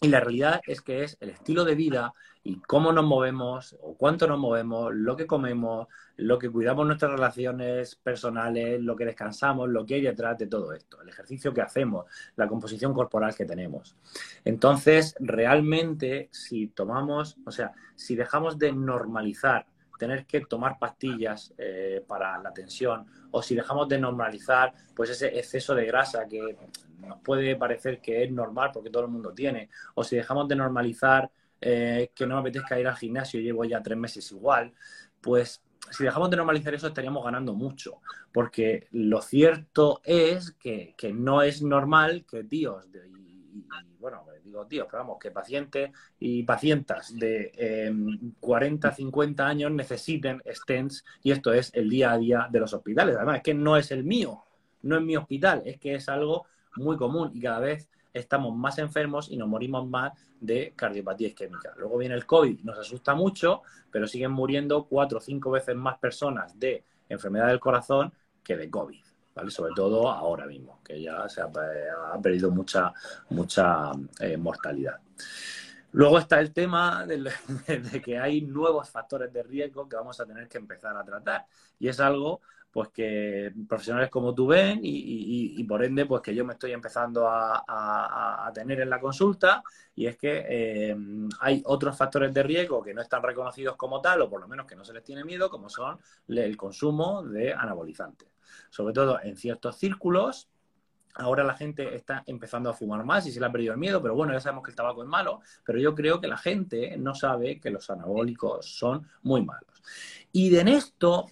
Y 0.00 0.08
la 0.08 0.20
realidad 0.20 0.60
es 0.66 0.80
que 0.80 1.02
es 1.02 1.18
el 1.20 1.30
estilo 1.30 1.64
de 1.64 1.74
vida 1.74 2.14
y 2.44 2.60
cómo 2.60 2.92
nos 2.92 3.04
movemos 3.04 3.76
o 3.82 3.96
cuánto 3.96 4.26
nos 4.26 4.38
movemos, 4.38 4.94
lo 4.94 5.16
que 5.16 5.26
comemos, 5.26 5.88
lo 6.16 6.38
que 6.38 6.48
cuidamos 6.48 6.86
nuestras 6.86 7.12
relaciones 7.12 7.96
personales, 7.96 8.80
lo 8.80 8.96
que 8.96 9.04
descansamos, 9.04 9.68
lo 9.68 9.84
que 9.84 9.96
hay 9.96 10.02
detrás 10.02 10.38
de 10.38 10.46
todo 10.46 10.72
esto, 10.72 11.02
el 11.02 11.08
ejercicio 11.08 11.52
que 11.52 11.60
hacemos, 11.60 12.06
la 12.36 12.48
composición 12.48 12.94
corporal 12.94 13.34
que 13.34 13.44
tenemos. 13.44 13.96
Entonces, 14.44 15.16
realmente, 15.18 16.28
si 16.30 16.68
tomamos, 16.68 17.36
o 17.44 17.50
sea, 17.50 17.72
si 17.96 18.14
dejamos 18.14 18.58
de 18.58 18.72
normalizar 18.72 19.66
tener 19.98 20.24
que 20.24 20.40
tomar 20.42 20.78
pastillas 20.78 21.52
eh, 21.58 22.02
para 22.06 22.38
la 22.38 22.52
tensión 22.52 23.06
o 23.30 23.42
si 23.42 23.54
dejamos 23.54 23.88
de 23.88 23.98
normalizar 23.98 24.72
pues 24.94 25.10
ese 25.10 25.38
exceso 25.38 25.74
de 25.74 25.84
grasa 25.86 26.26
que 26.26 26.56
nos 27.00 27.20
puede 27.20 27.56
parecer 27.56 28.00
que 28.00 28.24
es 28.24 28.30
normal 28.30 28.70
porque 28.72 28.90
todo 28.90 29.04
el 29.04 29.10
mundo 29.10 29.32
tiene 29.32 29.68
o 29.94 30.04
si 30.04 30.16
dejamos 30.16 30.48
de 30.48 30.56
normalizar 30.56 31.30
eh, 31.60 32.12
que 32.14 32.26
no 32.26 32.36
me 32.36 32.40
apetezca 32.40 32.78
ir 32.78 32.86
al 32.86 32.96
gimnasio 32.96 33.40
llevo 33.40 33.64
ya 33.64 33.82
tres 33.82 33.98
meses 33.98 34.30
igual 34.32 34.72
pues 35.20 35.62
si 35.90 36.04
dejamos 36.04 36.30
de 36.30 36.36
normalizar 36.36 36.74
eso 36.74 36.86
estaríamos 36.86 37.24
ganando 37.24 37.54
mucho 37.54 38.00
porque 38.32 38.86
lo 38.92 39.20
cierto 39.20 40.00
es 40.04 40.52
que, 40.52 40.94
no 41.14 41.42
es 41.42 41.62
normal 41.62 42.24
que 42.30 42.44
tíos 42.44 42.86
y, 42.86 43.17
bueno 43.98 44.24
digo 44.44 44.66
tíos, 44.66 44.86
pero 44.90 45.02
vamos, 45.02 45.18
que 45.18 45.30
pacientes 45.30 45.90
y 46.18 46.42
pacientas 46.42 47.14
de 47.16 47.92
40, 48.40 48.88
em, 48.88 48.94
50 48.94 49.46
años 49.46 49.70
necesiten 49.72 50.42
stents 50.46 51.04
y 51.22 51.32
esto 51.32 51.52
es 51.52 51.70
el 51.74 51.88
día 51.88 52.12
a 52.12 52.18
día 52.18 52.48
de 52.50 52.60
los 52.60 52.72
hospitales. 52.72 53.16
Además, 53.16 53.36
es 53.36 53.42
que 53.42 53.54
no 53.54 53.76
es 53.76 53.90
el 53.90 54.04
mío, 54.04 54.44
no 54.82 54.96
es 54.96 55.02
mi 55.02 55.16
hospital, 55.16 55.62
es 55.64 55.78
que 55.78 55.94
es 55.94 56.08
algo 56.08 56.46
muy 56.76 56.96
común 56.96 57.30
y 57.34 57.40
cada 57.40 57.60
vez 57.60 57.88
estamos 58.12 58.56
más 58.56 58.78
enfermos 58.78 59.30
y 59.30 59.36
nos 59.36 59.48
morimos 59.48 59.86
más 59.88 60.12
de 60.40 60.72
cardiopatía 60.76 61.28
isquémica. 61.28 61.74
Luego 61.76 61.98
viene 61.98 62.14
el 62.14 62.26
COVID, 62.26 62.60
nos 62.60 62.78
asusta 62.78 63.14
mucho, 63.14 63.62
pero 63.90 64.06
siguen 64.06 64.32
muriendo 64.32 64.84
cuatro 64.84 65.18
o 65.18 65.20
cinco 65.20 65.50
veces 65.50 65.76
más 65.76 65.98
personas 65.98 66.58
de 66.58 66.84
enfermedad 67.08 67.48
del 67.48 67.60
corazón 67.60 68.12
que 68.42 68.56
de 68.56 68.70
COVID. 68.70 69.07
Sobre 69.48 69.72
todo 69.74 70.08
ahora 70.08 70.46
mismo, 70.46 70.80
que 70.84 71.00
ya 71.00 71.28
se 71.28 71.40
ha, 71.40 71.50
perdido 72.22 72.50
mucha, 72.50 72.92
mucha 73.30 73.92
eh, 74.20 74.36
mortalidad. 74.36 74.98
Luego 75.92 76.18
está 76.18 76.40
el 76.40 76.52
tema 76.52 77.06
de, 77.06 78.02
que 78.02 78.18
hay 78.18 78.42
nuevos 78.42 78.88
factores 78.90 79.32
de 79.32 79.42
riesgo 79.42 79.88
que 79.88 79.96
vamos 79.96 80.20
a 80.20 80.26
tener 80.26 80.48
que 80.48 80.58
empezar 80.58 80.96
a 80.96 81.04
tratar. 81.04 81.46
Y 81.78 81.88
es 81.88 81.98
algo 82.00 82.40
pues 82.70 82.90
que 82.90 83.52
profesionales 83.66 84.10
como 84.10 84.34
tú 84.34 84.46
ven 84.46 84.80
y, 84.82 85.64
por 85.64 85.82
ende 85.82 86.04
pues 86.04 86.20
que 86.20 86.34
yo 86.34 86.44
me 86.44 86.52
estoy 86.52 86.72
empezando 86.72 87.26
a, 87.26 88.50
tener 88.54 88.80
en 88.80 88.90
la 88.90 89.00
consulta 89.00 89.62
y 89.94 90.06
es 90.06 90.16
que 90.16 90.44
eh, 90.48 90.96
hay 91.40 91.62
otros 91.64 91.96
factores 91.96 92.32
de 92.32 92.42
riesgo 92.42 92.82
que 92.82 92.94
no 92.94 93.00
están 93.00 93.22
reconocidos 93.22 93.76
como 93.76 94.00
tal 94.00 94.22
o 94.22 94.30
por 94.30 94.40
lo 94.40 94.48
menos 94.48 94.66
que 94.66 94.76
no 94.76 94.84
se 94.84 94.92
les 94.92 95.02
tiene 95.02 95.24
miedo 95.24 95.48
como 95.48 95.68
son 95.68 95.98
el 96.28 96.56
consumo 96.56 97.22
de 97.22 97.52
anabolizantes 97.52 98.28
sobre 98.70 98.94
todo 98.94 99.20
en 99.22 99.36
ciertos 99.36 99.76
círculos. 99.76 100.48
Ahora 101.14 101.42
la 101.42 101.54
gente 101.54 101.96
está 101.96 102.22
empezando 102.26 102.70
a 102.70 102.74
fumar 102.74 103.04
más 103.04 103.26
y 103.26 103.32
se 103.32 103.40
le 103.40 103.46
ha 103.46 103.52
perdido 103.52 103.72
el 103.72 103.78
miedo, 103.78 104.00
pero 104.00 104.14
bueno, 104.14 104.32
ya 104.32 104.40
sabemos 104.40 104.62
que 104.62 104.70
el 104.70 104.76
tabaco 104.76 105.02
es 105.02 105.08
malo, 105.08 105.40
pero 105.64 105.80
yo 105.80 105.94
creo 105.94 106.20
que 106.20 106.28
la 106.28 106.36
gente 106.36 106.96
no 106.96 107.14
sabe 107.14 107.58
que 107.58 107.70
los 107.70 107.90
anabólicos 107.90 108.66
son 108.78 109.08
muy 109.22 109.44
malos. 109.44 109.82
Y 110.32 110.54
en 110.56 110.68
esto 110.68 111.26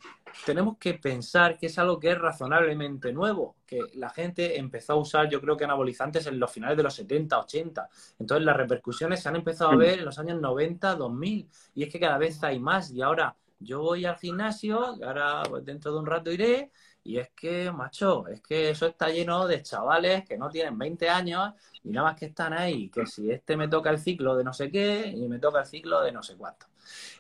tenemos 0.45 0.77
que 0.79 0.95
pensar 0.95 1.59
que 1.59 1.67
es 1.67 1.79
algo 1.79 1.99
que 1.99 2.11
es 2.11 2.19
razonablemente 2.19 3.13
nuevo, 3.13 3.57
que 3.67 3.81
la 3.95 4.11
gente 4.11 4.59
empezó 4.59 4.95
a 4.95 4.97
usar, 4.97 5.29
yo 5.29 5.41
creo 5.41 5.57
que 5.57 5.65
anabolizantes 5.65 6.27
en 6.27 6.39
los 6.39 6.51
finales 6.51 6.77
de 6.77 6.83
los 6.83 6.95
70, 6.95 7.39
80. 7.39 7.89
Entonces 8.19 8.45
las 8.45 8.57
repercusiones 8.57 9.23
se 9.23 9.29
han 9.29 9.37
empezado 9.37 9.71
a 9.71 9.77
ver 9.77 10.01
en 10.01 10.05
los 10.05 10.19
años 10.19 10.41
90, 10.41 10.97
2000, 10.97 11.49
y 11.75 11.83
es 11.85 11.93
que 11.93 12.01
cada 12.01 12.19
vez 12.19 12.43
hay 12.43 12.59
más. 12.59 12.91
Y 12.91 13.03
ahora 13.03 13.37
yo 13.59 13.81
voy 13.81 14.05
al 14.05 14.19
gimnasio, 14.19 14.97
ahora 15.05 15.43
pues, 15.49 15.65
dentro 15.65 15.93
de 15.93 15.99
un 15.99 16.07
rato 16.07 16.31
iré, 16.31 16.71
y 17.07 17.19
es 17.19 17.31
que, 17.31 17.71
macho, 17.71 18.27
es 18.27 18.41
que 18.41 18.71
eso 18.71 18.87
está 18.87 19.09
lleno 19.09 19.47
de 19.47 19.63
chavales 19.63 20.25
que 20.25 20.37
no 20.37 20.51
tienen 20.51 20.77
20 20.77 21.09
años 21.09 21.55
y 21.85 21.91
nada 21.91 22.09
más 22.09 22.19
que 22.19 22.27
están 22.27 22.53
ahí, 22.53 22.89
que 22.91 23.07
si 23.07 23.31
este 23.31 23.57
me 23.57 23.69
toca 23.69 23.91
el 23.91 23.99
ciclo 23.99 24.37
de 24.37 24.43
no 24.43 24.53
sé 24.53 24.71
qué 24.71 25.07
y 25.07 25.29
me 25.29 25.39
toca 25.39 25.61
el 25.61 25.67
ciclo 25.67 26.03
de 26.03 26.11
no 26.11 26.23
sé 26.23 26.37
cuánto. 26.37 26.67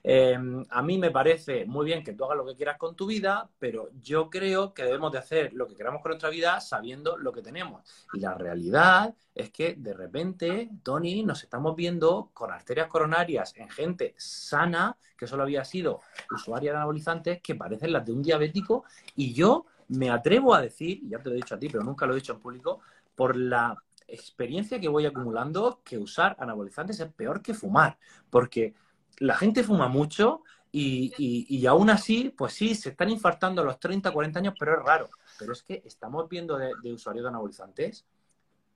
Em, 0.02 0.64
a 0.70 0.82
mí 0.82 0.98
me 0.98 1.10
parece 1.10 1.64
muy 1.66 1.86
bien 1.86 2.04
que 2.04 2.12
tú 2.12 2.24
hagas 2.24 2.36
lo 2.36 2.46
que 2.46 2.54
quieras 2.54 2.78
con 2.78 2.94
tu 2.94 3.06
vida, 3.06 3.48
pero 3.58 3.90
yo 4.02 4.30
creo 4.30 4.72
que 4.72 4.84
debemos 4.84 5.12
de 5.12 5.18
hacer 5.18 5.52
lo 5.52 5.66
que 5.66 5.74
queramos 5.74 6.02
con 6.02 6.10
nuestra 6.10 6.30
vida 6.30 6.60
sabiendo 6.60 7.16
lo 7.16 7.32
que 7.32 7.42
tenemos. 7.42 7.82
Y 8.12 8.20
la 8.20 8.34
realidad 8.34 9.14
es 9.34 9.50
que 9.50 9.74
de 9.74 9.92
repente, 9.92 10.70
Tony, 10.82 11.22
nos 11.22 11.42
estamos 11.42 11.74
viendo 11.76 12.30
con 12.32 12.52
arterias 12.52 12.88
coronarias 12.88 13.54
en 13.56 13.68
gente 13.68 14.14
sana, 14.16 14.96
que 15.16 15.26
solo 15.26 15.42
había 15.42 15.64
sido 15.64 16.00
usuaria 16.30 16.72
de 16.72 16.78
anabolizantes, 16.78 17.40
que 17.42 17.54
parecen 17.54 17.92
las 17.92 18.04
de 18.04 18.12
un 18.12 18.22
diabético, 18.22 18.84
y 19.14 19.32
yo 19.32 19.66
me 19.88 20.10
atrevo 20.10 20.54
a 20.54 20.60
decir, 20.60 21.00
ya 21.08 21.18
te 21.18 21.28
lo 21.28 21.34
he 21.34 21.36
dicho 21.36 21.54
a 21.54 21.58
ti, 21.58 21.68
pero 21.68 21.84
nunca 21.84 22.06
lo 22.06 22.12
he 22.12 22.16
dicho 22.16 22.32
en 22.32 22.40
público, 22.40 22.80
por 23.14 23.36
la 23.36 23.76
experiencia 24.08 24.80
que 24.80 24.88
voy 24.88 25.06
acumulando 25.06 25.80
que 25.84 25.98
usar 25.98 26.36
anabolizantes 26.38 27.00
es 27.00 27.12
peor 27.12 27.42
que 27.42 27.54
fumar, 27.54 27.98
porque 28.30 28.74
la 29.18 29.36
gente 29.36 29.64
fuma 29.64 29.88
mucho 29.88 30.42
y, 30.72 31.14
y, 31.48 31.64
aún 31.66 31.88
así, 31.88 32.34
pues 32.36 32.52
sí, 32.52 32.74
se 32.74 32.90
están 32.90 33.08
infartando 33.08 33.62
a 33.62 33.64
los 33.64 33.80
30, 33.80 34.10
40 34.10 34.40
años, 34.40 34.54
pero 34.58 34.78
es 34.78 34.84
raro. 34.84 35.08
Pero 35.38 35.54
es 35.54 35.62
que 35.62 35.80
estamos 35.86 36.28
viendo 36.28 36.58
de, 36.58 36.72
de 36.82 36.92
usuarios 36.92 37.24
de 37.24 37.30
anabolizantes. 37.30 38.04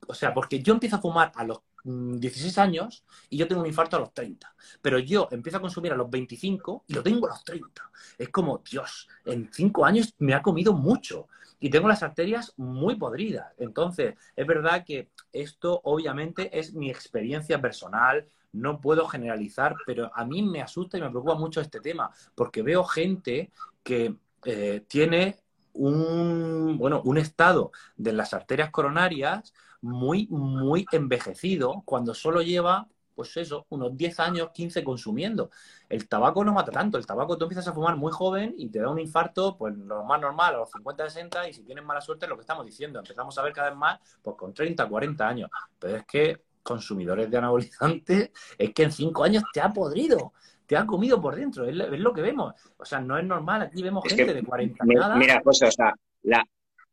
O 0.06 0.14
sea, 0.14 0.32
porque 0.32 0.62
yo 0.62 0.72
empiezo 0.72 0.96
a 0.96 1.00
fumar 1.00 1.30
a 1.34 1.44
los 1.44 1.60
16 1.84 2.56
mm, 2.56 2.60
años 2.60 3.04
y 3.28 3.36
yo 3.36 3.48
tengo 3.48 3.60
un 3.60 3.66
infarto 3.66 3.96
a 3.96 4.00
los 4.00 4.12
30. 4.12 4.54
Pero 4.82 4.98
yo 4.98 5.28
empiezo 5.30 5.58
a 5.58 5.60
consumir 5.60 5.92
a 5.92 5.96
los 5.96 6.10
25 6.10 6.84
y 6.88 6.94
lo 6.94 7.02
tengo 7.02 7.26
a 7.26 7.30
los 7.30 7.44
30. 7.44 7.90
Es 8.18 8.28
como, 8.28 8.62
Dios, 8.68 9.08
en 9.24 9.50
5 9.52 9.84
años 9.84 10.14
me 10.18 10.34
ha 10.34 10.42
comido 10.42 10.72
mucho 10.72 11.28
y 11.60 11.70
tengo 11.70 11.88
las 11.88 12.02
arterias 12.02 12.54
muy 12.56 12.96
podridas. 12.96 13.52
Entonces, 13.58 14.14
es 14.34 14.46
verdad 14.46 14.84
que 14.84 15.10
esto 15.32 15.80
obviamente 15.84 16.58
es 16.58 16.74
mi 16.74 16.90
experiencia 16.90 17.60
personal, 17.60 18.26
no 18.52 18.80
puedo 18.80 19.06
generalizar, 19.06 19.76
pero 19.86 20.10
a 20.14 20.24
mí 20.24 20.42
me 20.42 20.62
asusta 20.62 20.98
y 20.98 21.02
me 21.02 21.10
preocupa 21.10 21.34
mucho 21.34 21.60
este 21.60 21.80
tema, 21.80 22.10
porque 22.34 22.62
veo 22.62 22.82
gente 22.84 23.52
que 23.82 24.16
eh, 24.44 24.84
tiene 24.88 25.38
un, 25.74 26.76
bueno, 26.78 27.02
un 27.04 27.18
estado 27.18 27.70
de 27.96 28.12
las 28.12 28.34
arterias 28.34 28.70
coronarias 28.70 29.52
muy, 29.82 30.26
muy 30.28 30.86
envejecido 30.92 31.82
cuando 31.84 32.14
solo 32.14 32.42
lleva, 32.42 32.86
pues 33.14 33.36
eso, 33.36 33.66
unos 33.70 33.96
10 33.96 34.20
años, 34.20 34.50
15 34.52 34.82
consumiendo. 34.84 35.50
El 35.88 36.08
tabaco 36.08 36.44
no 36.44 36.52
mata 36.52 36.72
tanto. 36.72 36.98
El 36.98 37.06
tabaco 37.06 37.36
tú 37.36 37.44
empiezas 37.44 37.68
a 37.68 37.72
fumar 37.72 37.96
muy 37.96 38.12
joven 38.12 38.54
y 38.56 38.68
te 38.68 38.80
da 38.80 38.88
un 38.88 38.98
infarto, 38.98 39.56
pues 39.56 39.76
lo 39.76 40.04
más 40.04 40.20
normal, 40.20 40.54
a 40.54 40.58
los 40.58 40.70
50, 40.70 41.08
60, 41.08 41.48
y 41.48 41.52
si 41.52 41.62
tienes 41.62 41.84
mala 41.84 42.00
suerte 42.00 42.26
es 42.26 42.30
lo 42.30 42.36
que 42.36 42.42
estamos 42.42 42.64
diciendo. 42.64 42.98
Empezamos 42.98 43.36
a 43.38 43.42
ver 43.42 43.52
cada 43.52 43.70
vez 43.70 43.78
más, 43.78 44.00
pues 44.22 44.36
con 44.36 44.54
30, 44.54 44.88
40 44.88 45.28
años. 45.28 45.50
Pero 45.78 45.96
es 45.96 46.06
que 46.06 46.42
consumidores 46.62 47.30
de 47.30 47.38
anabolizantes, 47.38 48.30
es 48.58 48.74
que 48.74 48.82
en 48.82 48.92
5 48.92 49.24
años 49.24 49.44
te 49.52 49.60
ha 49.60 49.72
podrido 49.72 50.32
te 50.70 50.76
ha 50.76 50.86
comido 50.86 51.20
por 51.20 51.34
dentro, 51.34 51.64
es, 51.64 51.74
lo 51.74 52.12
que 52.12 52.22
vemos. 52.22 52.54
O 52.76 52.84
sea, 52.84 53.00
no 53.00 53.18
es 53.18 53.24
normal, 53.24 53.62
aquí 53.62 53.82
vemos 53.82 54.04
gente 54.04 54.32
de 54.32 54.44
40 54.44 54.84
años. 54.84 55.16
Mira, 55.16 55.40
pues, 55.42 55.60
o 55.62 55.70
sea, 55.72 55.92
la, 56.22 56.46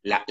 la, 0.08 0.24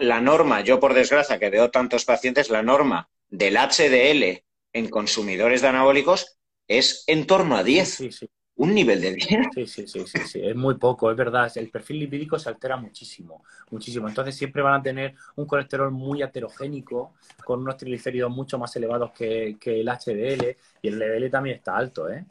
la, 0.00 0.20
norma, 0.20 0.60
yo 0.62 0.80
por 0.80 0.94
desgracia 0.94 1.38
que 1.38 1.50
veo 1.50 1.70
tantos 1.70 2.04
pacientes, 2.04 2.50
la 2.50 2.62
norma 2.62 3.08
del 3.28 3.56
HDL 3.56 4.42
en 4.72 4.88
consumidores 4.88 5.62
de 5.62 5.68
anabólicos 5.68 6.38
es 6.66 7.04
en 7.06 7.26
torno 7.26 7.56
a 7.56 7.62
10. 7.62 8.20
Un 8.56 8.74
nivel 8.74 9.00
de 9.00 9.12
10. 9.12 9.28
Sí, 9.54 9.66
sí, 9.66 9.86
sí, 9.86 10.06
sí, 10.06 10.18
sí, 10.26 10.40
es 10.42 10.56
muy 10.56 10.74
poco, 10.76 11.10
es 11.10 11.16
verdad. 11.16 11.50
El 11.54 11.70
perfil 11.70 12.00
lipídico 12.00 12.38
se 12.40 12.48
altera 12.48 12.76
muchísimo, 12.76 13.44
muchísimo. 13.70 14.08
Entonces 14.08 14.34
siempre 14.34 14.62
van 14.62 14.80
a 14.80 14.82
tener 14.82 15.14
un 15.36 15.46
colesterol 15.46 15.92
muy 15.92 16.22
heterogénico, 16.22 17.14
con 17.44 17.60
unos 17.60 17.76
triglicéridos 17.76 18.32
mucho 18.32 18.58
más 18.58 18.74
elevados 18.74 19.12
que, 19.12 19.56
que 19.60 19.80
el 19.80 19.88
HDL, 19.88 20.56
y 20.82 20.88
el 20.88 20.98
LDL 20.98 21.30
también 21.30 21.56
está 21.56 21.76
alto, 21.76 22.10
¿eh? 22.10 22.24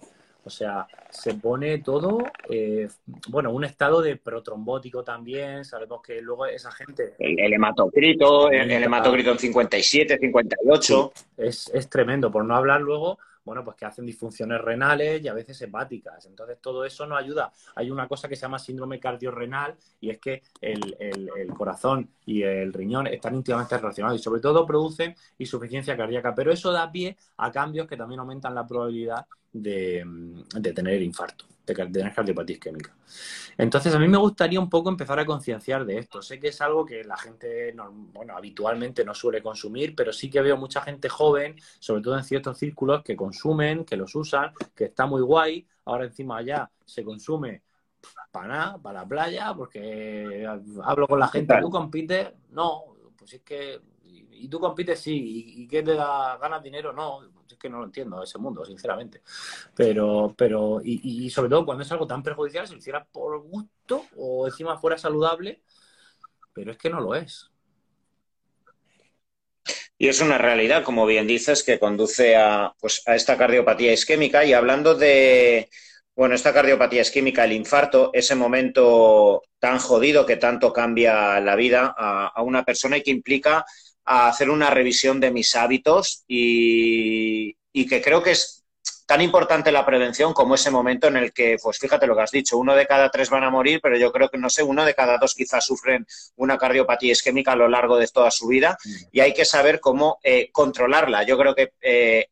O 0.48 0.50
sea, 0.50 0.88
se 1.10 1.34
pone 1.34 1.80
todo, 1.80 2.20
eh, 2.50 2.88
bueno, 3.28 3.52
un 3.52 3.66
estado 3.66 4.02
de 4.02 4.16
protrombótico 4.16 5.04
también. 5.04 5.66
Sabemos 5.66 6.02
que 6.02 6.22
luego 6.22 6.46
esa 6.46 6.72
gente. 6.72 7.16
El, 7.20 7.54
hematocrito, 7.54 8.50
el, 8.50 8.72
hematocrito 8.72 9.32
en 9.32 9.40
57, 9.40 10.18
58. 10.18 11.12
es, 11.36 11.70
es 11.74 11.90
tremendo, 11.90 12.32
por 12.32 12.46
no 12.46 12.56
hablar 12.56 12.80
luego 12.80 13.20
bueno, 13.48 13.64
pues 13.64 13.78
que 13.78 13.86
hacen 13.86 14.06
disfunciones 14.06 14.60
renales 14.60 15.24
y 15.24 15.30
a 15.30 15.34
veces 15.34 15.60
hepáticas. 15.62 16.26
Entonces, 16.26 16.60
todo 16.60 16.84
eso 16.84 17.08
nos 17.08 17.18
ayuda. 17.18 17.50
Hay 17.76 17.90
una 17.90 18.06
cosa 18.06 18.28
que 18.28 18.36
se 18.36 18.42
llama 18.42 18.60
síndrome 18.60 19.00
cardiorrenal 19.00 19.74
y 20.02 20.10
es 20.10 20.20
que 20.20 20.44
el, 20.60 20.98
corazón 21.58 22.10
y 22.26 22.44
el 22.44 22.74
riñón 22.74 23.08
están 23.08 23.36
íntimamente 23.36 23.78
relacionados 23.78 24.20
y 24.20 24.22
sobre 24.22 24.42
todo 24.42 24.66
producen 24.66 25.16
insuficiencia 25.38 25.96
cardíaca. 25.96 26.36
Pero 26.36 26.52
eso 26.52 26.74
da 26.74 26.92
pie 26.92 27.16
a 27.38 27.50
cambios 27.50 27.88
que 27.88 27.96
también 27.96 28.20
aumentan 28.20 28.54
la 28.54 28.68
probabilidad 28.68 29.26
de, 29.62 30.04
de 30.56 30.74
tener 30.74 31.02
infarto 31.02 31.46
de 31.68 31.86
tener 31.88 32.14
cardiopatía 32.14 32.56
isquémica. 32.56 32.96
Entonces, 33.58 33.94
a 33.94 34.00
mí 34.00 34.08
me 34.08 34.18
gustaría 34.18 34.60
un 34.60 34.70
poco 34.70 34.90
empezar 34.90 35.20
a 35.20 35.26
concienciar 35.26 35.86
de 35.86 35.98
esto. 35.98 36.22
Sé 36.22 36.40
que 36.40 36.50
es 36.50 36.62
algo 36.62 36.86
que 36.86 37.04
la 37.04 37.18
gente, 37.18 37.76
bueno, 38.14 38.38
habitualmente 38.38 39.04
no 39.04 39.14
suele 39.14 39.42
consumir, 39.42 39.94
pero 39.96 40.14
sí 40.14 40.30
que 40.30 40.42
veo 40.42 40.58
mucha 40.58 40.82
gente 40.82 41.10
joven, 41.10 41.56
sobre 41.80 42.02
todo 42.02 42.18
en 42.18 42.24
ciertos 42.24 42.58
círculos, 42.58 43.04
que 43.04 43.16
consumen, 43.16 43.84
que 43.84 43.98
los 43.98 44.16
usan, 44.16 44.52
que 44.76 44.86
está 44.86 45.06
muy 45.06 45.22
guay. 45.22 45.68
Ahora 45.86 46.06
encima 46.06 46.42
ya 46.42 46.70
se 46.86 47.04
consume 47.04 47.64
para 48.32 48.48
nada, 48.48 48.78
para 48.78 49.02
la 49.02 49.08
playa, 49.08 49.54
porque 49.54 50.48
hablo 50.84 51.08
con 51.08 51.20
la 51.20 51.28
gente, 51.28 51.56
¿tú 51.60 51.70
compites? 51.70 52.30
No, 52.52 52.96
pues 53.18 53.34
es 53.34 53.42
que 53.42 53.82
y 54.40 54.48
tú 54.48 54.60
compites 54.60 55.00
sí, 55.00 55.54
y, 55.58 55.68
qué 55.68 55.82
te 55.82 55.96
da 55.96 56.38
ganas 56.38 56.62
dinero, 56.62 56.94
no, 56.94 57.22
que 57.58 57.70
no 57.70 57.80
lo 57.80 57.86
entiendo 57.86 58.24
ese 58.24 58.38
mundo, 58.38 58.66
sinceramente. 58.66 59.22
Pero, 59.76 60.34
pero, 60.38 60.82
y, 60.84 61.30
sobre 61.30 61.50
todo 61.50 61.66
cuando 61.66 61.84
es 61.84 61.92
algo 61.92 62.08
tan 62.08 62.24
perjudicial, 62.24 62.68
si 62.68 62.74
lo 62.74 62.80
hiciera 62.80 63.06
por 63.06 63.42
gusto 63.42 64.06
o 64.16 64.48
encima 64.48 64.78
fuera 64.78 64.98
saludable, 64.98 65.62
pero 66.54 66.72
es 66.72 66.78
que 66.78 66.90
no 66.90 67.02
lo 67.02 67.16
es. 67.16 67.50
Y 69.98 70.08
es 70.08 70.22
una 70.22 70.38
realidad, 70.38 70.84
como 70.84 71.06
bien 71.06 71.26
dices, 71.26 71.64
que 71.64 71.80
conduce 71.80 72.36
a, 72.36 72.74
pues, 72.80 73.02
a 73.08 73.16
esta 73.16 73.38
cardiopatía 73.38 73.94
isquémica. 73.94 74.46
Y 74.46 74.54
hablando 74.54 74.94
de, 74.94 75.70
bueno, 76.16 76.36
esta 76.36 76.54
cardiopatía 76.54 77.02
isquémica, 77.02 77.46
el 77.46 77.54
infarto, 77.54 78.12
ese 78.14 78.36
momento 78.36 79.42
tan 79.60 79.80
jodido 79.80 80.26
que 80.26 80.38
tanto 80.38 80.72
cambia 80.72 81.40
la 81.40 81.56
vida 81.56 81.96
a 81.98 82.42
una 82.44 82.64
persona 82.64 82.98
y 82.98 83.02
que 83.02 83.10
implica 83.10 83.66
a 84.08 84.30
hacer 84.30 84.50
una 84.50 84.70
revisión 84.70 85.20
de 85.20 85.32
mis 85.32 85.56
hábitos 85.56 86.24
y, 86.28 87.56
que 87.74 88.02
creo 88.02 88.24
que 88.24 88.32
es 88.32 88.64
tan 89.06 89.22
importante 89.22 89.72
la 89.72 89.86
prevención 89.86 90.34
como 90.34 90.56
ese 90.56 90.72
momento 90.72 91.08
en 91.08 91.18
el 91.18 91.32
que, 91.32 91.58
pues 91.62 91.78
fíjate 91.78 92.08
lo 92.08 92.16
que 92.16 92.24
has 92.24 92.32
dicho, 92.32 92.58
uno 92.58 92.74
de 92.76 92.88
cada 92.88 93.10
tres 93.10 93.30
van 93.30 93.44
a 93.44 93.50
morir, 93.50 93.80
pero 93.82 93.98
yo 93.98 94.12
creo 94.12 94.30
que, 94.30 94.38
no 94.38 94.50
sé, 94.50 94.64
uno 94.64 94.84
de 94.84 94.96
cada 94.96 95.18
dos 95.18 95.36
quizás 95.36 95.66
sufren 95.66 96.06
una 96.38 96.58
cardiopatía 96.58 97.12
isquémica 97.12 97.52
a 97.52 97.56
lo 97.56 97.68
largo 97.68 97.98
de 97.98 98.08
toda 98.08 98.32
su 98.32 98.48
vida 98.48 98.78
y 99.12 99.20
hay 99.20 99.34
que 99.34 99.46
saber 99.46 99.80
cómo 99.80 100.20
eh, 100.24 100.50
controlarla. 100.52 101.24
Yo 101.24 101.38
creo 101.38 101.54
que 101.54 101.74
eh, 101.82 102.28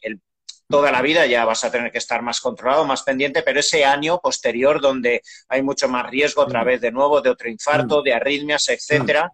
toda 0.67 0.91
la 0.91 1.01
vida 1.01 1.25
ya 1.25 1.45
vas 1.45 1.63
a 1.63 1.71
tener 1.71 1.91
que 1.91 1.99
estar 1.99 2.21
más 2.21 2.41
controlado, 2.41 2.85
más 2.85 3.03
pendiente, 3.03 3.43
pero 3.43 3.59
ese 3.59 3.85
año 3.85 4.19
posterior 4.19 4.81
donde 4.81 5.21
hay 5.49 5.61
mucho 5.61 5.87
más 5.87 6.09
riesgo 6.09 6.41
otra 6.41 6.63
vez 6.63 6.81
de 6.81 6.91
nuevo 6.91 7.21
de 7.21 7.29
otro 7.29 7.49
infarto, 7.49 8.01
de 8.01 8.13
arritmias, 8.13 8.67
etcétera, 8.69 9.31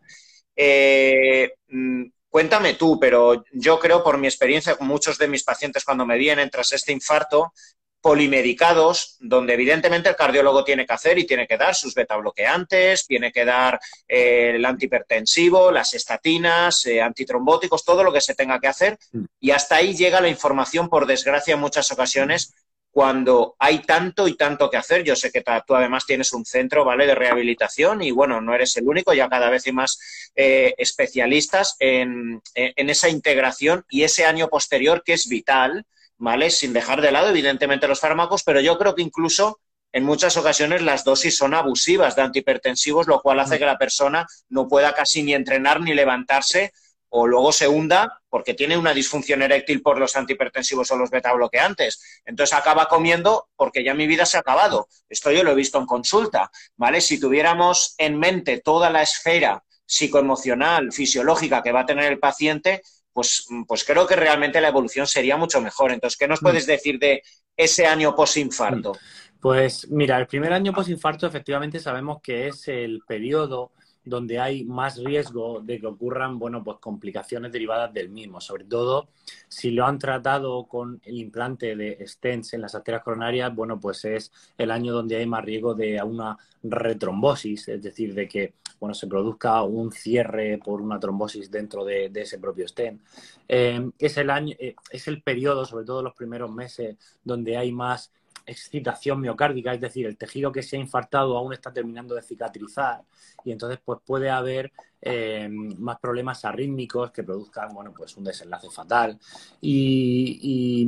eh, 0.56 1.54
mm, 1.70 2.04
Cuéntame 2.32 2.76
tú, 2.76 2.98
pero 2.98 3.44
yo 3.52 3.78
creo 3.78 4.02
por 4.02 4.18
mi 4.18 4.26
experiencia 4.26 4.78
con 4.78 4.88
muchos 4.88 5.18
de 5.18 5.28
mis 5.28 5.44
pacientes 5.44 5.84
cuando 5.84 6.06
me 6.06 6.18
vienen 6.18 6.50
tras 6.50 6.72
este 6.72 6.94
infarto, 6.94 7.52
polimedicados, 8.00 9.18
donde 9.20 9.54
evidentemente 9.54 10.08
el 10.08 10.16
cardiólogo 10.16 10.64
tiene 10.64 10.86
que 10.86 10.94
hacer 10.94 11.20
y 11.20 11.28
tiene 11.28 11.46
que 11.46 11.58
dar 11.58 11.76
sus 11.76 11.94
beta 11.94 12.16
bloqueantes, 12.16 13.06
tiene 13.06 13.34
que 13.34 13.44
dar 13.44 13.80
eh, 14.08 14.54
el 14.56 14.66
antihipertensivo, 14.66 15.72
las 15.72 15.94
estatinas, 15.94 16.86
eh, 16.86 17.02
antitrombóticos, 17.02 17.84
todo 17.84 18.02
lo 18.02 18.14
que 18.14 18.22
se 18.22 18.34
tenga 18.34 18.60
que 18.60 18.68
hacer. 18.68 18.98
Mm. 19.12 19.26
Y 19.42 19.52
hasta 19.52 19.76
ahí 19.76 19.94
llega 19.94 20.22
la 20.22 20.30
información, 20.30 20.90
por 20.90 21.06
desgracia, 21.06 21.54
en 21.54 21.60
muchas 21.60 21.92
ocasiones, 21.92 22.54
cuando 22.92 23.56
hay 23.58 23.80
tanto 23.80 24.28
y 24.28 24.36
tanto 24.36 24.70
que 24.70 24.78
hacer. 24.78 25.04
Yo 25.04 25.16
sé 25.16 25.32
que 25.32 25.44
tú 25.66 25.76
además 25.76 26.06
tienes 26.06 26.34
un 26.34 26.46
centro, 26.46 26.84
¿vale?, 26.84 27.08
de 27.08 27.16
rehabilitación 27.16 28.04
y 28.04 28.12
bueno, 28.12 28.42
no 28.42 28.54
eres 28.54 28.76
el 28.78 28.88
único, 28.88 29.14
ya 29.14 29.30
cada 29.30 29.50
vez 29.50 29.66
hay 29.66 29.72
más 29.72 30.00
eh, 30.36 30.76
especialistas 30.78 31.76
en, 31.80 32.42
en, 32.54 32.90
esa 32.90 33.10
integración 33.10 33.86
y 33.90 34.04
ese 34.04 34.26
año 34.26 34.50
posterior 34.50 35.04
que 35.04 35.14
es 35.14 35.28
vital, 35.28 35.86
¿vale? 36.18 36.52
Sin 36.52 36.74
dejar 36.74 37.02
de 37.02 37.12
lado, 37.12 37.30
evidentemente, 37.30 37.88
los 37.88 38.02
fármacos, 38.02 38.44
pero 38.44 38.60
yo 38.60 38.78
creo 38.78 38.94
que 38.94 39.02
incluso 39.02 39.60
en 39.94 40.04
muchas 40.04 40.38
ocasiones 40.38 40.82
las 40.82 41.04
dosis 41.04 41.38
son 41.38 41.54
abusivas 41.54 42.16
de 42.16 42.22
antihipertensivos, 42.22 43.08
lo 43.08 43.22
cual 43.22 43.40
hace 43.40 43.60
que 43.60 43.66
la 43.66 43.78
persona 43.78 44.28
no 44.50 44.68
pueda 44.68 44.94
casi 44.94 45.24
ni 45.24 45.34
entrenar 45.34 45.82
ni 45.82 45.94
levantarse 45.94 46.72
o 47.14 47.28
luego 47.28 47.52
se 47.52 47.68
hunda 47.68 48.22
porque 48.30 48.54
tiene 48.54 48.78
una 48.78 48.94
disfunción 48.94 49.42
eréctil 49.42 49.82
por 49.82 50.00
los 50.00 50.16
antihipertensivos 50.16 50.90
o 50.92 50.96
los 50.96 51.10
beta 51.10 51.34
bloqueantes. 51.34 52.22
Entonces 52.26 52.58
acaba 52.58 52.88
comiendo 52.88 53.50
porque 53.56 53.84
ya 53.84 53.94
mi 53.94 54.08
vida 54.08 54.26
se 54.26 54.38
ha 54.38 54.40
acabado. 54.40 54.88
Esto 55.10 55.32
yo 55.32 55.44
lo 55.44 55.52
he 55.52 55.56
visto 55.56 55.78
en 55.78 55.86
consulta, 55.86 56.50
¿vale? 56.78 57.02
Si 57.02 57.20
tuviéramos 57.20 57.96
en 57.98 58.18
mente 58.18 58.62
toda 58.62 58.90
la 58.90 59.02
esfera 59.02 59.62
psicoemocional, 59.86 60.94
fisiológica 60.94 61.62
que 61.62 61.74
va 61.74 61.82
a 61.82 61.86
tener 61.86 62.10
el 62.10 62.18
paciente, 62.20 62.82
pues, 63.12 63.46
pues 63.68 63.84
creo 63.84 64.08
que 64.08 64.16
realmente 64.16 64.62
la 64.62 64.70
evolución 64.70 65.06
sería 65.06 65.36
mucho 65.36 65.60
mejor. 65.60 65.92
Entonces, 65.92 66.18
¿qué 66.18 66.30
nos 66.30 66.42
mm. 66.42 66.46
puedes 66.46 66.66
decir 66.66 66.98
de 66.98 67.24
ese 67.58 67.86
año 67.86 68.16
posinfarto? 68.16 68.98
Pues 69.42 69.90
mira, 69.90 70.18
el 70.18 70.28
primer 70.28 70.54
año 70.54 70.72
posinfarto 70.72 71.28
efectivamente 71.28 71.80
sabemos 71.80 72.20
que 72.22 72.48
es 72.48 72.70
el 72.70 73.02
periodo 73.06 73.74
donde 74.04 74.40
hay 74.40 74.66
más 74.66 74.98
riesgo 74.98 75.62
de 75.62 75.80
que 75.80 75.88
ocurran, 75.88 76.40
bueno, 76.40 76.64
pues 76.64 76.78
complicaciones 76.80 77.52
derivadas 77.52 77.94
del 77.94 78.10
mismo, 78.10 78.42
sobre 78.42 78.64
todo 78.66 79.10
si 79.48 79.72
lo 79.72 79.86
han 79.86 80.00
tratado 80.00 80.66
con 80.66 81.02
el 81.04 81.18
implante 81.18 81.76
de 81.76 82.06
stents 82.08 82.54
en 82.54 82.62
las 82.62 82.74
arterias 82.74 83.04
coronarias, 83.04 83.54
bueno, 83.54 83.80
pues 83.80 84.06
es 84.06 84.32
el 84.58 84.72
año 84.72 84.94
donde 84.94 85.18
hay 85.18 85.26
más 85.26 85.44
riesgo 85.46 85.74
de 85.74 86.02
una 86.02 86.38
retrombosis, 86.64 87.68
es 87.68 87.82
decir, 87.82 88.14
de 88.14 88.28
que, 88.28 88.54
bueno, 88.80 88.94
se 88.94 89.08
produzca 89.08 89.62
un 89.64 89.92
cierre 89.92 90.58
por 90.58 90.82
una 90.82 91.00
trombosis 91.00 91.52
dentro 91.52 91.86
de, 91.86 92.12
ese 92.16 92.40
propio 92.40 92.68
stent. 92.68 93.02
Eh, 93.48 93.92
es 94.00 94.18
el 94.18 94.30
año, 94.30 94.56
eh, 94.60 94.76
es 94.90 95.08
el 95.08 95.22
periodo, 95.22 95.66
sobre 95.66 95.86
todo 95.86 96.02
los 96.02 96.14
primeros 96.14 96.52
meses, 96.52 96.98
donde 97.24 97.58
hay 97.58 97.72
más 97.72 98.12
excitación 98.46 99.22
miocárdica, 99.22 99.74
es 99.74 99.82
decir, 99.82 100.06
el 100.06 100.18
tejido 100.18 100.52
que 100.52 100.64
se 100.64 100.76
ha 100.76 100.80
infartado 100.80 101.38
aún 101.38 101.54
está 101.54 101.72
terminando 101.72 102.16
de 102.16 102.22
cicatrizar 102.22 103.04
y 103.44 103.52
entonces 103.52 103.80
pues 103.84 104.00
puede 104.06 104.30
haber 104.30 104.72
eh, 105.02 105.50
más 105.50 106.00
problemas 106.00 106.46
arrítmicos 106.46 107.12
que 107.12 107.24
produzcan, 107.24 107.74
bueno, 107.74 107.94
pues 107.96 108.16
un 108.18 108.24
desenlace 108.24 108.70
fatal 108.70 109.20
y, 109.60 110.86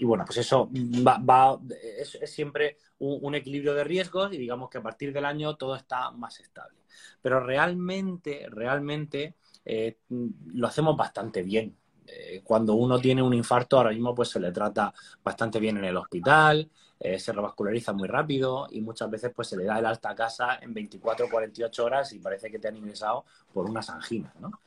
bueno, 0.00 0.24
pues 0.24 0.38
eso 0.38 0.70
va, 0.72 1.60
es, 1.98 2.18
siempre 2.30 2.78
un, 2.98 3.34
equilibrio 3.34 3.74
de 3.74 3.84
riesgos 3.84 4.32
y 4.32 4.38
digamos 4.38 4.70
que 4.70 4.78
a 4.78 4.82
partir 4.82 5.12
del 5.12 5.24
año 5.24 5.56
todo 5.56 5.76
está 5.76 6.10
más 6.12 6.40
estable. 6.40 6.78
Pero 7.20 7.40
realmente, 7.40 8.46
realmente 8.48 9.34
eh, 9.64 9.98
lo 10.08 10.66
hacemos 10.66 10.96
bastante 10.96 11.42
bien. 11.42 11.76
Eh, 12.14 12.42
cuando 12.44 12.74
uno 12.74 12.98
tiene 12.98 13.22
un 13.22 13.32
infarto, 13.32 13.78
ahora 13.78 13.90
mismo 13.90 14.14
pues 14.14 14.28
se 14.28 14.40
le 14.40 14.52
trata 14.52 14.92
bastante 15.24 15.58
bien 15.58 15.78
en 15.78 15.84
el 15.84 15.96
hospital, 15.96 16.68
eh, 17.00 17.18
se 17.18 17.32
revasculariza 17.32 17.92
muy 17.92 18.06
rápido 18.06 18.68
y 18.70 18.80
muchas 18.80 19.10
veces 19.10 19.32
pues 19.34 19.48
se 19.48 19.56
le 19.56 19.64
da 19.64 19.78
el 19.78 19.86
alta 19.86 20.10
a 20.10 20.14
casa 20.14 20.58
en 20.60 20.74
24 20.74 21.26
o 21.26 21.30
48 21.30 21.84
horas 21.84 22.12
y 22.12 22.18
parece 22.18 22.50
que 22.50 22.58
te 22.58 22.68
han 22.68 22.76
ingresado 22.76 23.24
por 23.52 23.68
unas 23.68 23.88
anginas, 23.90 24.34
¿no? 24.40 24.60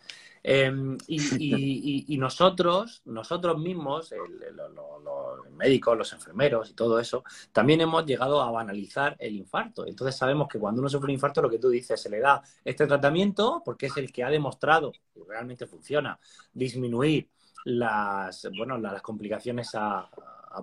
Em, 0.48 0.96
y, 1.08 2.18
nosotros, 2.20 3.02
nosotros 3.06 3.58
mismos, 3.58 4.12
los 4.12 5.52
médicos, 5.54 5.98
los 5.98 6.14
enfermeros 6.14 6.70
y 6.70 6.74
todo 6.76 7.00
eso, 7.00 7.24
también 7.52 7.82
hemos 7.82 8.06
llegado 8.06 8.40
a 8.42 8.52
banalizar 8.52 9.16
el 9.18 9.38
infarto. 9.38 9.88
Entonces 9.88 10.16
sabemos 10.16 10.48
que 10.48 10.60
cuando 10.60 10.82
uno 10.82 10.90
sufre 10.90 11.06
un 11.06 11.14
infarto, 11.14 11.42
lo 11.42 11.50
que 11.50 11.58
tú 11.58 11.70
dices, 11.70 12.00
se 12.00 12.12
le 12.12 12.20
da 12.20 12.44
este 12.64 12.86
tratamiento 12.86 13.64
porque 13.66 13.88
es 13.88 13.98
el 13.98 14.12
que 14.12 14.24
ha 14.24 14.30
demostrado, 14.30 14.92
que 14.92 15.22
realmente 15.28 15.66
funciona, 15.66 16.20
disminuir 16.54 17.28
las, 17.64 18.48
bueno, 18.56 18.78
las 18.78 19.02
complicaciones 19.02 19.72
a, 19.74 20.08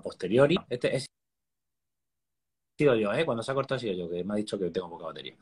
posteriori. 0.00 0.56
Este 0.70 0.96
es 0.96 1.06
sido 2.78 2.94
yo, 2.94 3.12
¿eh? 3.12 3.24
Cuando 3.24 3.42
se 3.42 3.50
ha 3.50 3.54
cortado 3.54 3.76
ha 3.76 3.80
sido 3.80 3.94
yo, 3.94 4.08
que 4.08 4.24
me 4.24 4.34
ha 4.34 4.36
dicho 4.36 4.58
que 4.58 4.70
tengo 4.70 4.88
poca 4.88 5.06
batería. 5.06 5.34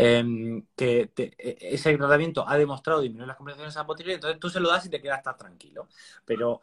Em, 0.00 0.62
que 0.76 1.10
e, 1.16 1.58
ese 1.74 1.96
tratamiento 1.96 2.48
ha 2.48 2.56
demostrado 2.56 3.00
disminuir 3.00 3.26
las 3.26 3.36
complicaciones 3.36 3.76
a 3.76 3.84
posteriori, 3.84 4.14
entonces 4.14 4.38
tú 4.38 4.48
se 4.48 4.60
lo 4.60 4.68
das 4.68 4.86
y 4.86 4.90
te 4.90 5.00
quedas 5.00 5.22
tranquilo. 5.36 5.88
Pero 6.24 6.62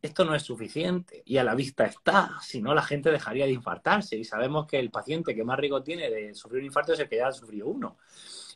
esto 0.00 0.24
no 0.24 0.34
es 0.34 0.44
suficiente 0.44 1.22
y 1.26 1.36
a 1.36 1.44
la 1.44 1.54
vista 1.54 1.84
está, 1.84 2.38
si 2.40 2.62
no 2.62 2.72
la 2.74 2.80
gente 2.80 3.10
dejaría 3.10 3.44
de 3.44 3.52
infartarse 3.52 4.16
y 4.16 4.24
sabemos 4.24 4.66
que 4.66 4.78
el 4.78 4.90
paciente 4.90 5.34
que 5.34 5.44
más 5.44 5.58
riesgo 5.58 5.82
tiene 5.82 6.08
de 6.08 6.34
sufrir 6.34 6.60
un 6.60 6.66
infarto 6.66 6.94
es 6.94 7.00
el 7.00 7.08
que 7.08 7.16
ya 7.16 7.28
ha 7.28 7.32
sufrido 7.32 7.66
uno. 7.66 7.98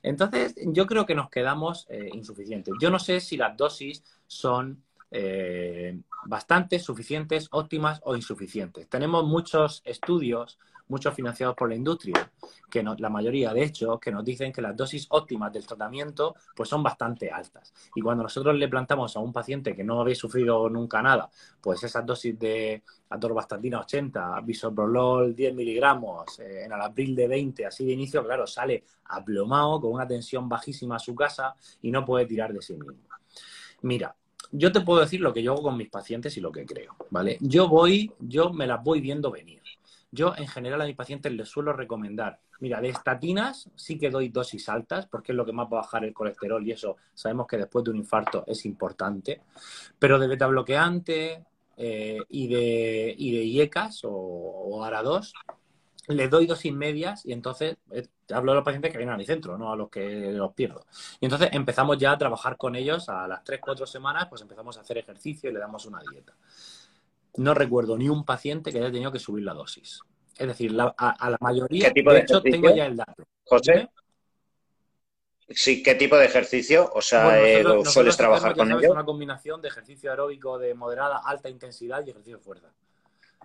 Entonces, 0.02 0.54
yo 0.56 0.86
creo 0.86 1.04
que 1.04 1.14
nos 1.14 1.28
quedamos 1.28 1.86
eh, 1.90 2.09
insuficientes. 2.14 2.72
Yo 2.80 2.90
no 2.90 2.98
sé 2.98 3.20
si 3.20 3.36
las 3.36 3.59
dosis 3.59 4.02
son 4.26 4.82
eh, 5.11 6.00
bastantes, 6.24 6.82
suficientes, 6.82 7.48
óptimas 7.50 8.00
o 8.04 8.16
insuficientes. 8.16 8.88
Tenemos 8.88 9.24
muchos 9.24 9.82
estudios 9.84 10.59
muchos 10.89 11.14
financiados 11.14 11.55
por 11.55 11.68
la 11.68 11.74
industria, 11.74 12.30
que 12.70 12.82
la 12.82 13.09
mayoría 13.09 13.53
de 13.53 13.62
hecho, 13.62 13.99
que 13.99 14.11
nos 14.11 14.24
dicen 14.24 14.53
que 14.53 14.62
las 14.62 14.76
dosis 14.76 15.07
óptimas 15.11 15.53
del 15.53 15.66
tratamiento 15.66 16.34
pues 16.55 16.68
son 16.68 16.82
bastante 16.82 17.30
altas. 17.30 17.72
Y 17.95 18.01
cuando 18.01 18.22
nosotros 18.22 18.55
le 18.57 18.68
plantamos 18.68 19.16
a 19.16 19.20
un 19.20 19.32
paciente 19.32 19.74
que 19.74 19.84
no 19.84 20.01
había 20.01 20.14
sufrido 20.14 20.68
nunca 20.68 21.03
nada, 21.03 21.28
pues 21.61 21.82
esas 21.82 22.05
dosis 22.05 22.39
de 22.39 22.82
atorvastatina 23.11 23.80
80, 23.80 24.41
bisoprolol 24.43 25.34
10 25.34 25.55
miligramos, 25.55 26.39
eh, 26.41 26.64
en 26.64 26.72
alapril 26.72 27.14
de 27.14 27.28
20, 27.28 27.66
así 27.66 27.84
de 27.84 27.93
inicio, 27.93 28.24
claro, 28.24 28.47
sale 28.47 28.84
aplomado 29.05 29.80
con 29.80 29.93
una 29.93 30.07
tensión 30.07 30.49
bajísima 30.49 30.97
a 30.97 30.99
su 30.99 31.14
casa 31.14 31.55
y 31.82 31.91
no 31.91 32.05
puede 32.05 32.26
tirar 32.26 32.53
de 32.53 32.62
sí 32.62 32.74
mismo. 32.74 33.09
Mira, 33.82 34.14
yo 34.51 34.72
te 34.72 34.80
puedo 34.80 35.01
decir 35.01 35.20
lo 35.20 35.32
que 35.32 35.43
yo 35.43 35.53
hago 35.53 35.62
con 35.62 35.76
mis 35.76 35.91
pacientes 35.91 36.36
y 36.36 36.41
lo 36.41 36.51
que 36.51 36.64
creo, 36.64 36.97
¿vale? 37.11 37.36
Yo 37.41 37.68
voy, 37.68 38.12
yo 38.18 38.53
me 38.53 38.66
las 38.66 38.82
voy 38.82 39.01
viendo 39.01 39.30
venir. 39.30 39.62
Yo, 40.11 40.34
en 40.36 40.48
general, 40.48 40.80
a 40.80 40.86
mis 40.86 40.96
pacientes 40.96 41.32
les 41.32 41.48
suelo 41.48 41.72
recomendar, 41.72 42.40
mira, 42.61 42.80
de 42.80 42.88
estatinas 42.88 43.70
sí 43.76 43.98
que 43.98 44.11
doy 44.11 44.30
dosis 44.30 44.68
altas, 44.68 45.06
porque 45.06 45.32
es 45.32 45.36
lo 45.36 45.44
que 45.44 45.52
más 45.52 45.66
va 45.66 45.78
a 45.78 45.82
bajar 45.82 46.04
el 46.04 46.14
colesterol 46.14 46.66
y 46.66 46.72
eso 46.72 46.96
sabemos 47.12 47.46
que 47.46 47.59
después 47.59 47.84
de 47.84 47.90
un 47.90 47.98
infarto 47.98 48.44
es 48.46 48.64
importante, 48.64 49.42
pero 49.98 50.18
de 50.18 50.26
beta 50.26 50.46
bloqueante 50.46 51.44
eh, 51.76 52.18
y, 52.28 52.48
de, 52.48 53.14
y 53.18 53.36
de 53.36 53.44
IECAS 53.44 54.04
o, 54.04 54.11
o 54.11 54.84
ARA2, 54.84 55.32
les 56.09 56.30
doy 56.30 56.46
dosis 56.46 56.72
medias 56.72 57.26
y 57.26 57.32
entonces 57.32 57.76
eh, 57.90 58.06
hablo 58.30 58.52
de 58.52 58.56
los 58.56 58.64
pacientes 58.64 58.90
que 58.90 58.96
vienen 58.96 59.14
a 59.14 59.18
mi 59.18 59.26
centro, 59.26 59.59
no 59.59 59.70
a 59.70 59.76
los 59.76 59.90
que 59.90 60.32
los 60.32 60.54
pierdo. 60.54 60.86
Y 61.20 61.26
entonces 61.26 61.50
empezamos 61.52 61.98
ya 61.98 62.12
a 62.12 62.18
trabajar 62.18 62.56
con 62.56 62.76
ellos 62.76 63.11
a 63.11 63.28
las 63.28 63.44
3-4 63.44 63.84
semanas, 63.84 64.26
pues 64.26 64.40
empezamos 64.40 64.78
a 64.78 64.80
hacer 64.80 64.96
ejercicio 64.96 65.50
y 65.50 65.52
le 65.52 65.61
damos 65.61 65.84
una 65.84 66.00
dieta 66.11 66.34
no 67.39 67.55
recuerdo 67.55 67.97
ni 67.97 68.09
un 68.09 68.24
paciente 68.24 68.72
que 68.72 68.78
haya 68.78 68.93
tenido 68.93 69.12
que 69.12 69.18
subir 69.18 69.45
la 69.45 69.55
dosis. 69.55 70.01
Es 70.36 70.47
decir, 70.47 70.76
a, 70.78 71.30
la 71.30 71.39
mayoría, 71.41 71.93
tipo 71.93 72.12
de, 72.12 72.20
hecho, 72.20 72.41
tengo 72.41 72.74
ya 72.74 72.86
el 72.86 72.97
dato. 72.97 73.24
José. 73.45 73.89
Sí, 75.51 75.82
¿qué 75.82 75.95
tipo 75.95 76.16
de 76.16 76.26
ejercicio? 76.26 76.91
O 76.95 77.01
sea, 77.01 77.41
eh, 77.43 77.64
¿sueles 77.84 78.16
trabajar 78.16 78.55
con 78.55 78.70
ellos? 78.70 78.91
una 78.91 79.05
combinación 79.05 79.61
de 79.62 79.68
ejercicio 79.68 80.11
aeróbico 80.11 80.59
de 80.59 80.74
moderada, 80.74 81.22
alta 81.24 81.49
intensidad 81.49 82.07
y 82.07 82.11
ejercicio 82.11 82.36
de 82.36 82.43
fuerza. 82.43 82.72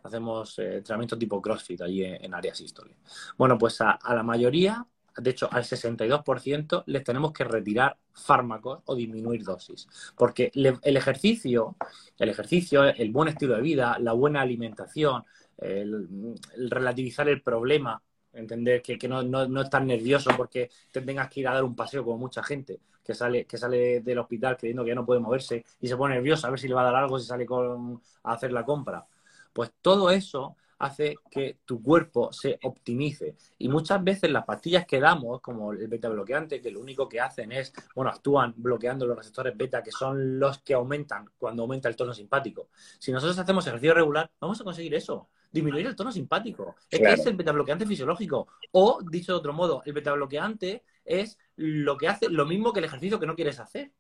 Hacemos 0.04 0.60
eh, 0.60 0.78
entrenamiento 0.78 1.18
tipo 1.18 1.42
CrossFit 1.42 1.82
allí 1.82 2.04
en, 2.04 2.34
áreas 2.34 2.60
históricas. 2.60 3.34
Bueno, 3.38 3.58
pues 3.58 3.80
a, 3.80 3.98
la 4.10 4.22
mayoría 4.22 4.86
de 5.18 5.30
hecho 5.30 5.48
al 5.52 5.64
62%, 5.64 6.84
les 6.88 7.04
tenemos 7.04 7.32
que 7.32 7.44
retirar 7.44 7.98
fármacos 8.14 8.82
o 8.86 8.96
disminuir 8.96 9.44
dosis. 9.44 9.88
Porque 10.18 10.52
el 10.54 10.98
ejercicio, 10.98 11.76
el 12.18 12.30
ejercicio, 12.30 12.84
el 12.84 13.12
buen 13.12 13.30
estilo 13.30 13.56
de 13.56 13.62
vida, 13.62 13.98
la 14.00 14.14
buena 14.14 14.42
alimentación, 14.42 15.24
el, 15.58 16.36
relativizar 16.70 17.28
el 17.30 17.42
problema, 17.42 18.02
entender 18.34 18.82
que, 18.82 19.08
no, 19.08 19.22
no, 19.24 19.62
estar 19.62 19.84
nervioso 19.84 20.32
porque 20.36 20.70
te 20.92 21.02
tengas 21.02 21.30
que 21.30 21.42
ir 21.42 21.48
a 21.48 21.54
dar 21.54 21.64
un 21.64 21.76
paseo 21.76 22.04
como 22.04 22.18
mucha 22.18 22.42
gente 22.42 22.80
que 23.04 23.14
sale, 23.14 23.46
que 23.46 23.58
sale 23.58 24.02
del 24.02 24.18
hospital 24.18 24.58
creyendo 24.58 24.84
que 24.84 24.90
ya 24.90 24.96
no 24.96 25.06
puede 25.06 25.20
moverse 25.20 25.64
y 25.80 25.88
se 25.88 25.96
pone 25.96 26.16
nervioso 26.16 26.48
a 26.48 26.50
ver 26.50 26.60
si 26.60 26.68
le 26.68 26.74
va 26.74 26.82
a 26.82 26.86
dar 26.86 26.96
algo 26.96 27.20
si 27.20 27.28
sale 27.28 27.46
con, 27.46 28.02
a 28.24 28.34
hacer 28.34 28.52
la 28.52 28.66
compra. 28.66 29.06
Pues 29.52 29.72
todo 29.82 30.10
eso 30.10 30.58
hace 30.84 31.16
que 31.30 31.60
tu 31.66 31.82
cuerpo 31.82 32.32
se 32.32 32.60
optimice. 32.64 33.36
Y 33.58 33.70
muchas 33.70 34.04
veces 34.04 34.32
las 34.32 34.46
pastillas 34.46 34.86
que 34.86 35.00
damos, 35.00 35.42
como 35.42 35.72
el 35.72 35.88
beta 35.88 36.10
bloqueante, 36.10 36.62
que 36.62 36.72
lo 36.72 36.80
único 36.80 37.08
que 37.08 37.20
hacen 37.20 37.52
es, 37.52 37.74
bueno, 37.96 38.12
actúan 38.12 38.54
bloqueando 38.58 39.06
los 39.06 39.18
receptores 39.18 39.56
beta, 39.56 39.82
que 39.82 39.92
son 39.92 40.40
los 40.40 40.60
que 40.60 40.74
aumentan 40.74 41.30
cuando 41.38 41.64
aumenta 41.64 41.90
el 41.90 41.96
tono 41.96 42.14
simpático. 42.14 42.70
Si 43.00 43.12
nosotros 43.12 43.38
hacemos 43.40 43.66
ejercicio 43.68 43.94
regular, 43.94 44.30
vamos 44.40 44.60
a 44.60 44.64
conseguir 44.64 44.94
eso, 44.96 45.30
disminuir 45.52 45.88
el 45.88 45.96
tono 45.96 46.12
simpático. 46.12 46.76
Es 46.90 47.00
que 47.00 47.14
es 47.14 47.26
el 47.26 47.36
beta 47.36 47.52
bloqueante 47.52 47.86
fisiológico. 47.86 48.48
O, 48.72 49.00
dicho 49.02 49.34
de 49.34 49.40
otro 49.40 49.54
modo, 49.54 49.84
el 49.86 49.94
beta 49.94 50.14
bloqueante 50.14 50.84
es 51.06 51.38
lo 51.56 51.98
que 51.98 52.08
hace 52.08 52.30
lo 52.30 52.46
mismo 52.46 52.74
que 52.74 52.80
el 52.80 52.86
ejercicio 52.86 53.20
que 53.20 53.28
no 53.28 53.36
quieres 53.36 53.60
hacer. 53.60 53.92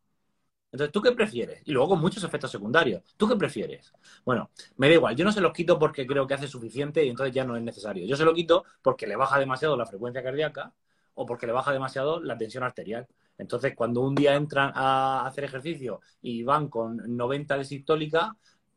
Entonces, 0.73 0.91
¿tú 0.91 1.03
qué 1.03 1.11
prefieres? 1.11 1.61
Y 1.65 1.71
luego 1.71 1.89
con 1.89 2.01
muchos 2.01 2.23
efectos 2.23 2.49
secundarios. 2.49 3.03
¿Tú 3.15 3.27
qué 3.27 3.35
prefieres? 3.35 3.93
Bueno, 4.25 4.49
me 4.77 4.87
da 4.87 4.95
igual. 4.95 5.15
Yo 5.15 5.23
no 5.23 5.31
se 5.31 5.39
los 5.39 5.53
quito 5.53 5.77
porque 5.77 6.07
creo 6.07 6.25
que 6.25 6.33
hace 6.33 6.47
suficiente 6.47 7.05
y 7.05 7.09
entonces 7.09 7.33
ya 7.33 7.45
no 7.45 7.55
es 7.55 7.61
necesario. 7.61 8.07
Yo 8.07 8.15
se 8.15 8.25
lo 8.25 8.33
quito 8.33 8.65
porque 8.81 9.05
le 9.05 9.15
baja 9.15 9.37
demasiado 9.37 9.77
la 9.77 9.85
frecuencia 9.85 10.23
cardíaca 10.23 10.73
o 11.13 11.27
porque 11.27 11.45
le 11.45 11.53
baja 11.53 11.71
demasiado 11.71 12.19
la 12.23 12.35
tensión 12.39 12.63
arterial. 12.63 13.07
Entonces, 13.37 13.75
cuando 13.75 14.01
un 14.01 14.15
día 14.15 14.33
entran 14.33 14.71
a 14.73 15.27
hacer 15.27 15.43
ejercicio 15.43 16.01
y 16.23 16.41
van 16.41 16.69
con 16.69 16.97
90 17.05 17.55
de 17.55 17.65
sistólica, 17.65 18.35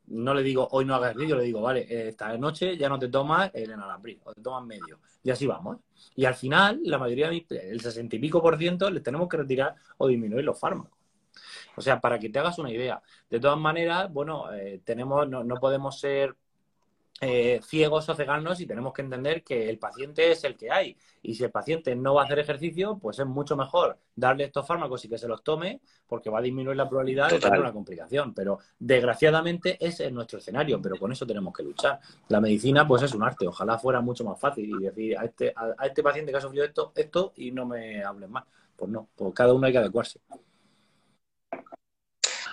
no 0.09 0.34
le 0.34 0.42
digo 0.42 0.68
hoy 0.72 0.84
no 0.84 0.94
hagas 0.94 1.12
ejercicio, 1.12 1.36
le 1.36 1.44
digo, 1.44 1.62
vale, 1.62 2.09
esta 2.09 2.36
noche 2.36 2.76
ya 2.76 2.90
no 2.90 2.99
te 2.99 3.09
tomas 3.09 3.51
el 3.55 3.72
o 3.72 4.34
te 4.34 4.42
tomas 4.42 4.66
medio. 4.66 5.01
Y 5.22 5.30
así 5.30 5.47
vamos. 5.47 5.78
Y 6.14 6.26
al 6.26 6.34
final, 6.34 6.78
la 6.84 6.99
mayoría, 6.99 7.30
el 7.30 7.80
60 7.80 8.16
y 8.16 8.18
pico 8.18 8.42
por 8.42 8.59
ciento, 8.59 8.90
les 8.90 9.03
tenemos 9.03 9.28
que 9.30 9.38
retirar 9.38 9.74
o 9.97 10.09
disminuir 10.09 10.44
los 10.44 10.61
fármacos. 10.61 11.06
O 11.77 11.81
sea, 11.81 12.01
para 12.01 12.18
que 12.18 12.29
te 12.29 12.39
hagas 12.39 12.59
una 12.59 12.70
idea. 12.70 13.01
De 13.29 13.39
todas 13.39 13.59
maneras, 13.59 14.12
bueno, 14.12 14.53
eh, 14.53 14.81
tenemos, 14.85 15.29
no, 15.29 15.55
podemos 15.61 16.01
ser 16.01 16.35
eh, 17.20 17.61
ciegos 17.62 18.09
o 18.09 18.14
cegarnos 18.14 18.61
y 18.61 18.66
tenemos 18.66 18.93
que 18.93 19.03
entender 19.03 19.43
que 19.43 19.68
el 19.68 19.79
paciente 19.79 20.31
es 20.31 20.45
el 20.45 20.57
que 20.57 20.70
hay. 20.70 20.97
Y 21.22 21.35
si 21.35 21.45
el 21.45 21.51
paciente 21.51 21.95
no 21.95 22.14
va 22.14 22.22
a 22.22 22.24
hacer 22.24 22.39
ejercicio, 22.39 22.99
pues 22.99 23.18
es 23.18 23.27
mucho 23.27 23.57
mejor 23.57 23.99
darle 24.14 24.45
estos 24.45 24.66
fármacos 24.66 25.05
y 25.05 25.09
que 25.09 25.18
se 25.18 25.29
los 25.29 25.43
tome, 25.43 25.81
porque 26.07 26.31
va 26.31 26.39
a 26.39 26.43
disminuir 26.43 26.77
la 26.77 26.89
probabilidad 26.89 27.31
de 27.31 27.39
tener 27.39 27.61
una 27.61 27.72
complicación. 27.72 28.33
Pero 28.33 28.59
desgraciadamente 28.79 29.77
ese 29.81 30.07
es 30.07 30.12
nuestro 30.12 30.39
escenario, 30.39 30.81
pero 30.81 30.97
con 30.97 31.12
eso 31.12 31.27
tenemos 31.27 31.55
que 31.55 31.62
luchar. 31.62 32.01
La 32.29 32.41
medicina, 32.41 32.87
pues 32.87 33.03
es 33.03 33.14
un 33.14 33.22
arte. 33.22 33.47
Ojalá 33.47 33.79
fuera 33.79 34.01
mucho 34.01 34.24
más 34.24 34.39
fácil 34.39 34.70
y 34.70 34.85
decir 34.85 35.18
a 35.18 35.24
este, 35.24 35.53
a, 35.55 35.87
este 35.87 36.03
paciente 36.03 36.33
que 36.33 36.39
ha 36.39 36.41
sufrido 36.41 36.64
esto, 36.64 36.93
esto 36.95 37.33
y 37.37 37.51
no 37.51 37.66
me 37.66 38.03
hables 38.03 38.31
más. 38.31 38.45
Pues 38.77 38.91
no, 38.91 39.09
pues 39.16 39.35
cada 39.35 39.53
uno 39.53 39.66
hay 39.66 39.72
que 39.72 39.79
adecuarse. 39.79 40.20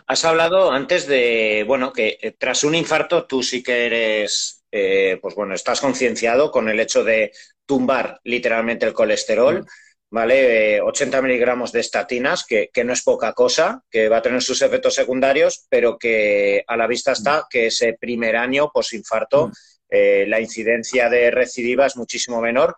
Has 0.05 0.25
hablado 0.25 0.71
antes 0.71 1.07
de, 1.07 1.63
bueno, 1.65 1.93
que 1.93 2.17
eh, 2.21 2.35
tras 2.37 2.63
un 2.63 2.75
infarto 2.75 3.25
tú 3.25 3.41
sí 3.41 3.63
que 3.63 3.85
eres, 3.85 4.63
eh, 4.71 5.17
pues 5.21 5.33
bueno, 5.35 5.53
estás 5.53 5.79
concienciado 5.79 6.51
con 6.51 6.67
el 6.69 6.79
hecho 6.79 7.03
de 7.03 7.31
tumbar 7.65 8.19
literalmente 8.23 8.85
el 8.85 8.93
colesterol, 8.93 9.61
mm. 9.61 9.65
¿vale? 10.09 10.81
80 10.81 11.17
eh, 11.17 11.21
miligramos 11.21 11.71
de 11.71 11.79
estatinas, 11.79 12.45
que, 12.45 12.69
no 12.83 12.91
es 12.91 13.01
poca 13.03 13.33
cosa, 13.33 13.81
que 13.89 14.09
va 14.09 14.17
a 14.17 14.21
tener 14.21 14.41
sus 14.41 14.61
efectos 14.61 14.95
secundarios, 14.95 15.65
pero 15.69 15.97
que 15.97 16.63
a 16.67 16.75
la 16.75 16.87
vista 16.87 17.13
está 17.13 17.41
mm. 17.41 17.43
que 17.49 17.67
ese 17.67 17.93
primer 17.93 18.35
año 18.35 18.71
posinfarto, 18.73 19.47
mm. 19.47 19.51
la 20.27 20.41
incidencia 20.41 21.09
de 21.09 21.31
recidiva 21.31 21.85
es 21.85 21.95
muchísimo 21.95 22.41
menor 22.41 22.75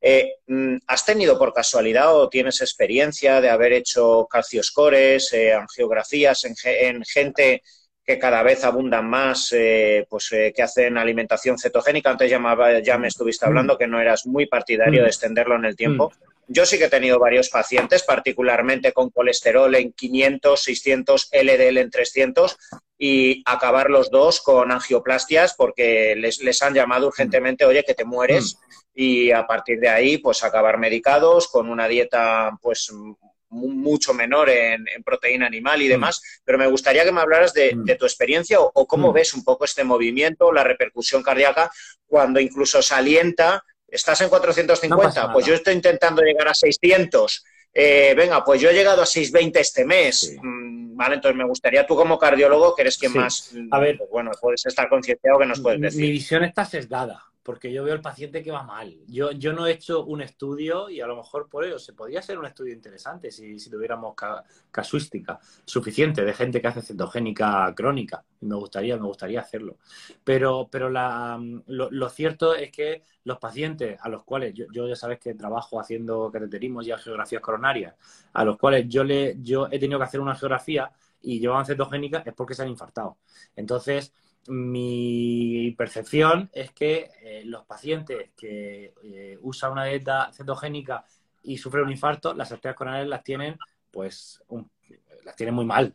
eh, 0.00 0.34
mm, 0.46 0.76
¿Has 0.86 1.04
tenido 1.04 1.38
por 1.38 1.52
casualidad 1.52 2.14
o 2.14 2.28
tienes 2.28 2.60
experiencia 2.60 3.40
de 3.40 3.50
haber 3.50 3.72
hecho 3.72 4.26
calcioscores, 4.30 5.32
eh, 5.32 5.52
angiografías 5.52 6.44
en, 6.44 7.04
gente 7.04 7.62
que 8.04 8.18
cada 8.18 8.42
vez 8.42 8.64
abundan 8.64 9.08
más, 9.08 9.52
eh, 9.52 10.06
pues 10.08 10.30
que 10.30 10.62
hacen 10.62 10.96
alimentación 10.96 11.58
cetogénica? 11.58 12.10
Antes 12.10 12.30
ya 12.30 12.38
me, 12.38 12.82
ya 12.82 12.96
me 12.96 13.08
estuviste 13.08 13.44
mm. 13.44 13.48
hablando 13.48 13.78
que 13.78 13.86
no 13.86 14.00
eras 14.00 14.26
muy 14.26 14.46
partidario 14.46 15.00
de 15.00 15.06
mm. 15.06 15.10
extenderlo 15.10 15.56
en 15.56 15.64
el 15.64 15.76
tiempo. 15.76 16.12
Yo 16.48 16.64
sí 16.66 16.78
que 16.78 16.86
he 16.86 16.90
tenido 16.90 17.18
varios 17.18 17.50
pacientes, 17.50 18.02
particularmente 18.02 18.92
con 18.92 19.10
colesterol 19.10 19.74
en 19.74 19.92
500, 19.92 20.60
600, 20.60 21.28
LDL 21.30 21.78
en 21.78 21.90
300 21.90 22.56
y 22.98 23.42
acabar 23.44 23.90
los 23.90 24.10
dos 24.10 24.40
con 24.40 24.72
angioplastias 24.72 25.54
porque 25.54 26.16
les, 26.16 26.40
les 26.40 26.62
han 26.62 26.74
llamado 26.74 27.08
urgentemente, 27.08 27.64
oye, 27.64 27.84
que 27.84 27.94
te 27.94 28.04
mueres 28.04 28.58
y 28.94 29.30
a 29.30 29.46
partir 29.46 29.78
de 29.78 29.88
ahí, 29.88 30.18
pues 30.18 30.42
acabar 30.42 30.78
medicados 30.78 31.46
con 31.48 31.68
una 31.68 31.86
dieta, 31.86 32.58
pues 32.60 32.90
mucho 33.50 34.12
menor 34.14 34.50
en, 34.50 34.84
proteína 35.04 35.46
animal 35.46 35.80
y 35.82 35.86
mm. 35.86 35.90
demás, 35.90 36.40
pero 36.44 36.58
me 36.58 36.66
gustaría 36.66 37.04
que 37.04 37.12
me 37.12 37.20
hablaras 37.20 37.52
de, 37.54 37.74
mm. 37.74 37.84
tu 37.98 38.04
experiencia 38.04 38.58
o, 38.60 38.86
cómo 38.86 39.10
mm. 39.10 39.14
ves 39.14 39.34
un 39.34 39.44
poco 39.44 39.64
este 39.64 39.84
movimiento, 39.84 40.52
la 40.52 40.64
repercusión 40.64 41.22
cardíaca, 41.22 41.70
cuando 42.06 42.40
incluso 42.40 42.82
se 42.82 42.94
alienta, 42.94 43.62
estás 43.88 44.20
en 44.20 44.28
450, 44.28 45.32
pues 45.32 45.46
yo 45.46 45.54
estoy 45.54 45.74
intentando 45.74 46.22
llegar 46.22 46.48
a 46.48 46.54
600, 46.54 47.44
eh, 47.74 48.14
venga, 48.16 48.44
pues 48.44 48.60
yo 48.60 48.70
he 48.70 48.74
llegado 48.74 49.02
a 49.02 49.06
620 49.06 49.60
este 49.60 49.84
mes, 49.84 50.36
vale, 50.42 51.16
entonces 51.16 51.36
me 51.36 51.44
gustaría 51.44 51.86
tú 51.86 51.96
como 51.96 52.18
cardiólogo, 52.18 52.74
que 52.74 52.82
eres 52.82 52.98
quien 52.98 53.12
más, 53.14 53.52
a 53.70 53.78
ver, 53.78 53.98
bueno, 54.10 54.30
puedes 54.40 54.64
estar 54.66 54.88
concienciado 54.88 55.38
que 55.38 55.46
nos 55.46 55.60
puedes 55.60 55.80
decir. 55.80 56.00
Mi 56.00 56.10
visión 56.10 56.44
está 56.44 56.64
sesgada 56.64 57.27
porque 57.42 57.72
yo 57.72 57.84
veo 57.84 57.94
al 57.94 58.00
paciente 58.00 58.42
que 58.42 58.50
va 58.50 58.62
mal. 58.62 58.94
Yo, 59.06 59.30
yo 59.32 59.52
no 59.52 59.66
he 59.66 59.72
hecho 59.72 60.04
un 60.04 60.20
estudio 60.20 60.90
y 60.90 61.00
a 61.00 61.06
lo 61.06 61.16
mejor 61.16 61.48
por 61.48 61.64
ello 61.64 61.78
se 61.78 61.92
podría 61.92 62.20
ser 62.20 62.38
un 62.38 62.46
estudio 62.46 62.74
interesante 62.74 63.30
si, 63.30 63.58
si 63.58 63.70
tuviéramos 63.70 64.14
casuística 64.70 65.38
suficiente 65.64 66.24
de 66.24 66.34
gente 66.34 66.60
que 66.60 66.68
hace 66.68 66.82
cetogénica 66.82 67.72
crónica. 67.74 68.24
Me 68.40 68.54
gustaría, 68.54 68.96
me 68.96 69.06
gustaría 69.06 69.40
hacerlo. 69.40 69.78
Pero, 70.24 70.68
pero 70.70 70.90
la, 70.90 71.40
lo, 71.66 72.08
cierto 72.10 72.54
es 72.54 72.70
que 72.70 73.02
los 73.24 73.38
pacientes 73.38 73.98
a 74.00 74.08
los 74.08 74.24
cuales 74.24 74.54
yo, 74.54 74.66
yo, 74.72 74.86
ya 74.86 74.96
sabes 74.96 75.18
que 75.18 75.34
trabajo 75.34 75.80
haciendo 75.80 76.30
cateterismos 76.30 76.86
y 76.86 76.92
geografías 76.92 77.42
coronarias, 77.42 77.94
a 78.32 78.44
los 78.44 78.58
cuales 78.58 78.86
yo, 78.88 79.04
le, 79.04 79.36
yo 79.40 79.68
he 79.70 79.78
tenido 79.78 79.98
que 79.98 80.04
hacer 80.04 80.20
una 80.20 80.34
geografía 80.34 80.90
y 81.20 81.40
llevaban 81.40 81.66
cetogénica 81.66 82.22
es 82.24 82.34
porque 82.34 82.54
se 82.54 82.62
han 82.62 82.68
infartado. 82.68 83.18
Entonces, 83.56 84.12
mi 84.48 85.74
percepción 85.76 86.50
es 86.52 86.72
que 86.72 87.10
eh, 87.22 87.42
los 87.44 87.64
pacientes 87.66 88.30
que 88.36 88.94
eh, 89.02 89.38
usan 89.42 89.72
una 89.72 89.84
dieta 89.84 90.30
cetogénica 90.32 91.04
y 91.42 91.58
sufren 91.58 91.84
un 91.84 91.90
infarto, 91.90 92.34
las 92.34 92.50
arterias 92.50 92.76
coronarias 92.76 93.08
las 93.08 93.22
tienen, 93.22 93.56
pues, 93.90 94.42
las 95.24 95.36
tienen 95.36 95.54
muy 95.54 95.64
mal. 95.64 95.94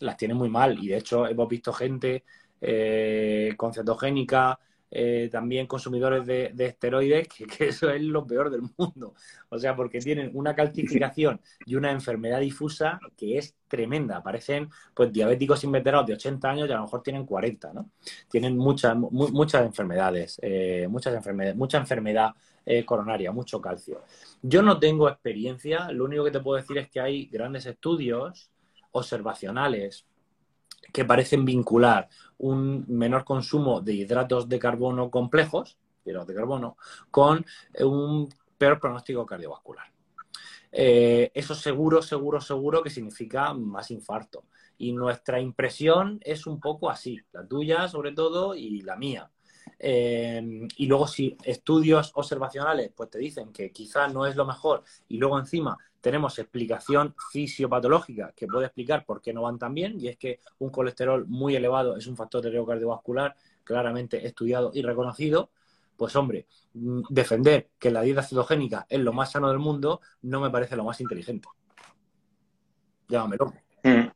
Las 0.00 0.16
tienen 0.16 0.36
muy 0.36 0.48
mal. 0.48 0.78
Y 0.82 0.88
de 0.88 0.96
hecho, 0.96 1.26
hemos 1.26 1.48
visto 1.48 1.72
gente 1.72 2.24
eh, 2.60 3.54
con 3.56 3.72
cetogénica 3.72 4.58
eh, 4.90 5.28
también 5.30 5.66
consumidores 5.66 6.26
de, 6.26 6.52
esteroides, 6.58 7.28
que, 7.28 7.68
eso 7.68 7.90
es 7.90 8.02
lo 8.02 8.26
peor 8.26 8.50
del 8.50 8.62
mundo. 8.76 9.14
O 9.48 9.58
sea, 9.58 9.76
porque 9.76 10.00
tienen 10.00 10.30
una 10.34 10.54
calcificación 10.54 11.40
y 11.66 11.76
una 11.76 11.90
enfermedad 11.90 12.40
difusa 12.40 13.00
que 13.16 13.38
es 13.38 13.54
tremenda. 13.68 14.22
Parecen 14.22 14.68
pues 14.94 15.12
diabéticos 15.12 15.62
inveterados 15.64 16.06
de 16.06 16.14
80 16.14 16.50
años 16.50 16.68
y 16.68 16.72
a 16.72 16.76
lo 16.76 16.82
mejor 16.82 17.02
tienen 17.02 17.24
40, 17.24 17.72
¿no? 17.72 17.90
Tienen 18.28 18.56
muchas, 18.56 18.96
muchas 18.96 19.64
enfermedades, 19.64 20.38
eh, 20.42 20.86
muchas 20.88 21.14
enfermedades, 21.14 21.56
mucha 21.56 21.78
enfermedad 21.78 22.30
eh, 22.66 22.84
coronaria, 22.84 23.32
mucho 23.32 23.60
calcio. 23.60 24.02
Yo 24.42 24.62
no 24.62 24.78
tengo 24.78 25.08
experiencia, 25.08 25.90
lo 25.92 26.04
único 26.04 26.24
que 26.24 26.30
te 26.30 26.40
puedo 26.40 26.60
decir 26.60 26.78
es 26.78 26.90
que 26.90 27.00
hay 27.00 27.26
grandes 27.26 27.66
estudios 27.66 28.50
observacionales 28.92 30.06
que 30.92 31.04
parecen 31.04 31.44
vincular 31.44 32.08
un 32.38 32.84
menor 32.88 33.24
consumo 33.24 33.80
de 33.80 33.94
hidratos 33.94 34.48
de 34.48 34.58
carbono 34.58 35.10
complejos, 35.10 35.78
hidratos 36.04 36.28
de 36.28 36.34
carbono, 36.34 36.76
con 37.10 37.44
un 37.80 38.28
peor 38.56 38.80
pronóstico 38.80 39.26
cardiovascular. 39.26 39.86
Eh, 40.72 41.30
eso 41.34 41.54
seguro, 41.54 42.00
seguro, 42.00 42.40
seguro 42.40 42.82
que 42.82 42.90
significa 42.90 43.52
más 43.54 43.90
infarto. 43.90 44.44
Y 44.78 44.92
nuestra 44.92 45.40
impresión 45.40 46.20
es 46.22 46.46
un 46.46 46.60
poco 46.60 46.88
así, 46.88 47.20
la 47.32 47.46
tuya 47.46 47.88
sobre 47.88 48.12
todo 48.12 48.54
y 48.54 48.80
la 48.82 48.96
mía. 48.96 49.30
Eh, 49.78 50.66
y 50.76 50.86
luego 50.86 51.06
si 51.06 51.36
estudios 51.42 52.12
observacionales 52.14 52.92
pues 52.94 53.10
te 53.10 53.18
dicen 53.18 53.52
que 53.52 53.70
quizá 53.72 54.08
no 54.08 54.26
es 54.26 54.36
lo 54.36 54.44
mejor 54.44 54.84
y 55.08 55.16
luego 55.16 55.38
encima 55.38 55.78
tenemos 56.00 56.38
explicación 56.38 57.14
fisiopatológica 57.30 58.32
que 58.34 58.46
puede 58.46 58.66
explicar 58.66 59.04
por 59.04 59.20
qué 59.20 59.32
no 59.32 59.42
van 59.42 59.58
tan 59.58 59.74
bien 59.74 60.00
y 60.00 60.08
es 60.08 60.16
que 60.16 60.40
un 60.58 60.70
colesterol 60.70 61.26
muy 61.26 61.54
elevado 61.54 61.96
es 61.96 62.06
un 62.06 62.16
factor 62.16 62.42
de 62.42 62.50
riesgo 62.50 62.66
cardiovascular 62.66 63.36
claramente 63.64 64.26
estudiado 64.26 64.70
y 64.74 64.82
reconocido, 64.82 65.50
pues 65.96 66.16
hombre, 66.16 66.46
mm, 66.74 67.02
defender 67.10 67.70
que 67.78 67.90
la 67.90 68.02
dieta 68.02 68.22
cetogénica 68.22 68.86
es 68.88 69.00
lo 69.00 69.12
más 69.12 69.32
sano 69.32 69.48
del 69.48 69.58
mundo 69.58 70.00
no 70.22 70.40
me 70.40 70.50
parece 70.50 70.76
lo 70.76 70.84
más 70.84 71.00
inteligente. 71.00 71.48
Llámamelo. 73.08 73.52
Mm. 73.82 74.09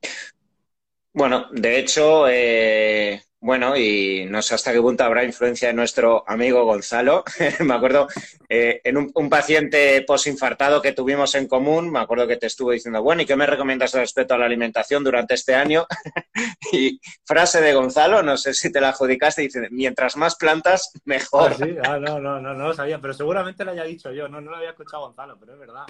Bueno, 1.15 1.47
de 1.53 1.79
hecho, 1.79 2.27
eh, 2.29 3.23
bueno, 3.39 3.77
y 3.77 4.27
no 4.29 4.43
sé 4.43 4.57
hasta 4.57 4.73
qué 4.73 4.81
punto 4.81 5.05
habrá 5.05 5.23
influencia 5.23 5.69
de 5.69 5.75
nuestro 5.75 6.25
amigo 6.27 6.65
Gonzalo. 6.65 7.23
me 7.61 7.75
acuerdo 7.75 8.09
eh, 8.49 8.81
en 8.83 8.97
un, 8.97 9.31
paciente 9.31 10.03
posinfartado 10.03 10.83
que 10.83 10.91
tuvimos 10.91 11.37
en 11.37 11.47
común, 11.47 11.93
me 11.93 12.01
acuerdo 12.01 12.27
que 12.27 12.37
te 12.37 12.49
estuvo 12.49 12.73
diciendo, 12.73 13.01
bueno, 13.01 13.23
¿y 13.23 13.27
qué 13.27 13.37
me 13.37 13.47
recomiendas 13.47 13.95
respecto 13.95 14.35
a 14.35 14.39
la 14.39 14.47
alimentación 14.47 15.05
durante 15.05 15.35
este 15.35 15.55
año? 15.55 15.87
y 16.73 16.99
frase 17.25 17.61
de 17.61 17.75
Gonzalo, 17.75 18.21
no 18.25 18.37
sé 18.37 18.53
si 18.53 18.73
te 18.73 18.81
la 18.81 18.89
adjudicaste, 18.89 19.43
dice, 19.43 19.69
mientras 19.71 20.17
más 20.17 20.35
plantas, 20.35 20.91
mejor. 21.05 21.53
Ah, 21.53 21.57
sí, 21.65 21.77
ah, 21.85 21.99
no, 22.01 22.19
no, 22.19 22.41
no, 22.41 22.55
no 22.55 22.69
lo 22.69 22.75
sabía, 22.75 23.01
pero 23.01 23.15
seguramente 23.15 23.65
lo 23.65 23.71
haya 23.71 23.85
dicho 23.85 24.11
yo, 24.11 24.27
no, 24.27 24.41
no 24.41 24.51
lo 24.51 24.57
había 24.57 24.71
escuchado 24.71 25.05
Gonzalo, 25.05 25.39
pero 25.39 25.53
es 25.53 25.61
verdad. 25.61 25.85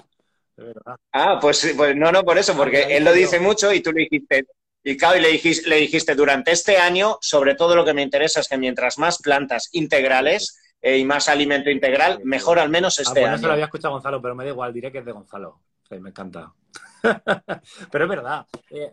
Es 0.55 0.65
verdad. 0.65 0.97
Ah, 1.13 1.39
pues, 1.41 1.73
pues 1.75 1.95
no, 1.95 2.11
no, 2.11 2.21
por 2.21 2.37
eso, 2.37 2.55
porque 2.55 2.95
él 2.95 3.03
lo 3.03 3.11
dice 3.11 3.39
mucho 3.39 3.73
y 3.73 3.81
tú 3.81 3.91
le 3.91 4.01
dijiste, 4.01 4.45
y 4.87 4.97
claro, 4.97 5.17
y 5.17 5.21
le 5.21 5.29
dijiste, 5.29 5.67
le 5.67 5.77
dijiste, 5.77 6.13
durante 6.13 6.51
este 6.51 6.77
año, 6.77 7.17
sobre 7.19 7.55
todo 7.55 7.75
lo 7.75 7.83
que 7.83 7.95
me 7.95 8.03
interesa 8.03 8.39
es 8.39 8.47
que 8.47 8.55
mientras 8.55 8.99
más 8.99 9.19
plantas 9.19 9.69
integrales 9.71 10.61
eh, 10.79 10.99
y 10.99 11.05
más 11.05 11.27
alimento 11.27 11.71
integral, 11.71 12.21
mejor 12.23 12.59
al 12.59 12.69
menos 12.69 12.99
ah, 12.99 13.01
este 13.01 13.21
bueno, 13.21 13.29
año. 13.29 13.35
Eso 13.37 13.47
lo 13.47 13.53
había 13.53 13.65
escuchado 13.65 13.95
Gonzalo, 13.95 14.21
pero 14.21 14.35
me 14.35 14.43
da 14.43 14.51
igual, 14.51 14.71
diré 14.71 14.91
que 14.91 14.99
es 14.99 15.05
de 15.05 15.11
Gonzalo. 15.11 15.59
me 15.89 16.09
encanta. 16.09 16.53
pero 17.91 18.03
es 18.03 18.09
verdad, 18.09 18.45
eh, 18.69 18.91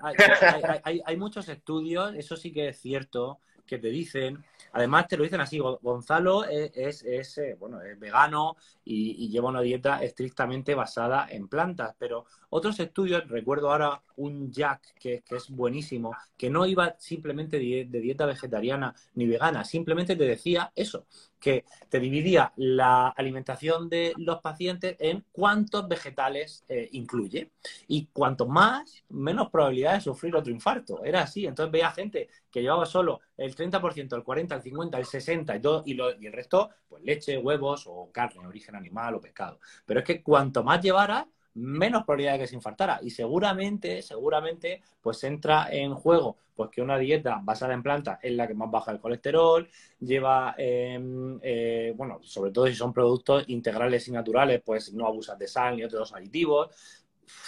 hay, 1.05 1.16
muchos 1.18 1.47
estudios, 1.51 2.14
eso 2.14 2.36
sí 2.38 2.55
que 2.55 2.68
es 2.68 2.80
cierto, 2.80 3.40
que 3.66 3.76
te 3.76 3.88
dicen, 3.88 4.43
además 4.72 5.09
te 5.09 5.18
lo 5.18 5.24
dicen 5.24 5.43
así, 5.43 5.59
Gonzalo 5.59 6.45
es, 6.47 7.03
es, 7.03 7.36
eh, 7.36 7.57
bueno, 7.61 7.82
es 7.82 7.99
vegano 8.01 8.57
y, 8.82 9.28
lleva 9.28 9.51
una 9.51 9.61
dieta 9.61 10.03
estrictamente 10.03 10.74
basada 10.74 11.26
en 11.28 11.49
plantas, 11.49 11.95
pero 11.99 12.24
otros 12.49 12.80
estudios, 12.80 13.28
recuerdo 13.28 13.70
ahora 13.70 14.01
un 14.16 14.50
Jack 14.50 14.94
que, 14.98 15.22
es 15.30 15.50
buenísimo, 15.50 16.12
que 16.36 16.50
no 16.50 16.66
iba 16.66 16.96
simplemente 16.98 17.58
de, 17.58 17.84
dieta 17.84 18.26
vegetariana 18.26 18.94
ni 19.14 19.26
vegana, 19.26 19.64
simplemente 19.64 20.16
te 20.16 20.24
decía 20.24 20.72
eso, 20.74 21.06
que 21.38 21.64
te 21.88 21.98
dividía 21.98 22.52
la 22.56 23.08
alimentación 23.08 23.88
de 23.88 24.12
los 24.16 24.40
pacientes 24.40 24.96
en 24.98 25.24
cuántos 25.32 25.88
vegetales 25.88 26.64
eh, 26.68 26.88
incluye. 26.92 27.50
Y 27.88 28.06
cuanto 28.12 28.46
más, 28.46 29.04
menos 29.08 29.50
probabilidad 29.50 29.94
de 29.94 30.00
sufrir 30.02 30.36
otro 30.36 30.52
infarto. 30.52 31.02
Era 31.04 31.22
así. 31.22 31.44
Entonces 31.44 31.72
veía 31.72 31.90
gente 31.90 32.28
que 32.48 32.62
llevaba 32.62 32.86
solo 32.86 33.20
el 33.36 33.52
el 33.52 33.72
30%, 33.72 34.16
el 34.16 34.24
40%, 34.24 34.54
el 34.54 34.62
50%, 34.62 34.98
el 34.98 35.04
60% 35.04 35.56
y, 35.56 35.60
todo, 35.60 35.82
y, 35.86 36.24
y 36.24 36.26
el 36.26 36.32
resto, 36.32 36.70
pues 36.88 37.02
leche, 37.02 37.38
huevos 37.38 37.84
o 37.86 38.10
carne, 38.12 38.46
origen 38.46 38.74
animal 38.74 39.14
o 39.14 39.20
pescado. 39.20 39.58
Pero 39.86 40.00
es 40.00 40.06
que 40.06 40.22
cuanto 40.22 40.64
más 40.64 40.80
llevara, 40.82 41.28
menos 41.55 42.05
probabilidad 42.05 42.34
de 42.34 42.38
que 42.40 42.46
se 42.46 42.55
infartara. 42.55 43.00
Y 43.03 43.11
seguramente, 43.11 44.03
seguramente, 44.03 44.82
pues 45.00 45.22
entra 45.24 45.68
en 45.70 45.94
juego 45.94 46.36
pues 46.55 46.70
que 46.70 46.82
una 46.82 46.98
dieta 46.98 47.40
basada 47.42 47.74
en 47.74 47.82
plantas 47.82 48.18
es 48.22 48.32
la 48.32 48.46
que 48.46 48.55
más 48.55 48.70
baja 48.70 48.92
el 48.92 49.00
colesterol, 49.00 49.68
lleva, 50.00 50.55
em, 50.59 51.38
eh, 51.42 51.92
bueno, 51.96 52.20
sobre 52.22 52.50
todo 52.50 52.66
si 52.66 52.74
son 52.74 52.92
productos 52.92 53.44
integrales 53.48 54.07
y 54.09 54.12
naturales, 54.12 54.62
pues 54.64 54.92
no 54.92 55.07
abusas 55.07 55.38
de 55.38 55.48
sal 55.48 55.76
ni 55.76 55.84
otros 55.84 56.12
aditivos. 56.12 56.68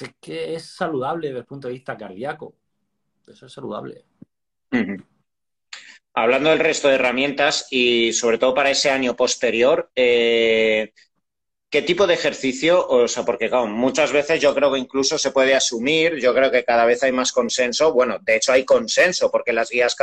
Es 0.00 0.10
que 0.20 0.54
es 0.54 0.64
saludable 0.64 1.28
desde 1.28 1.40
el 1.40 1.46
punto 1.46 1.68
de 1.68 1.74
vista 1.74 1.96
cardíaco. 1.96 2.54
Eso 3.26 3.46
es 3.46 3.52
saludable. 3.52 4.04
Hablando 6.14 6.50
del 6.50 6.58
resto 6.58 6.88
de 6.88 6.94
herramientas 6.94 7.66
y 7.70 8.12
sobre 8.12 8.38
todo 8.38 8.54
para 8.54 8.70
ese 8.70 8.90
año 8.90 9.14
posterior, 9.16 9.90
eh, 9.94 10.92
¿Qué 11.74 11.82
tipo 11.82 12.06
de 12.06 12.14
ejercicio? 12.14 12.86
O 12.86 13.08
sea, 13.08 13.24
porque 13.24 13.48
claro, 13.48 13.66
muchas 13.66 14.12
veces 14.12 14.40
yo 14.40 14.54
creo 14.54 14.72
que 14.72 14.78
incluso 14.78 15.18
se 15.18 15.32
puede 15.32 15.56
asumir, 15.56 16.20
yo 16.20 16.32
creo 16.32 16.48
que 16.48 16.62
cada 16.62 16.84
vez 16.84 17.02
hay 17.02 17.10
más 17.10 17.32
consenso, 17.32 17.92
bueno, 17.92 18.16
de 18.20 18.36
hecho 18.36 18.52
hay 18.52 18.64
consenso, 18.64 19.28
porque 19.28 19.52
las 19.52 19.70
guías 19.70 19.96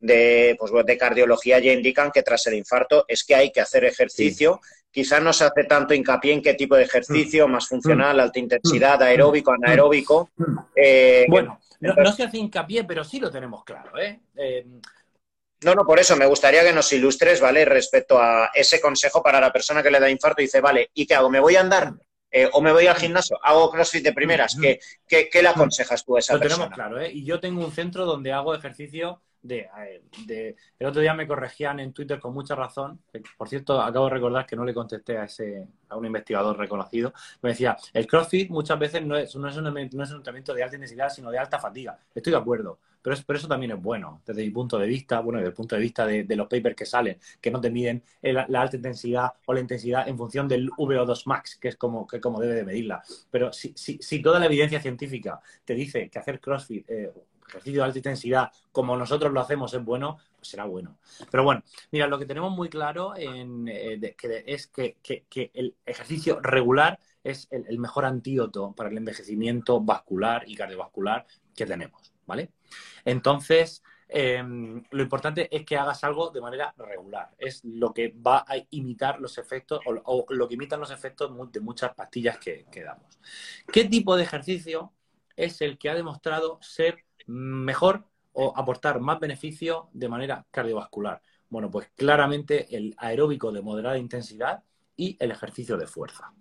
de, 0.00 0.56
pues, 0.58 0.72
de 0.84 0.98
cardiología 0.98 1.60
ya 1.60 1.72
indican 1.72 2.10
que 2.10 2.24
tras 2.24 2.44
el 2.48 2.54
infarto 2.54 3.04
es 3.06 3.22
que 3.22 3.36
hay 3.36 3.52
que 3.52 3.60
hacer 3.60 3.84
ejercicio. 3.84 4.60
Quizás 4.90 5.22
no 5.22 5.32
se 5.32 5.44
hace 5.44 5.62
tanto 5.62 5.94
hincapié 5.94 6.32
en 6.32 6.42
qué 6.42 6.54
tipo 6.54 6.74
de 6.74 6.82
ejercicio, 6.82 7.46
más 7.46 7.68
funcional, 7.68 8.16
mm. 8.16 8.20
alta 8.20 8.38
intensidad, 8.40 8.98
mm. 8.98 9.02
aeróbico, 9.04 9.52
anaeróbico. 9.52 10.30
Mm. 10.38 10.58
Eh, 10.74 11.26
bueno, 11.28 11.60
no, 11.78 12.12
se 12.12 12.24
hace 12.24 12.38
hincapié, 12.38 12.82
pero 12.82 13.04
sí 13.04 13.20
lo 13.20 13.30
tenemos 13.30 13.62
claro, 13.62 13.96
¿eh? 13.96 14.18
eh 14.34 14.66
no, 15.62 15.74
no, 15.74 15.84
por 15.84 15.98
eso 15.98 16.16
me 16.16 16.26
gustaría 16.26 16.64
que 16.64 16.72
nos 16.72 16.92
ilustres, 16.92 17.40
¿vale? 17.40 17.64
Respecto 17.64 18.18
a 18.18 18.50
ese 18.54 18.80
consejo 18.80 19.22
para 19.22 19.40
la 19.40 19.52
persona 19.52 19.82
que 19.82 19.90
le 19.90 20.00
da 20.00 20.08
infarto 20.08 20.40
y 20.40 20.46
dice, 20.46 20.60
vale, 20.60 20.90
¿y 20.94 21.06
qué 21.06 21.14
hago? 21.14 21.28
¿Me 21.28 21.40
voy 21.40 21.56
a 21.56 21.60
andar? 21.60 21.92
Eh, 22.30 22.48
¿O 22.52 22.62
me 22.62 22.72
voy 22.72 22.86
al 22.86 22.96
gimnasio? 22.96 23.38
¿Hago 23.42 23.70
crossfit 23.70 24.04
de 24.04 24.12
primeras? 24.12 24.56
¿Qué, 24.58 24.78
qué, 25.06 25.42
le 25.42 25.48
aconsejas 25.48 26.04
tú 26.04 26.16
a 26.16 26.20
esa 26.20 26.38
persona? 26.38 26.64
Lo 26.64 26.70
tenemos 26.70 26.74
claro, 26.74 27.00
¿eh? 27.00 27.10
Y 27.12 27.24
yo 27.24 27.40
tengo 27.40 27.64
un 27.64 27.72
centro 27.72 28.06
donde 28.06 28.32
hago 28.32 28.54
ejercicio 28.54 29.20
de, 29.42 29.68
de, 30.26 30.56
El 30.78 30.86
otro 30.86 31.00
día 31.00 31.12
me 31.12 31.26
corregían 31.26 31.80
en 31.80 31.92
Twitter 31.92 32.20
con 32.20 32.32
mucha 32.32 32.54
razón. 32.54 33.02
Por 33.36 33.48
cierto, 33.48 33.80
acabo 33.80 34.06
de 34.06 34.12
recordar 34.12 34.46
que 34.46 34.56
no 34.56 34.64
le 34.64 34.72
contesté 34.72 35.18
a 35.18 35.24
ese 35.24 35.66
a 35.88 35.96
un 35.96 36.06
investigador 36.06 36.56
reconocido. 36.56 37.12
Me 37.42 37.50
decía, 37.50 37.76
el 37.92 38.06
CrossFit 38.06 38.48
muchas 38.48 38.78
veces 38.78 39.02
no 39.04 39.16
es, 39.16 39.34
no 39.34 39.48
es, 39.48 39.56
un, 39.56 39.64
no 39.64 40.04
es 40.04 40.10
un 40.10 40.16
entrenamiento 40.16 40.54
de 40.54 40.62
alta 40.62 40.76
intensidad, 40.76 41.08
sino 41.10 41.30
de 41.30 41.38
alta 41.38 41.58
fatiga. 41.58 41.98
Estoy 42.14 42.32
de 42.32 42.38
acuerdo 42.38 42.78
pero, 43.02 43.16
eso 43.36 43.48
también 43.48 43.72
es 43.72 43.82
bueno 43.82 44.22
desde 44.26 44.42
mi 44.42 44.50
punto 44.50 44.78
de 44.78 44.86
vista, 44.86 45.20
bueno, 45.20 45.38
desde 45.38 45.48
el 45.50 45.54
punto 45.54 45.74
de 45.74 45.80
vista 45.80 46.06
de, 46.06 46.36
los 46.36 46.48
papers 46.48 46.76
que 46.76 46.86
salen, 46.86 47.18
que 47.40 47.50
no 47.50 47.60
te 47.60 47.70
miden 47.70 48.02
la, 48.22 48.46
alta 48.60 48.76
intensidad 48.76 49.32
o 49.46 49.54
la 49.54 49.60
intensidad 49.60 50.08
en 50.08 50.16
función 50.16 50.48
del 50.48 50.70
VO2 50.70 51.22
max, 51.26 51.56
que 51.56 51.68
es 51.68 51.76
como, 51.76 52.06
que 52.06 52.20
como 52.20 52.40
debe 52.40 52.54
de 52.54 52.64
medirla. 52.64 53.02
Pero 53.30 53.52
si, 53.52 53.74
si, 53.74 54.22
toda 54.22 54.38
la 54.38 54.46
evidencia 54.46 54.80
científica 54.80 55.40
te 55.64 55.74
dice 55.74 56.08
que 56.10 56.18
hacer 56.18 56.40
CrossFit, 56.40 56.88
eh, 56.88 57.12
ejercicio 57.50 57.80
de 57.80 57.86
alta 57.86 57.98
intensidad, 57.98 58.50
como 58.72 58.96
nosotros 58.96 59.32
lo 59.32 59.40
hacemos, 59.40 59.74
es 59.74 59.84
bueno, 59.84 60.18
pues 60.36 60.48
será 60.48 60.64
bueno. 60.64 60.98
Pero 61.30 61.44
bueno, 61.44 61.62
mira, 61.90 62.06
lo 62.06 62.18
que 62.18 62.26
tenemos 62.26 62.52
muy 62.52 62.68
claro 62.68 63.14
en, 63.16 63.68
eh, 63.68 64.14
es 64.46 64.66
que, 64.68 64.96
el 65.54 65.74
ejercicio 65.84 66.40
regular 66.40 66.98
es 67.22 67.48
el 67.50 67.78
mejor 67.78 68.04
antídoto 68.04 68.72
para 68.72 68.88
el 68.88 68.96
envejecimiento 68.96 69.80
vascular 69.80 70.44
y 70.46 70.54
cardiovascular 70.54 71.26
que 71.54 71.66
tenemos, 71.66 72.12
¿vale? 72.26 72.50
Entonces, 73.04 73.82
em, 74.08 74.82
lo 74.90 75.02
importante 75.02 75.54
es 75.54 75.64
que 75.64 75.76
hagas 75.76 76.02
algo 76.04 76.30
de 76.30 76.40
manera 76.40 76.74
regular. 76.76 77.30
Es 77.38 77.64
lo 77.64 77.92
que 77.92 78.14
va 78.14 78.44
a 78.46 78.56
imitar 78.70 79.20
los 79.20 79.38
efectos 79.38 79.80
o, 79.86 80.26
lo 80.28 80.48
que 80.48 80.54
imitan 80.54 80.80
los 80.80 80.90
efectos 80.90 81.30
de 81.52 81.60
muchas 81.60 81.94
pastillas 81.94 82.38
que, 82.38 82.66
damos. 82.84 83.18
¿Qué 83.72 83.84
tipo 83.84 84.16
de 84.16 84.24
ejercicio 84.24 84.92
es 85.36 85.60
el 85.60 85.78
que 85.78 85.90
ha 85.90 85.94
demostrado 85.94 86.58
ser 86.60 87.04
mejor 87.26 88.04
o 88.32 88.52
aportar 88.56 89.00
más 89.00 89.20
beneficio 89.20 89.88
de 89.92 90.08
manera 90.08 90.46
cardiovascular? 90.50 91.22
Bueno, 91.48 91.70
pues 91.70 91.90
claramente 91.96 92.76
el 92.76 92.94
aeróbico 92.98 93.50
de 93.52 93.62
moderada 93.62 93.98
intensidad 93.98 94.62
y 94.96 95.16
el 95.18 95.30
ejercicio 95.30 95.76
de 95.76 95.86
fuerza. 95.86 96.32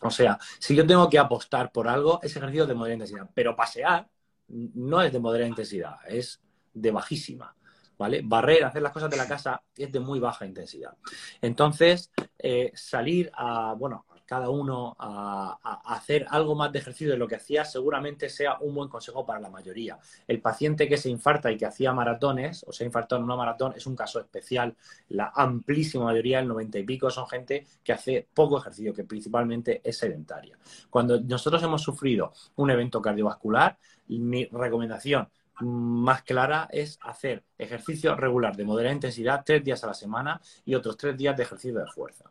O 0.00 0.10
sea, 0.10 0.38
si 0.58 0.74
yo 0.76 0.86
tengo 0.86 1.08
que 1.08 1.18
apostar 1.18 1.72
por 1.72 1.88
algo, 1.88 2.20
es 2.22 2.36
ejercicio 2.36 2.66
de 2.66 2.74
moderada 2.74 2.94
intensidad, 2.94 3.30
pero 3.34 3.56
pasear 3.56 4.08
no 4.48 5.02
es 5.02 5.12
de 5.12 5.18
moderada 5.18 5.48
intensidad, 5.48 5.96
es 6.08 6.40
de 6.72 6.90
bajísima. 6.90 7.54
¿Vale? 7.96 8.22
Barrer, 8.24 8.64
hacer 8.64 8.82
las 8.82 8.90
cosas 8.90 9.08
de 9.08 9.16
la 9.16 9.28
casa 9.28 9.62
es 9.76 9.92
de 9.92 10.00
muy 10.00 10.18
baja 10.18 10.44
intensidad. 10.44 10.96
Entonces, 11.40 12.10
eh, 12.36 12.72
salir 12.74 13.30
a, 13.32 13.74
bueno, 13.74 14.04
cada 14.26 14.50
uno 14.50 14.96
a, 14.98 15.58
hacer 15.84 16.26
algo 16.30 16.54
más 16.54 16.72
de 16.72 16.78
ejercicio 16.78 17.12
de 17.12 17.18
lo 17.18 17.28
que 17.28 17.36
hacía 17.36 17.64
seguramente 17.64 18.28
sea 18.28 18.58
un 18.60 18.74
buen 18.74 18.88
consejo 18.88 19.24
para 19.24 19.40
la 19.40 19.50
mayoría. 19.50 19.98
El 20.26 20.40
paciente 20.40 20.88
que 20.88 20.96
se 20.96 21.10
infarta 21.10 21.50
y 21.50 21.56
que 21.56 21.66
hacía 21.66 21.92
maratones 21.92 22.64
o 22.66 22.72
se 22.72 22.84
ha 22.84 22.86
infartado 22.86 23.20
en 23.20 23.24
una 23.24 23.36
maratón 23.36 23.74
es 23.76 23.86
un 23.86 23.96
caso 23.96 24.20
especial. 24.20 24.74
La 25.08 25.32
amplísima 25.34 26.04
mayoría, 26.04 26.40
el 26.40 26.48
90 26.48 26.78
y 26.78 26.84
pico, 26.84 27.10
son 27.10 27.26
gente 27.26 27.66
que 27.82 27.92
hace 27.92 28.26
poco 28.34 28.58
ejercicio, 28.58 28.92
que 28.92 29.04
principalmente 29.04 29.80
es 29.84 29.98
sedentaria. 29.98 30.58
Cuando 30.90 31.20
nosotros 31.20 31.62
hemos 31.62 31.82
sufrido 31.82 32.32
un 32.56 32.70
evento 32.70 33.00
cardiovascular, 33.00 33.78
mi 34.08 34.46
recomendación 34.46 35.28
más 35.60 36.22
clara 36.22 36.68
es 36.72 36.98
hacer 37.02 37.44
ejercicio 37.58 38.16
regular 38.16 38.56
de 38.56 38.64
moderada 38.64 38.94
intensidad 38.94 39.42
tres 39.44 39.62
días 39.62 39.84
a 39.84 39.88
la 39.88 39.94
semana 39.94 40.40
y 40.64 40.74
otros 40.74 40.96
tres 40.96 41.16
días 41.16 41.36
de 41.36 41.44
ejercicio 41.44 41.78
de 41.78 41.86
fuerza. 41.86 42.24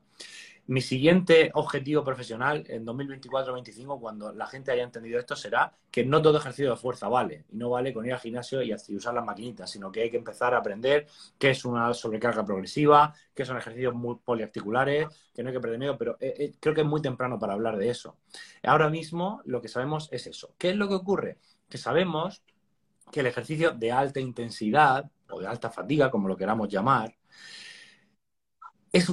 Mi 0.66 0.80
siguiente 0.80 1.51
objetivo 1.55 2.05
profesional 2.05 2.64
en 2.70 2.86
2024-2025, 2.86 3.99
cuando 3.99 4.32
la 4.32 4.47
gente 4.47 4.72
haya 4.72 4.84
entendido 4.84 5.20
esto, 5.20 5.36
será 5.36 5.74
que 5.91 6.05
no 6.05 6.22
todo 6.22 6.38
ejercicio 6.38 6.72
de 6.72 6.78
fuerza 6.78 7.09
vale. 7.09 7.43
Y 7.51 7.57
no 7.57 7.70
vale 7.70 7.93
con 7.93 8.05
ir 8.05 8.14
al 8.14 8.20
gimnasio 8.20 8.61
y 8.61 8.74
usar 8.74 9.14
las 9.14 9.26
maquinitas, 9.26 9.70
sino 9.70 9.91
que 9.91 10.03
hay 10.03 10.09
que 10.09 10.16
empezar 10.16 10.53
a 10.53 10.59
aprender 10.59 11.05
qué 11.38 11.49
es 11.49 11.66
una 11.66 11.93
sobrecarga 11.93 12.45
progresiva, 12.45 13.14
qué 13.36 13.43
son 13.43 13.57
ejercicios 13.57 13.93
muy 13.93 14.16
poliarticulares, 14.24 15.07
que 15.36 15.43
no 15.43 15.49
hay 15.49 15.55
que 15.55 15.59
perder 15.59 15.80
miedo, 15.80 15.97
pero 15.97 16.16
eh, 16.22 16.34
eh, 16.39 16.53
creo 16.61 16.74
que 16.74 16.82
es 16.82 16.88
muy 16.88 17.01
temprano 17.01 17.38
para 17.38 17.53
hablar 17.53 17.76
de 17.76 17.89
eso. 17.89 18.16
Ahora 18.64 18.89
mismo 18.89 19.41
lo 19.43 19.61
que 19.61 19.68
sabemos 19.68 20.07
es 20.14 20.28
eso. 20.28 20.55
¿Qué 20.57 20.70
es 20.70 20.78
lo 20.78 20.88
que 20.88 20.95
ocurre? 20.95 21.39
Que 21.68 21.78
sabemos 21.78 22.41
que 23.11 23.20
el 23.20 23.26
ejercicio 23.26 23.72
de 23.72 23.91
alta 23.91 24.22
intensidad 24.22 25.11
o 25.30 25.41
de 25.41 25.47
alta 25.47 25.70
fatiga, 25.70 26.09
como 26.09 26.30
lo 26.30 26.38
queramos 26.38 26.70
llamar, 26.70 27.14
es 28.94 29.10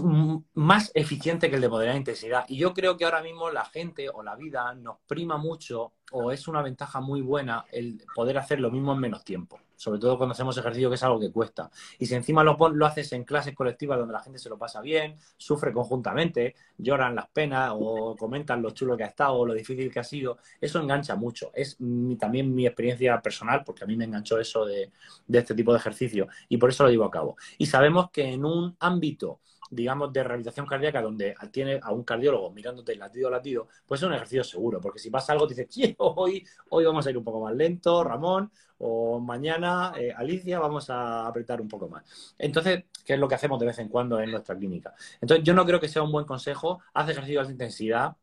más 0.52 0.92
eficiente 0.92 1.48
que 1.48 1.56
el 1.56 1.62
de 1.62 1.68
moderada 1.70 1.96
intensidad. 1.96 2.44
Y 2.48 2.58
yo 2.58 2.74
creo 2.74 2.98
que 2.98 3.06
ahora 3.06 3.22
mismo 3.22 3.50
la 3.50 3.64
gente 3.64 4.10
o 4.10 4.22
la 4.22 4.36
vida 4.36 4.74
nos 4.74 4.98
prima 5.06 5.38
mucho 5.38 5.94
o 6.12 6.30
es 6.32 6.46
una 6.48 6.60
ventaja 6.60 7.00
muy 7.00 7.22
buena 7.22 7.64
el 7.72 8.04
poder 8.14 8.36
hacer 8.36 8.60
lo 8.60 8.70
mismo 8.70 8.92
en 8.92 8.98
menos 8.98 9.24
tiempo. 9.24 9.58
Sobre 9.76 9.98
todo 9.98 10.18
cuando 10.18 10.34
hacemos 10.34 10.58
ejercicio, 10.58 10.90
que 10.90 10.96
es 10.96 11.02
algo 11.02 11.18
que 11.18 11.32
cuesta. 11.32 11.70
Y 11.98 12.04
si 12.04 12.14
encima 12.14 12.44
lo, 12.44 12.58
lo 12.68 12.84
haces 12.84 13.10
en 13.12 13.24
clases 13.24 13.54
colectivas 13.54 13.98
donde 13.98 14.12
la 14.12 14.20
gente 14.20 14.38
se 14.38 14.50
lo 14.50 14.58
pasa 14.58 14.82
bien, 14.82 15.16
sufre 15.38 15.72
conjuntamente, 15.72 16.56
lloran 16.76 17.14
las 17.14 17.30
penas 17.30 17.72
o 17.74 18.14
comentan 18.16 18.60
lo 18.60 18.72
chulo 18.72 18.98
que 18.98 19.04
ha 19.04 19.06
estado 19.06 19.32
o 19.32 19.46
lo 19.46 19.54
difícil 19.54 19.90
que 19.90 20.00
ha 20.00 20.04
sido, 20.04 20.36
eso 20.60 20.78
engancha 20.78 21.16
mucho. 21.16 21.52
Es 21.54 21.78
también 22.18 22.54
mi 22.54 22.66
experiencia 22.66 23.18
personal, 23.22 23.62
porque 23.64 23.84
a 23.84 23.86
mí 23.86 23.96
me 23.96 24.04
enganchó 24.04 24.38
eso 24.38 24.66
de, 24.66 24.92
de 25.26 25.38
este 25.38 25.54
tipo 25.54 25.72
de 25.72 25.78
ejercicio. 25.78 26.28
Y 26.50 26.58
por 26.58 26.68
eso 26.68 26.84
lo 26.84 26.90
llevo 26.90 27.04
a 27.04 27.10
cabo. 27.10 27.38
Y 27.56 27.64
sabemos 27.64 28.10
que 28.10 28.24
en 28.24 28.44
un 28.44 28.76
ámbito 28.78 29.40
digamos, 29.70 30.12
de 30.12 30.24
rehabilitación 30.24 30.66
cardíaca 30.66 31.00
donde 31.00 31.34
tiene 31.52 31.80
a 31.82 31.92
un 31.92 32.02
cardiólogo 32.02 32.50
mirándote 32.50 32.96
latido 32.96 33.28
a 33.28 33.30
latido, 33.30 33.68
pues 33.86 34.00
es 34.00 34.06
un 34.06 34.14
ejercicio 34.14 34.44
seguro, 34.44 34.80
porque 34.80 34.98
si 34.98 35.10
pasa 35.10 35.32
algo, 35.32 35.46
te 35.46 35.54
dices, 35.54 35.94
hoy, 35.98 36.44
hoy 36.70 36.84
vamos 36.84 37.06
a 37.06 37.10
ir 37.10 37.16
un 37.16 37.24
poco 37.24 37.40
más 37.40 37.54
lento, 37.54 38.02
Ramón, 38.02 38.50
o 38.78 39.20
mañana, 39.20 39.92
eh, 39.96 40.12
Alicia, 40.16 40.58
vamos 40.58 40.90
a 40.90 41.26
apretar 41.26 41.60
un 41.60 41.68
poco 41.68 41.88
más. 41.88 42.34
Entonces, 42.38 42.84
¿qué 43.04 43.14
es 43.14 43.20
lo 43.20 43.28
que 43.28 43.34
hacemos 43.34 43.60
de 43.60 43.66
vez 43.66 43.78
en 43.78 43.88
cuando 43.88 44.20
en 44.20 44.30
nuestra 44.30 44.56
clínica? 44.56 44.94
Entonces, 45.20 45.44
yo 45.44 45.54
no 45.54 45.64
creo 45.64 45.78
que 45.80 45.88
sea 45.88 46.02
un 46.02 46.12
buen 46.12 46.24
consejo, 46.24 46.80
haz 46.94 47.08
ejercicios 47.08 47.46
de 47.46 47.52
intensidad, 47.52 48.16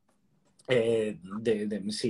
eh, 0.67 1.17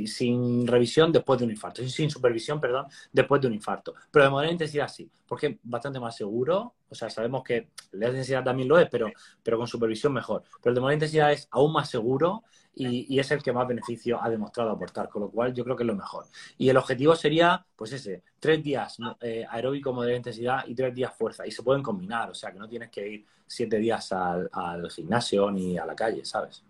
sin 0.08 0.66
revisión 0.66 1.12
después 1.12 1.40
de 1.40 1.46
un 1.46 1.52
infarto, 1.52 1.88
sin, 1.88 2.10
supervisión, 2.10 2.60
perdón, 2.60 2.88
después 3.12 3.40
de 3.42 3.48
un 3.48 3.54
infarto. 3.54 3.94
Pero 4.10 4.26
de 4.26 4.32
moderada 4.32 4.52
intensidad 4.52 4.88
sí, 4.88 5.10
porque 5.28 5.48
es 5.48 5.58
bastante 5.64 6.00
más 6.00 6.16
seguro. 6.16 6.74
O 6.90 6.96
sea, 6.96 7.10
sabemos 7.10 7.44
que 7.44 7.70
la 7.92 8.08
intensidad 8.08 8.44
también 8.44 8.68
lo 8.68 8.80
es, 8.80 8.90
pero, 8.90 9.12
pero 9.44 9.58
con 9.58 9.68
supervisión 9.68 10.14
mejor. 10.14 10.44
Pero 10.62 10.72
el 10.72 10.76
de 10.76 10.82
moderada 10.82 10.96
intensidad 10.96 11.32
es 11.32 11.48
aún 11.52 11.72
más 11.74 11.90
seguro 11.90 12.44
y, 12.74 13.20
es 13.20 13.32
el 13.32 13.44
que 13.44 13.52
más 13.52 13.68
beneficio 13.68 14.22
ha 14.24 14.30
demostrado 14.30 14.72
aportar, 14.72 15.10
con 15.10 15.24
lo 15.24 15.30
cual 15.30 15.54
yo 15.54 15.64
creo 15.64 15.76
que 15.76 15.84
es 15.84 15.88
lo 15.88 15.96
mejor. 15.96 16.26
Y 16.58 16.70
el 16.70 16.78
objetivo 16.78 17.16
sería, 17.16 17.66
pues 17.76 17.92
ese, 17.92 18.24
tres 18.40 18.64
días 18.64 18.98
eh, 19.22 19.46
aeróbico 19.50 19.94
moderada 19.94 20.18
intensidad 20.18 20.64
y 20.68 20.76
tres 20.76 20.96
días 20.96 21.14
fuerza. 21.16 21.46
Y 21.46 21.52
se 21.52 21.64
pueden 21.64 21.84
combinar, 21.84 22.30
o 22.30 22.34
sea, 22.34 22.52
que 22.52 22.60
no 22.60 22.68
tienes 22.68 22.90
que 22.90 23.08
ir 23.08 23.26
siete 23.46 23.78
días 23.78 24.12
al, 24.12 24.50
al 24.52 24.90
gimnasio 24.90 25.52
ni 25.52 25.78
a 25.78 25.86
la 25.86 25.96
calle, 25.96 26.24
¿sabes? 26.26 26.64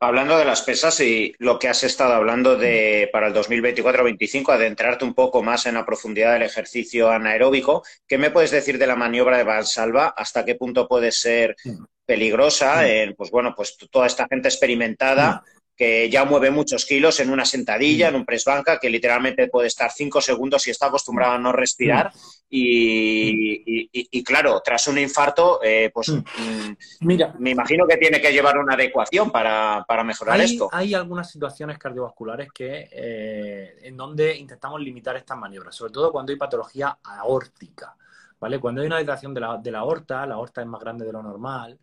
Hablando 0.00 0.38
de 0.38 0.44
las 0.44 0.62
pesas 0.62 1.00
y 1.00 1.34
lo 1.38 1.58
que 1.58 1.68
has 1.68 1.82
estado 1.82 2.14
hablando 2.14 2.56
de 2.56 3.08
para 3.12 3.28
el 3.28 3.34
2024-25, 3.34 4.52
adentrarte 4.52 5.04
un 5.04 5.14
poco 5.14 5.42
más 5.42 5.66
en 5.66 5.74
la 5.74 5.86
profundidad 5.86 6.34
del 6.34 6.42
ejercicio 6.42 7.10
anaeróbico, 7.10 7.82
¿qué 8.06 8.18
me 8.18 8.30
puedes 8.30 8.50
decir 8.50 8.78
de 8.78 8.86
la 8.86 8.96
maniobra 8.96 9.38
de 9.38 9.44
Valsalva? 9.44 10.14
¿Hasta 10.16 10.44
qué 10.44 10.54
punto 10.54 10.86
puede 10.86 11.12
ser 11.12 11.56
peligrosa? 12.04 12.82
pues 13.16 13.30
bueno, 13.30 13.54
pues 13.56 13.76
toda 13.90 14.06
esta 14.06 14.26
gente 14.28 14.48
experimentada 14.48 15.42
que 15.82 16.08
ya 16.08 16.24
mueve 16.24 16.52
muchos 16.52 16.86
kilos 16.86 17.18
en 17.18 17.28
una 17.30 17.44
sentadilla, 17.44 18.08
en 18.08 18.14
un 18.14 18.24
press 18.24 18.44
banca, 18.44 18.78
que 18.78 18.88
literalmente 18.88 19.48
puede 19.48 19.66
estar 19.66 19.90
cinco 19.90 20.20
segundos 20.20 20.64
y 20.68 20.70
está 20.70 20.86
acostumbrado 20.86 21.32
a 21.32 21.38
no 21.38 21.50
respirar. 21.50 22.12
Y, 22.48 24.22
claro, 24.22 24.62
tras 24.64 24.86
un 24.86 24.98
infarto, 24.98 25.58
eh, 25.60 25.90
pues 25.92 26.10
mm. 26.10 26.18
Mm, 26.18 26.76
Mira, 27.00 27.34
me 27.40 27.50
imagino 27.50 27.84
que 27.88 27.96
tiene 27.96 28.20
que 28.20 28.32
llevar 28.32 28.58
una 28.58 28.74
adecuación 28.74 29.32
para, 29.32 29.84
mejorar 30.04 30.40
esto. 30.40 30.68
Hay 30.70 30.94
algunas 30.94 31.28
situaciones 31.28 31.78
cardiovasculares 31.78 32.52
que, 32.52 32.88
eh, 32.92 33.78
en 33.82 33.96
donde 33.96 34.36
intentamos 34.36 34.80
limitar 34.80 35.16
estas 35.16 35.36
maniobras, 35.36 35.74
sobre 35.74 35.92
todo 35.92 36.12
cuando 36.12 36.30
hay 36.30 36.38
patología 36.38 36.96
aórtica. 37.02 37.96
¿Vale? 38.38 38.58
Cuando 38.58 38.80
hay 38.80 38.88
una 38.88 38.98
dilatación 38.98 39.32
de 39.34 39.40
la, 39.40 39.56
de 39.56 39.70
la 39.70 39.78
aorta, 39.80 40.26
la 40.26 40.34
aorta 40.34 40.60
es 40.60 40.66
más 40.66 40.80
grande 40.80 41.04
de 41.04 41.12
lo 41.12 41.22
normal, 41.22 41.78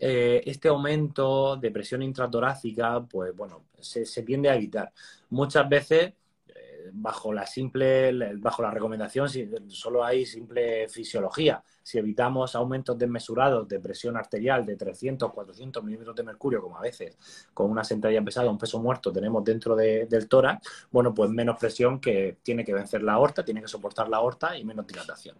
eh, 0.00 0.42
este 0.46 0.68
aumento 0.68 1.56
de 1.56 1.70
presión 1.70 2.02
intratorácica, 2.02 3.00
pues 3.04 3.34
bueno, 3.34 3.64
se, 3.80 4.04
tiende 4.22 4.48
a 4.48 4.54
evitar. 4.54 4.92
Muchas 5.30 5.68
veces, 5.68 6.12
eh, 6.46 6.90
bajo 6.92 7.32
la 7.32 7.46
simple, 7.46 8.12
bajo 8.36 8.62
la 8.62 8.70
recomendación, 8.70 9.28
solo 9.68 10.04
hay 10.04 10.24
simple 10.24 10.88
fisiología. 10.88 11.62
Si 11.82 11.98
evitamos 11.98 12.54
aumentos 12.54 12.96
desmesurados 12.96 13.66
de 13.66 13.80
presión 13.80 14.16
arterial 14.16 14.64
de 14.64 14.76
300, 14.76 15.32
400 15.32 15.82
milímetros 15.82 16.14
de 16.14 16.22
mercurio, 16.22 16.62
como 16.62 16.78
a 16.78 16.82
veces 16.82 17.18
con 17.52 17.70
una 17.70 17.82
sentadilla 17.82 18.22
pesada, 18.22 18.50
un 18.50 18.58
peso 18.58 18.80
muerto 18.80 19.12
tenemos 19.12 19.42
dentro 19.42 19.74
del 19.74 20.28
tórax, 20.28 20.86
bueno, 20.92 21.12
pues 21.12 21.30
menos 21.30 21.58
presión 21.58 22.00
que 22.00 22.38
tiene 22.42 22.64
que 22.64 22.74
vencer 22.74 23.02
la 23.02 23.14
aorta, 23.14 23.44
tiene 23.44 23.62
que 23.62 23.68
soportar 23.68 24.08
la 24.08 24.18
aorta 24.18 24.56
y 24.56 24.64
menos 24.64 24.86
dilatación. 24.86 25.36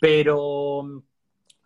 Pero 0.00 1.02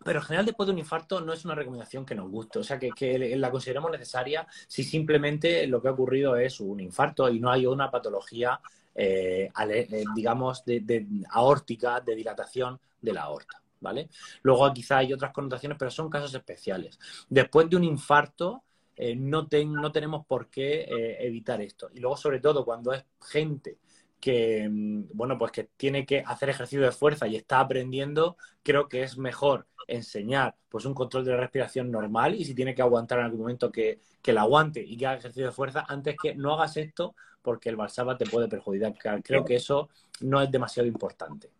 pero 0.04 0.20
en 0.20 0.24
general, 0.24 0.46
después 0.46 0.66
de 0.66 0.72
un 0.72 0.78
infarto, 0.78 1.20
no 1.20 1.32
es 1.32 1.44
una 1.44 1.54
recomendación 1.54 2.04
que 2.04 2.14
nos 2.14 2.30
guste. 2.30 2.58
O 2.58 2.64
sea, 2.64 2.78
que, 2.78 3.36
la 3.36 3.50
consideramos 3.50 3.90
necesaria 3.90 4.46
si 4.68 4.84
simplemente 4.84 5.66
lo 5.66 5.80
que 5.80 5.88
ha 5.88 5.92
ocurrido 5.92 6.36
es 6.36 6.60
un 6.60 6.80
infarto 6.80 7.28
y 7.28 7.40
no 7.40 7.50
hay 7.50 7.66
una 7.66 7.90
patología, 7.90 8.60
eh, 8.94 9.50
eh, 9.68 10.04
digamos, 10.14 10.64
de, 10.64 11.06
aórtica, 11.30 12.00
de 12.00 12.14
dilatación 12.14 12.78
de 13.00 13.12
la 13.12 13.22
aorta. 13.22 13.60
¿Vale? 13.80 14.08
Luego 14.42 14.72
quizá 14.72 14.98
hay 14.98 15.12
otras 15.12 15.30
connotaciones, 15.32 15.76
pero 15.78 15.90
son 15.90 16.08
casos 16.08 16.34
especiales. 16.34 16.98
Después 17.28 17.68
de 17.68 17.76
un 17.76 17.84
infarto, 17.84 18.62
eh, 18.96 19.14
no, 19.14 19.46
no, 19.66 19.92
tenemos 19.92 20.24
por 20.24 20.48
qué 20.48 20.86
evitar 21.18 21.60
esto. 21.60 21.90
Y 21.92 22.00
luego, 22.00 22.16
sobre 22.16 22.40
todo, 22.40 22.64
cuando 22.64 22.94
es 22.94 23.04
gente 23.20 23.78
que, 24.24 24.66
mm, 24.70 25.08
bueno, 25.12 25.36
pues 25.36 25.52
que 25.52 25.64
tiene 25.76 26.06
que 26.06 26.24
hacer 26.26 26.48
ejercicio 26.48 26.80
de 26.80 26.92
fuerza 26.92 27.26
y 27.26 27.36
está 27.36 27.60
aprendiendo, 27.60 28.38
creo 28.62 28.88
que 28.88 29.02
es 29.02 29.18
mejor 29.18 29.66
enseñar 29.86 30.56
pues 30.70 30.86
un 30.86 30.94
control 30.94 31.26
de 31.26 31.32
la 31.32 31.36
respiración 31.36 31.90
normal 31.90 32.34
y 32.34 32.46
si 32.46 32.54
tiene 32.54 32.74
que 32.74 32.80
aguantar 32.80 33.18
en 33.18 33.26
algún 33.26 33.40
momento 33.40 33.70
que, 33.70 34.00
que 34.22 34.32
la 34.32 34.40
aguante 34.40 34.80
y 34.82 34.96
que 34.96 35.06
haga 35.06 35.18
ejercicio 35.18 35.44
de 35.44 35.52
fuerza 35.52 35.84
antes 35.86 36.16
que 36.16 36.34
no 36.34 36.54
hagas 36.54 36.78
esto 36.78 37.14
porque 37.42 37.68
el 37.68 37.76
balsaba 37.76 38.16
te 38.16 38.24
puede 38.24 38.48
perjudicar. 38.48 39.22
Creo 39.22 39.44
que 39.44 39.56
eso 39.56 39.90
no 40.22 40.40
es 40.40 40.50
demasiado 40.50 40.88
importante. 40.88 41.50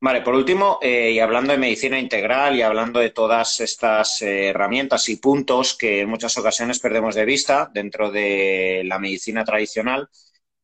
Vale, 0.00 0.22
por 0.22 0.34
último, 0.34 0.78
eh, 0.82 1.10
y 1.12 1.18
hablando 1.18 1.52
de 1.52 1.58
medicina 1.58 1.98
integral 1.98 2.56
y 2.56 2.62
hablando 2.62 3.00
de 3.00 3.10
todas 3.10 3.60
estas 3.60 4.22
eh, 4.22 4.48
herramientas 4.48 5.08
y 5.08 5.16
puntos 5.16 5.76
que 5.76 6.00
en 6.00 6.08
muchas 6.08 6.36
ocasiones 6.38 6.78
perdemos 6.78 7.14
de 7.14 7.24
vista 7.24 7.70
dentro 7.72 8.10
de 8.10 8.82
la 8.84 8.98
medicina 8.98 9.44
tradicional, 9.44 10.08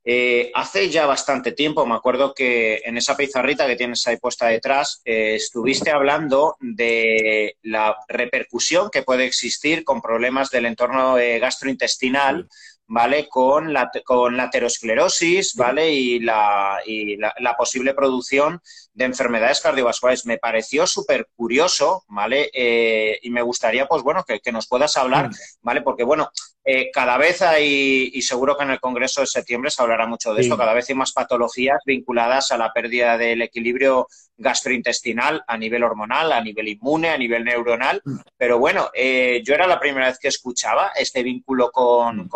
eh, 0.05 0.51
hace 0.55 0.91
ya 0.91 1.07
bastante 1.07 1.53
tiempo, 1.53 1.87
me 1.87 1.95
acuerdo 1.95 2.35
que 2.35 2.83
en 2.85 2.97
esa 2.97 3.17
pizarrita 3.17 3.67
que 3.69 3.77
tienes 3.77 4.05
ahí 4.07 4.17
puesta 4.17 4.49
detrás, 4.49 5.01
estuviste 5.05 5.91
hablando 5.91 6.57
de 6.59 7.57
la 7.63 7.97
repercusión 8.09 8.91
que 8.91 9.03
puede 9.03 9.27
existir 9.27 9.85
con 9.85 10.03
problemas 10.03 10.51
del 10.51 10.67
entorno 10.67 11.15
gastrointestinal, 11.41 12.49
¿vale? 12.87 13.29
Con 13.29 13.73
la, 13.73 13.91
con 14.05 14.37
la 14.37 14.45
aterosclerosis, 14.45 15.55
¿vale? 15.55 15.93
Y, 15.93 16.19
la, 16.21 16.81
y 16.85 17.17
la, 17.17 17.57
posible 17.57 17.95
producción 17.95 18.61
de 18.93 19.05
enfermedades 19.05 19.61
cardiovasculares. 19.61 20.27
Me 20.27 20.39
pareció 20.39 20.87
súper 20.87 21.29
curioso, 21.35 22.05
¿vale? 22.09 22.51
y 23.23 23.31
me 23.31 23.43
gustaría, 23.43 23.87
pues 23.87 24.03
bueno, 24.03 24.25
que, 24.25 24.41
que 24.41 24.53
nos 24.53 24.67
puedas 24.67 24.97
hablar, 24.97 25.31
¿vale? 25.63 25.83
Porque, 25.83 26.05
bueno, 26.05 26.31
eh, 26.65 26.91
cada 26.93 27.19
vez 27.19 27.43
hay, 27.43 28.11
y 28.15 28.23
seguro 28.23 28.57
que 28.57 28.63
en 28.63 28.71
el 28.71 28.81
Congreso 28.81 29.21
de 29.21 29.27
septiembre 29.27 29.71
se 29.71 29.83
hablará 29.83 30.07
mucho 30.07 30.33
de 30.33 30.43
esto, 30.43 30.57
cada 30.57 30.75
vez 30.75 30.89
hay 30.89 30.95
más 30.95 31.13
patologías 31.13 31.81
vinculadas 31.85 32.53
a 32.53 32.57
la 32.57 32.73
pérdida 32.73 33.19
del 33.19 33.43
equilibrio 33.43 34.07
gastrointestinal 34.37 35.43
a 35.47 35.57
nivel 35.57 35.83
hormonal, 35.83 36.33
a 36.33 36.41
nivel 36.41 36.69
inmune, 36.69 37.09
a 37.09 37.19
nivel 37.19 37.45
neuronal. 37.45 38.01
Mm. 38.05 38.17
Pero 38.37 38.59
bueno, 38.59 38.91
eh, 38.95 39.43
yo 39.45 39.55
era 39.55 39.67
la 39.67 39.81
primera 39.81 40.07
vez 40.07 40.19
que 40.19 40.29
escuchaba 40.29 40.93
este 40.97 41.23
vínculo 41.23 41.71
con, 41.71 42.27
mm. 42.27 42.29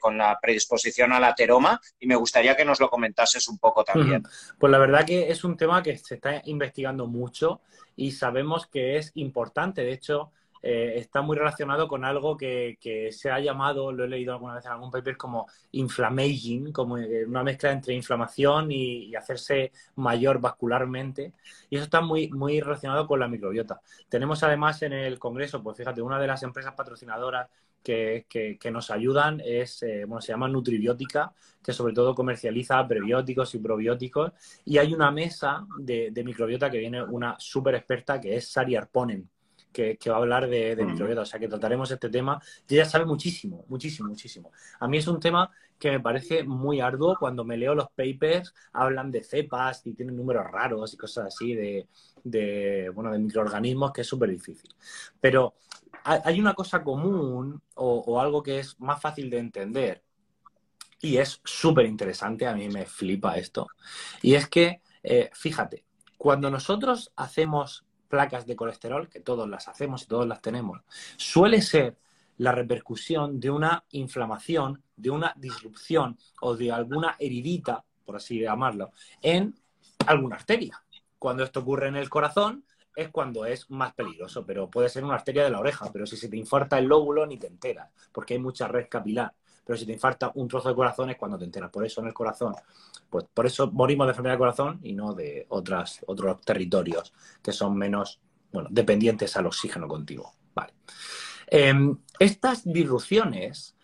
con, 0.00 0.18
la 0.18 0.38
predisposición 0.40 1.12
al 1.12 1.24
ateroma 1.24 1.80
y 1.98 2.06
me 2.06 2.16
gustaría 2.16 2.56
que 2.56 2.64
nos 2.64 2.80
lo 2.80 2.88
comentases 2.88 3.48
un 3.48 3.58
poco 3.58 3.84
también. 3.84 4.22
Pues 4.58 4.70
la 4.70 4.78
verdad 4.78 5.04
que 5.04 5.30
es 5.30 5.44
un 5.44 5.56
tema 5.56 5.82
que 5.82 5.96
se 5.98 6.14
está 6.14 6.40
investigando 6.44 7.06
mucho 7.06 7.60
y 7.96 8.12
sabemos 8.12 8.66
que 8.66 8.96
es 8.96 9.12
importante. 9.14 9.82
De 9.82 9.92
hecho, 9.92 10.30
eh, 10.62 10.94
está 10.96 11.22
muy 11.22 11.36
relacionado 11.36 11.88
con 11.88 12.04
algo 12.04 12.36
que, 12.36 12.78
se 13.12 13.30
ha 13.30 13.40
llamado, 13.40 13.92
lo 13.92 14.04
he 14.04 14.08
leído 14.08 14.32
alguna 14.32 14.54
vez 14.54 14.64
en 14.66 14.72
algún 14.72 14.90
paper, 14.90 15.16
como 15.16 15.46
inflammaging, 15.72 16.72
como 16.72 16.98
eh, 16.98 17.24
una 17.26 17.42
mezcla 17.42 17.72
entre 17.72 17.94
inflamación 17.94 18.70
y, 18.70 19.14
hacerse 19.16 19.72
mayor 19.96 20.40
vascularmente. 20.40 21.32
Y 21.70 21.76
eso 21.76 21.84
está 21.84 22.00
muy, 22.00 22.28
muy 22.30 22.60
relacionado 22.60 23.06
con 23.06 23.20
la 23.20 23.28
microbiota. 23.28 23.80
Tenemos 24.08 24.42
además 24.42 24.82
en 24.82 24.92
el 24.92 25.18
Congreso, 25.18 25.62
pues 25.62 25.76
fíjate, 25.76 26.02
una 26.02 26.18
de 26.18 26.26
las 26.26 26.42
empresas 26.42 26.74
patrocinadoras 26.74 27.48
que, 27.86 28.70
nos 28.72 28.90
ayudan 28.90 29.40
es, 29.44 29.82
eh, 29.82 30.04
bueno, 30.06 30.20
se 30.20 30.32
llama 30.32 30.48
Nutribiótica, 30.48 31.32
que 31.62 31.72
sobre 31.72 31.94
todo 31.94 32.14
comercializa 32.14 32.86
prebióticos 32.86 33.54
y 33.54 33.58
probióticos. 33.58 34.32
Y 34.64 34.78
hay 34.78 34.92
una 34.92 35.10
mesa 35.10 35.66
de, 35.78 36.12
microbiota 36.24 36.70
que 36.70 36.78
viene 36.78 37.02
una 37.02 37.36
súper 37.38 37.76
experta 37.76 38.20
que 38.20 38.36
es 38.36 38.48
Sari 38.48 38.74
Arponen 38.76 39.28
que, 39.98 40.10
va 40.10 40.16
a 40.16 40.18
hablar 40.18 40.48
de, 40.48 40.74
de 40.74 40.84
microbiota. 40.84 41.22
O 41.22 41.26
sea, 41.26 41.38
que 41.38 41.48
trataremos 41.48 41.90
este 41.90 42.08
tema. 42.08 42.40
Y 42.68 42.74
ella 42.74 42.84
sabe 42.84 43.04
muchísimo, 43.04 43.64
muchísimo, 43.68 44.08
muchísimo. 44.08 44.52
A 44.80 44.88
mí 44.88 44.98
es 44.98 45.06
un 45.06 45.20
tema 45.20 45.50
que 45.78 45.90
me 45.90 46.00
parece 46.00 46.44
muy 46.44 46.80
arduo. 46.80 47.16
Cuando 47.18 47.44
me 47.44 47.56
leo 47.56 47.74
los 47.74 47.88
papers, 47.90 48.54
hablan 48.72 49.10
de 49.10 49.22
cepas 49.22 49.86
y 49.86 49.92
tienen 49.92 50.16
números 50.16 50.50
raros 50.50 50.94
y 50.94 50.96
cosas 50.96 51.26
así 51.26 51.54
de, 51.54 52.90
bueno, 52.94 53.12
de 53.12 53.18
microorganismos 53.18 53.92
que 53.92 54.00
es 54.00 54.06
súper 54.06 54.30
difícil. 54.30 54.74
Pero 55.20 55.54
hay 56.04 56.40
una 56.40 56.54
cosa 56.54 56.82
común 56.84 57.60
o, 57.74 58.20
algo 58.20 58.42
que 58.42 58.60
es 58.60 58.78
más 58.80 59.00
fácil 59.00 59.28
de 59.28 59.38
entender 59.38 60.02
y 61.00 61.18
es 61.18 61.40
súper 61.44 61.86
interesante, 61.86 62.46
a 62.46 62.54
mí 62.54 62.68
me 62.68 62.86
flipa 62.86 63.36
esto, 63.36 63.66
y 64.22 64.34
es 64.34 64.48
que, 64.48 64.80
eh, 65.02 65.30
fíjate, 65.34 65.84
cuando 66.16 66.50
nosotros 66.50 67.12
hacemos 67.16 67.84
placas 68.06 68.46
de 68.46 68.56
colesterol, 68.56 69.08
que 69.08 69.20
todos 69.20 69.48
las 69.48 69.68
hacemos 69.68 70.02
y 70.02 70.06
todos 70.06 70.26
las 70.26 70.40
tenemos, 70.40 70.80
suele 71.16 71.60
ser 71.62 71.96
la 72.38 72.52
repercusión 72.52 73.40
de 73.40 73.50
una 73.50 73.84
inflamación, 73.90 74.82
de 74.96 75.10
una 75.10 75.32
disrupción 75.36 76.18
o 76.40 76.56
de 76.56 76.70
alguna 76.70 77.16
heridita, 77.18 77.84
por 78.04 78.16
así 78.16 78.40
llamarlo, 78.40 78.92
en 79.22 79.54
alguna 80.06 80.36
arteria. 80.36 80.82
Cuando 81.18 81.42
esto 81.42 81.60
ocurre 81.60 81.88
en 81.88 81.96
el 81.96 82.10
corazón 82.10 82.64
es 82.94 83.10
cuando 83.10 83.44
es 83.44 83.70
más 83.70 83.94
peligroso, 83.94 84.44
pero 84.46 84.70
puede 84.70 84.88
ser 84.88 85.04
una 85.04 85.14
arteria 85.14 85.44
de 85.44 85.50
la 85.50 85.60
oreja, 85.60 85.90
pero 85.92 86.06
si 86.06 86.16
se 86.16 86.28
te 86.28 86.36
infarta 86.36 86.78
el 86.78 86.86
lóbulo 86.86 87.26
ni 87.26 87.38
te 87.38 87.46
enteras, 87.46 87.90
porque 88.12 88.34
hay 88.34 88.40
mucha 88.40 88.68
red 88.68 88.86
capilar 88.88 89.34
pero 89.66 89.76
si 89.76 89.84
te 89.84 89.92
infarta 89.92 90.30
un 90.36 90.46
trozo 90.46 90.68
de 90.68 90.76
corazón 90.76 91.10
es 91.10 91.16
cuando 91.16 91.36
te 91.36 91.44
enteras. 91.44 91.70
Por 91.70 91.84
eso 91.84 92.00
en 92.00 92.06
el 92.06 92.14
corazón, 92.14 92.54
pues 93.10 93.24
por 93.34 93.46
eso 93.46 93.68
morimos 93.72 94.06
de 94.06 94.12
enfermedad 94.12 94.34
de 94.34 94.38
corazón 94.38 94.80
y 94.84 94.92
no 94.92 95.12
de 95.12 95.44
otras, 95.48 96.04
otros 96.06 96.40
territorios 96.42 97.12
que 97.42 97.52
son 97.52 97.76
menos, 97.76 98.20
bueno, 98.52 98.68
dependientes 98.70 99.36
al 99.36 99.46
oxígeno 99.46 99.88
continuo. 99.88 100.32
Vale. 100.54 100.72
Em, 101.48 101.98
estas 102.20 102.62
disrupciones 102.64 103.76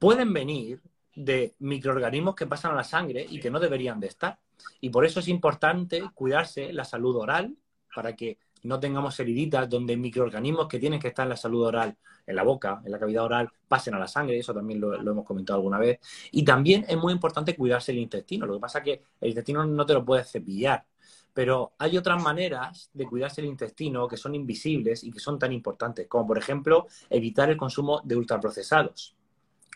pueden 0.00 0.32
venir 0.32 0.82
de 1.14 1.54
microorganismos 1.60 2.34
que 2.34 2.46
pasan 2.46 2.72
a 2.72 2.76
la 2.76 2.84
sangre 2.84 3.24
y 3.28 3.38
que 3.38 3.50
no 3.50 3.60
deberían 3.60 4.00
de 4.00 4.08
estar. 4.08 4.40
Y 4.80 4.90
por 4.90 5.04
eso 5.04 5.20
es 5.20 5.28
importante 5.28 6.02
cuidarse 6.12 6.72
la 6.72 6.84
salud 6.84 7.16
oral 7.16 7.56
para 7.94 8.16
que 8.16 8.38
no 8.62 8.80
tengamos 8.80 9.18
heriditas 9.20 9.68
donde 9.68 9.96
microorganismos 9.96 10.68
que 10.68 10.78
tienen 10.78 11.00
que 11.00 11.08
estar 11.08 11.24
en 11.24 11.30
la 11.30 11.36
salud 11.36 11.66
oral, 11.66 11.96
en 12.26 12.36
la 12.36 12.42
boca, 12.42 12.80
en 12.84 12.92
la 12.92 12.98
cavidad 12.98 13.24
oral, 13.24 13.50
pasen 13.66 13.94
a 13.94 13.98
la 13.98 14.08
sangre, 14.08 14.38
eso 14.38 14.54
también 14.54 14.80
lo, 14.80 14.94
hemos 14.94 15.24
comentado 15.24 15.58
alguna 15.58 15.78
vez. 15.78 16.00
Y 16.32 16.44
también 16.44 16.84
es 16.88 16.96
muy 16.96 17.12
importante 17.12 17.56
cuidarse 17.56 17.92
el 17.92 17.98
intestino. 17.98 18.46
Lo 18.46 18.54
que 18.54 18.60
pasa 18.60 18.78
es 18.78 18.84
que 18.84 19.02
el 19.20 19.28
intestino 19.30 19.64
no 19.64 19.86
te 19.86 19.94
lo 19.94 20.04
puedes 20.04 20.30
cepillar, 20.30 20.84
Pero 21.32 21.72
hay 21.78 21.96
otras 21.96 22.22
maneras 22.22 22.90
de 22.92 23.06
cuidarse 23.06 23.40
el 23.40 23.46
intestino 23.46 24.08
que 24.08 24.16
son 24.16 24.34
invisibles 24.34 25.04
y 25.04 25.10
que 25.12 25.20
son 25.20 25.38
tan 25.38 25.52
importantes, 25.52 26.06
como 26.08 26.26
por 26.26 26.38
ejemplo 26.38 26.86
evitar 27.08 27.50
el 27.50 27.56
consumo 27.56 28.00
de 28.04 28.16
ultraprocesados 28.16 29.16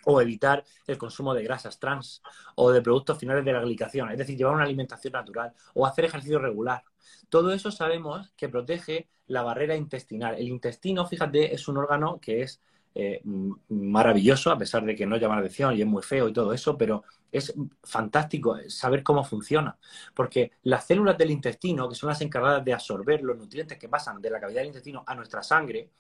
o 0.07 0.21
evitar 0.21 0.65
el 0.87 0.99
consumo 0.99 1.35
de 1.35 1.45
grasas 1.45 1.79
trans 1.79 2.23
o 2.55 2.71
de 2.71 2.83
productos 2.83 3.19
finales 3.19 3.45
de 3.45 3.53
la 3.53 3.61
glicación, 3.61 4.11
es 4.11 4.19
decir, 4.19 4.37
llevar 4.37 4.55
una 4.55 4.65
alimentación 4.65 5.13
natural 5.13 5.53
o 5.75 5.87
hacer 5.87 6.05
ejercicio 6.07 6.39
regular. 6.39 6.83
Todo 7.29 7.53
eso 7.53 7.71
sabemos 7.71 8.33
que 8.37 8.49
protege 8.49 9.09
la 9.27 9.43
barrera 9.43 9.77
intestinal. 9.77 10.35
El 10.37 10.49
intestino, 10.49 11.07
fíjate, 11.07 11.55
es 11.55 11.69
un 11.69 11.79
órgano 11.79 12.19
que 12.21 12.43
es 12.43 12.61
eh, 12.97 13.21
maravilloso, 13.69 14.53
a 14.53 14.59
pesar 14.59 14.85
de 14.85 14.95
que 14.95 15.07
no 15.07 15.17
llama 15.17 15.35
la 15.35 15.41
atención 15.41 15.75
y 15.77 15.81
es 15.81 15.87
muy 15.87 16.03
feo 16.03 16.29
y 16.29 16.33
todo 16.33 16.53
eso, 16.53 16.79
pero 16.79 17.03
es 17.33 17.53
fantástico 17.83 18.57
saber 18.69 19.03
cómo 19.03 19.25
funciona. 19.25 19.77
Porque 20.15 20.53
las 20.63 20.87
células 20.87 21.19
del 21.19 21.33
intestino, 21.33 21.89
que 21.89 21.97
son 21.97 22.09
las 22.09 22.21
encargadas 22.21 22.65
de 22.65 22.73
absorber 22.73 23.23
los 23.23 23.37
nutrientes 23.37 23.79
que 23.79 23.89
pasan 23.89 24.23
de 24.23 24.31
la 24.31 24.41
cavidad 24.41 24.61
del 24.61 24.69
intestino 24.69 25.03
a 25.07 25.15
nuestra 25.17 25.43
sangre, 25.43 25.91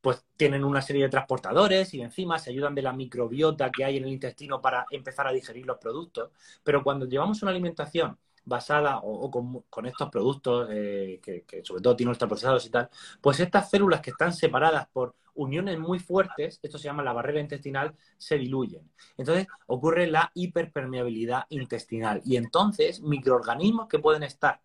pues 0.00 0.24
tienen 0.36 0.64
una 0.64 0.82
serie 0.82 1.04
de 1.04 1.08
transportadores 1.10 1.92
y 1.94 2.00
enzimas, 2.00 2.44
se 2.44 2.50
ayudan 2.50 2.74
de 2.74 2.82
la 2.82 2.92
microbiota 2.92 3.70
que 3.70 3.84
hay 3.84 3.98
en 3.98 4.04
el 4.04 4.10
intestino 4.10 4.60
para 4.60 4.86
empezar 4.90 5.26
a 5.26 5.32
digerir 5.32 5.66
los 5.66 5.78
productos. 5.78 6.30
Pero 6.64 6.82
cuando 6.82 7.06
llevamos 7.06 7.42
una 7.42 7.50
alimentación 7.50 8.16
basada 8.44 9.00
o, 9.02 9.30
con, 9.68 9.86
estos 9.86 10.10
productos 10.10 10.68
eh, 10.70 11.20
que, 11.22 11.44
sobre 11.64 11.82
todo 11.82 11.96
tienen 11.96 12.10
ultraprocesados 12.10 12.66
y 12.66 12.70
tal, 12.70 12.88
pues 13.20 13.40
estas 13.40 13.70
células 13.70 14.00
que 14.00 14.10
están 14.10 14.32
separadas 14.32 14.88
por 14.88 15.14
uniones 15.34 15.78
muy 15.78 15.98
fuertes, 15.98 16.58
esto 16.62 16.78
se 16.78 16.84
llama 16.84 17.02
la 17.02 17.12
barrera 17.12 17.40
intestinal, 17.40 17.94
se 18.16 18.38
diluyen. 18.38 18.90
Entonces 19.16 19.46
ocurre 19.66 20.06
la 20.06 20.30
hiperpermeabilidad 20.34 21.44
intestinal 21.50 22.22
y 22.24 22.36
entonces 22.36 23.00
microorganismos 23.00 23.88
que 23.88 23.98
pueden 23.98 24.22
estar 24.22 24.60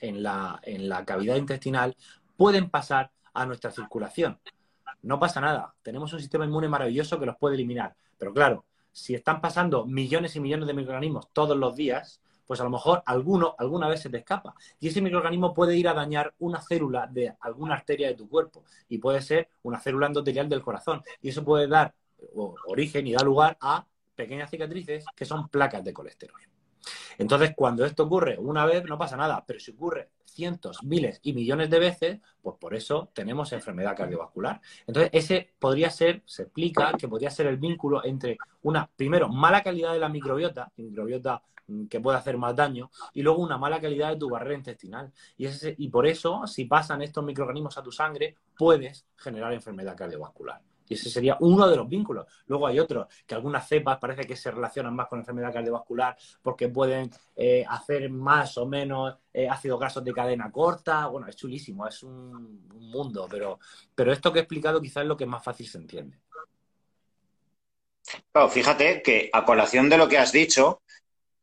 en 0.00 0.22
la, 0.22 0.60
en 0.62 0.88
la 0.88 1.04
cavidad 1.04 1.36
intestinal 1.36 1.96
pueden 2.36 2.70
pasar 2.70 3.10
a 3.34 3.46
nuestra 3.46 3.70
circulación. 3.70 4.38
No 5.02 5.18
pasa 5.18 5.40
nada, 5.40 5.74
tenemos 5.82 6.12
un 6.12 6.20
sistema 6.20 6.44
inmune 6.44 6.68
maravilloso 6.68 7.18
que 7.18 7.26
los 7.26 7.36
puede 7.36 7.54
eliminar, 7.54 7.94
pero 8.16 8.32
claro, 8.32 8.64
si 8.92 9.14
están 9.14 9.40
pasando 9.40 9.86
millones 9.86 10.34
y 10.36 10.40
millones 10.40 10.66
de 10.66 10.74
microorganismos 10.74 11.28
todos 11.32 11.56
los 11.56 11.76
días, 11.76 12.20
pues 12.48 12.60
a 12.60 12.64
lo 12.64 12.70
mejor 12.70 13.02
alguno 13.04 13.54
alguna 13.58 13.88
vez 13.88 14.00
se 14.00 14.08
te 14.08 14.16
escapa. 14.16 14.54
Y 14.80 14.88
ese 14.88 15.02
microorganismo 15.02 15.52
puede 15.52 15.76
ir 15.76 15.86
a 15.86 15.94
dañar 15.94 16.34
una 16.38 16.60
célula 16.62 17.06
de 17.06 17.36
alguna 17.40 17.74
arteria 17.74 18.08
de 18.08 18.14
tu 18.14 18.28
cuerpo 18.28 18.64
y 18.88 18.98
puede 18.98 19.20
ser 19.20 19.50
una 19.62 19.78
célula 19.78 20.06
endotelial 20.06 20.48
del 20.48 20.62
corazón. 20.62 21.02
Y 21.20 21.28
eso 21.28 21.44
puede 21.44 21.68
dar 21.68 21.94
origen 22.66 23.06
y 23.06 23.12
dar 23.12 23.22
lugar 23.22 23.58
a 23.60 23.86
pequeñas 24.16 24.50
cicatrices 24.50 25.04
que 25.14 25.26
son 25.26 25.48
placas 25.48 25.84
de 25.84 25.92
colesterol. 25.92 26.40
Entonces, 27.18 27.52
cuando 27.54 27.84
esto 27.84 28.04
ocurre 28.04 28.38
una 28.38 28.64
vez, 28.64 28.84
no 28.84 28.96
pasa 28.96 29.16
nada, 29.16 29.44
pero 29.46 29.60
si 29.60 29.72
ocurre 29.72 30.08
cientos, 30.38 30.84
miles 30.84 31.18
y 31.22 31.32
millones 31.32 31.68
de 31.68 31.78
veces, 31.80 32.20
pues 32.40 32.56
por 32.60 32.74
eso 32.74 33.10
tenemos 33.12 33.52
enfermedad 33.52 33.96
cardiovascular. 33.96 34.60
Entonces, 34.86 35.10
ese 35.12 35.50
podría 35.58 35.90
ser, 35.90 36.22
se 36.24 36.44
explica 36.44 36.92
que 36.98 37.08
podría 37.08 37.30
ser 37.30 37.48
el 37.48 37.56
vínculo 37.56 38.04
entre 38.04 38.38
una, 38.62 38.88
primero, 38.96 39.28
mala 39.28 39.62
calidad 39.62 39.92
de 39.92 39.98
la 39.98 40.08
microbiota, 40.08 40.70
microbiota 40.76 41.42
Mm, 41.68 41.86
que 41.86 42.00
puede 42.00 42.16
hacer 42.16 42.38
más 42.38 42.56
daño, 42.56 42.90
y 43.12 43.22
luego 43.22 43.42
una 43.42 43.58
mala 43.58 43.80
calidad 43.80 44.10
de 44.10 44.16
tu 44.16 44.30
barrera 44.30 44.54
intestinal. 44.54 45.12
Y, 45.36 45.46
ese, 45.46 45.74
y 45.78 45.88
por 45.88 46.06
eso, 46.06 46.46
si 46.46 46.64
pasan 46.64 47.02
estos 47.02 47.24
microorganismos 47.24 47.76
a 47.76 47.82
tu 47.82 47.92
sangre, 47.92 48.36
puedes 48.56 49.06
generar 49.16 49.52
enfermedad 49.52 49.96
cardiovascular. 49.96 50.62
Y 50.88 50.94
ese 50.94 51.10
sería 51.10 51.36
uno 51.40 51.68
de 51.68 51.76
los 51.76 51.88
vínculos. 51.88 52.26
Luego 52.46 52.66
hay 52.66 52.78
otros, 52.78 53.06
que 53.26 53.34
algunas 53.34 53.68
cepas 53.68 53.98
parece 53.98 54.24
que 54.24 54.36
se 54.36 54.50
relacionan 54.50 54.94
más 54.94 55.08
con 55.08 55.18
enfermedad 55.18 55.52
cardiovascular 55.52 56.16
porque 56.42 56.68
pueden 56.68 57.10
eh, 57.36 57.64
hacer 57.68 58.10
más 58.10 58.56
o 58.58 58.66
menos 58.66 59.16
eh, 59.32 59.48
ácidos 59.48 59.80
grasos 59.80 60.04
de 60.04 60.12
cadena 60.12 60.50
corta. 60.50 61.06
Bueno, 61.06 61.28
es 61.28 61.36
chulísimo, 61.36 61.86
es 61.86 62.02
un, 62.02 62.66
mundo, 62.88 63.26
pero, 63.30 63.58
pero 63.94 64.12
esto 64.12 64.32
que 64.32 64.38
he 64.38 64.42
explicado 64.42 64.80
quizás 64.80 65.02
es 65.02 65.08
lo 65.08 65.16
que 65.16 65.26
más 65.26 65.44
fácil 65.44 65.68
se 65.68 65.76
entiende. 65.76 66.18
Claro, 68.32 68.48
fíjate 68.48 69.02
que 69.02 69.28
a 69.30 69.44
colación 69.44 69.90
de 69.90 69.98
lo 69.98 70.08
que 70.08 70.16
has 70.16 70.32
dicho, 70.32 70.80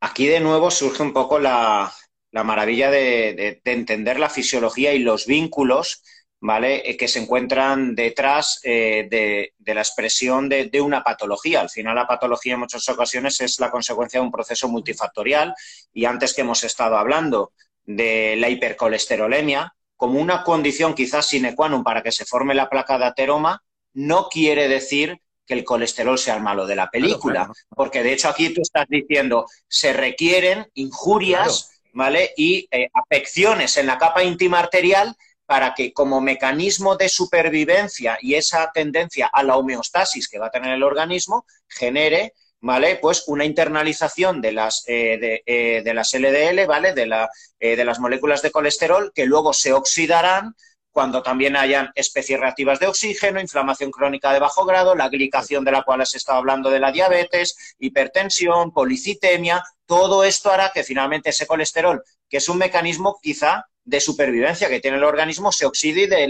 Aquí 0.05 0.27
de 0.27 0.39
nuevo 0.39 0.69
surge 0.69 1.01
un 1.01 1.13
poco 1.13 1.39
la, 1.39 1.91
maravilla 2.31 2.91
de, 2.91 3.59
entender 3.65 4.19
la 4.19 4.29
fisiología 4.29 4.93
y 4.93 4.99
los 4.99 5.25
vínculos, 5.25 6.03
¿vale? 6.45 6.87
Eh, 6.87 6.95
que 6.95 7.07
se 7.07 7.19
encuentran 7.19 7.95
detrás 7.95 8.59
eh, 8.63 9.07
de, 9.09 9.73
la 9.73 9.81
expresión 9.81 10.47
de, 10.47 10.79
una 10.79 11.03
patología. 11.03 11.61
Al 11.61 11.71
final, 11.71 11.95
la 11.95 12.05
patología 12.05 12.53
en 12.53 12.59
muchas 12.59 12.87
ocasiones 12.87 13.41
es 13.41 13.59
la 13.59 13.71
consecuencia 13.71 14.19
de 14.19 14.25
un 14.25 14.31
proceso 14.31 14.69
multifactorial 14.69 15.55
y 15.91 16.05
antes 16.05 16.35
que 16.35 16.41
hemos 16.41 16.63
estado 16.63 16.97
hablando 16.97 17.51
de 17.83 18.35
la 18.37 18.49
hipercolesterolemia, 18.49 19.73
como 19.95 20.19
una 20.19 20.43
condición 20.43 20.93
quizás 20.93 21.25
sine 21.25 21.55
qua 21.55 21.67
non 21.67 21.81
para 21.83 22.03
que 22.03 22.11
se 22.11 22.25
forme 22.25 22.53
la 22.53 22.69
placa 22.69 22.99
de 22.99 23.05
ateroma, 23.05 23.63
no 23.93 24.29
quiere 24.29 24.67
decir 24.67 25.17
que 25.47 25.53
el 25.55 25.63
colesterol 25.63 26.17
sea 26.17 26.35
el 26.35 26.43
malo 26.43 26.67
de 26.67 26.75
la 26.75 26.91
película. 26.91 27.49
Porque 27.69 28.03
de 28.03 28.13
hecho 28.13 28.29
aquí 28.29 28.53
tú 28.53 28.61
estás 28.61 28.85
diciendo, 28.87 29.47
se 29.67 29.93
requieren 29.93 30.67
injurias, 30.75 31.81
¿vale? 31.93 32.33
Y 32.37 32.67
eh, 32.69 32.89
afecciones 32.93 33.77
en 33.77 33.87
la 33.87 33.97
capa 33.97 34.23
íntima 34.23 34.59
arterial 34.59 35.15
para 35.45 35.73
que 35.73 35.93
como 35.93 36.21
mecanismo 36.21 36.95
de 36.95 37.09
supervivencia 37.09 38.17
y 38.21 38.35
esa 38.35 38.71
tendencia 38.73 39.27
a 39.27 39.43
la 39.43 39.57
homeostasis 39.57 40.27
que 40.27 40.39
va 40.39 40.47
a 40.47 40.51
tener 40.51 40.73
el 40.73 40.83
organismo 40.83 41.45
genere 41.67 42.33
¿vale? 42.61 42.97
Pues 42.99 43.25
una 43.27 43.45
internalización 43.45 44.41
de 44.41 44.51
las, 44.51 44.83
eh, 44.87 45.19
de, 45.19 45.43
eh, 45.45 45.83
de, 45.83 45.93
las 45.93 46.13
LDL, 46.15 46.65
¿vale? 46.65 46.93
De, 46.93 47.05
la, 47.05 47.29
de 47.59 47.85
las 47.85 47.99
moléculas 47.99 48.41
de 48.41 48.49
colesterol 48.49 49.11
que 49.13 49.27
luego 49.27 49.53
se 49.53 49.71
oxidarán 49.71 50.55
cuando 50.95 51.21
también 51.21 51.57
hayan 51.57 51.91
especies 51.93 52.39
reactivas 52.39 52.79
de 52.79 52.87
oxígeno, 52.87 53.41
inflamación 53.41 53.91
crónica 53.91 54.31
de 54.31 54.39
bajo 54.39 54.63
grado, 54.63 54.95
la 54.95 55.09
glicación 55.09 55.65
de 55.65 55.73
la 55.73 55.83
cual 55.83 55.99
has 55.99 56.15
estado 56.15 56.37
hablando 56.37 56.69
de 56.69 56.79
la 56.79 56.93
diabetes, 56.93 57.75
hipertensión, 57.79 58.71
policitemia, 58.71 59.61
todo 59.85 60.23
esto 60.23 60.51
hará 60.51 60.71
que 60.73 60.85
finalmente 60.85 61.31
ese 61.31 61.45
colesterol, 61.45 62.01
que 62.29 62.37
es 62.37 62.47
un 62.47 62.59
mecanismo 62.59 63.19
quizá 63.21 63.65
de 63.85 64.01
supervivencia 64.01 64.67
que 64.67 64.79
tiene 64.79 64.97
el 64.97 65.03
organismo, 65.03 65.51
se 65.51 65.65
oxide 65.65 66.03
y 66.03 66.07
dé 66.07 66.27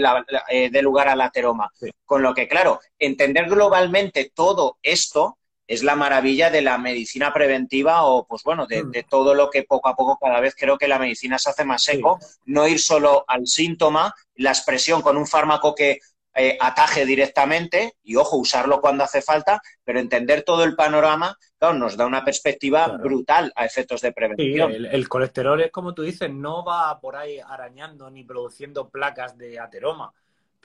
eh, 0.50 0.82
lugar 0.82 1.08
al 1.08 1.22
ateroma. 1.22 1.72
Con 2.04 2.22
lo 2.22 2.34
que, 2.34 2.46
claro, 2.46 2.80
entender 2.98 3.48
globalmente 3.48 4.30
todo 4.32 4.78
esto 4.82 5.38
es 5.66 5.82
la 5.82 5.96
maravilla 5.96 6.50
de 6.50 6.62
la 6.62 6.78
medicina 6.78 7.32
preventiva 7.32 8.04
o, 8.04 8.26
pues 8.26 8.42
bueno, 8.44 8.66
de, 8.66 8.84
mm. 8.84 8.92
todo 9.08 9.34
lo 9.34 9.50
que 9.50 9.64
poco 9.64 9.88
a 9.88 9.96
poco 9.96 10.18
cada 10.20 10.38
vez 10.38 10.54
creo 10.56 10.78
que 10.78 10.86
la 10.86 10.98
medicina 10.98 11.38
se 11.38 11.50
hace 11.50 11.64
más 11.64 11.88
eco, 11.88 12.18
no 12.44 12.68
ir 12.68 12.78
solo 12.78 13.24
al 13.26 13.46
síntoma, 13.46 14.14
la 14.36 14.50
expresión 14.50 15.02
con 15.02 15.16
un 15.16 15.26
fármaco 15.26 15.74
que 15.74 15.98
eh, 16.36 16.56
ataje 16.60 17.06
directamente 17.06 17.94
y, 18.02 18.16
ojo, 18.16 18.36
usarlo 18.36 18.80
cuando 18.80 19.04
hace 19.04 19.22
falta, 19.22 19.60
pero 19.84 19.98
entender 19.98 20.42
todo 20.42 20.64
el 20.64 20.76
panorama, 20.76 21.36
claro, 21.58 21.74
nos 21.74 21.96
da 21.96 22.06
una 22.06 22.24
perspectiva 22.24 22.88
brutal 22.88 23.52
a 23.56 23.64
efectos 23.64 24.00
de 24.02 24.12
prevención. 24.12 24.70
el, 24.70 24.86
el, 24.86 25.08
colesterol 25.08 25.60
es 25.60 25.72
como 25.72 25.94
tú 25.94 26.02
dices, 26.02 26.30
no 26.30 26.64
va 26.64 27.00
por 27.00 27.16
ahí 27.16 27.38
arañando 27.38 28.10
ni 28.10 28.24
produciendo 28.24 28.88
placas 28.88 29.36
de 29.36 29.58
ateroma 29.58 30.12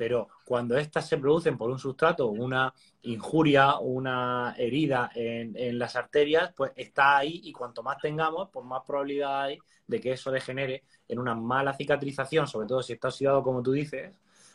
pero 0.01 0.29
cuando 0.45 0.79
éstas 0.79 1.07
se 1.07 1.19
producen 1.19 1.59
por 1.59 1.69
un 1.69 1.77
sustrato, 1.77 2.29
una 2.29 2.73
injuria, 3.03 3.77
una 3.77 4.55
herida 4.57 5.11
en, 5.13 5.77
las 5.77 5.95
arterias, 5.95 6.51
pues 6.57 6.71
está 6.75 7.19
ahí 7.19 7.39
y 7.43 7.53
cuanto 7.53 7.83
más 7.83 7.99
tengamos, 7.99 8.49
pues 8.51 8.65
más 8.65 8.81
probabilidad 8.83 9.43
hay 9.43 9.59
de 9.85 10.01
que 10.01 10.13
eso 10.13 10.31
degenere 10.31 10.85
en 11.07 11.19
una 11.19 11.35
mala 11.35 11.73
cicatrización, 11.73 12.47
sobre 12.47 12.67
todo 12.67 12.81
si 12.81 12.93
está 12.93 13.09
oxidado, 13.09 13.43
como 13.43 13.61
tú 13.61 13.73
dices. 13.73 14.11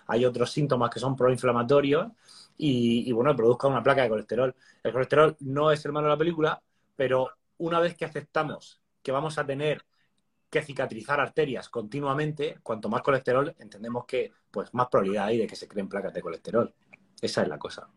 Hay 0.07 0.25
otros 0.25 0.51
síntomas 0.51 0.91
que 0.91 1.01
son 1.01 1.17
proinflamatorios 1.17 2.09
y, 2.57 3.09
y 3.09 3.13
bueno, 3.13 3.35
produzca 3.35 3.69
una 3.69 3.83
placa 3.83 4.03
de 4.03 4.09
colesterol. 4.09 4.55
El 4.83 4.93
colesterol 4.93 5.37
no 5.41 5.71
es 5.71 5.85
el 5.85 5.93
malo 5.93 6.07
de 6.07 6.13
la 6.15 6.19
película, 6.19 6.63
pero 6.95 7.31
una 7.59 7.81
vez 7.81 7.97
que 7.97 8.05
aceptamos 8.05 8.81
que 9.03 9.13
vamos 9.13 9.39
a 9.39 9.47
tener 9.47 9.85
que 10.51 10.63
cicatrizar 10.63 11.21
arterias 11.21 11.69
continuamente, 11.69 12.59
cuanto 12.63 12.89
más 12.89 13.03
colesterol, 13.03 13.55
entendemos 13.59 14.05
que 14.07 14.33
pues 14.51 14.73
más 14.75 14.89
probabilidad 14.89 15.27
hay 15.27 15.39
de 15.39 15.47
que 15.47 15.57
se 15.57 15.69
creen 15.69 15.89
placas 15.89 16.15
de 16.15 16.23
colesterol. 16.23 16.73
Esa 17.21 17.43
es 17.43 17.49
la 17.49 17.59
cosa. 17.59 17.89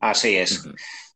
Así 0.00 0.36
es. 0.36 0.68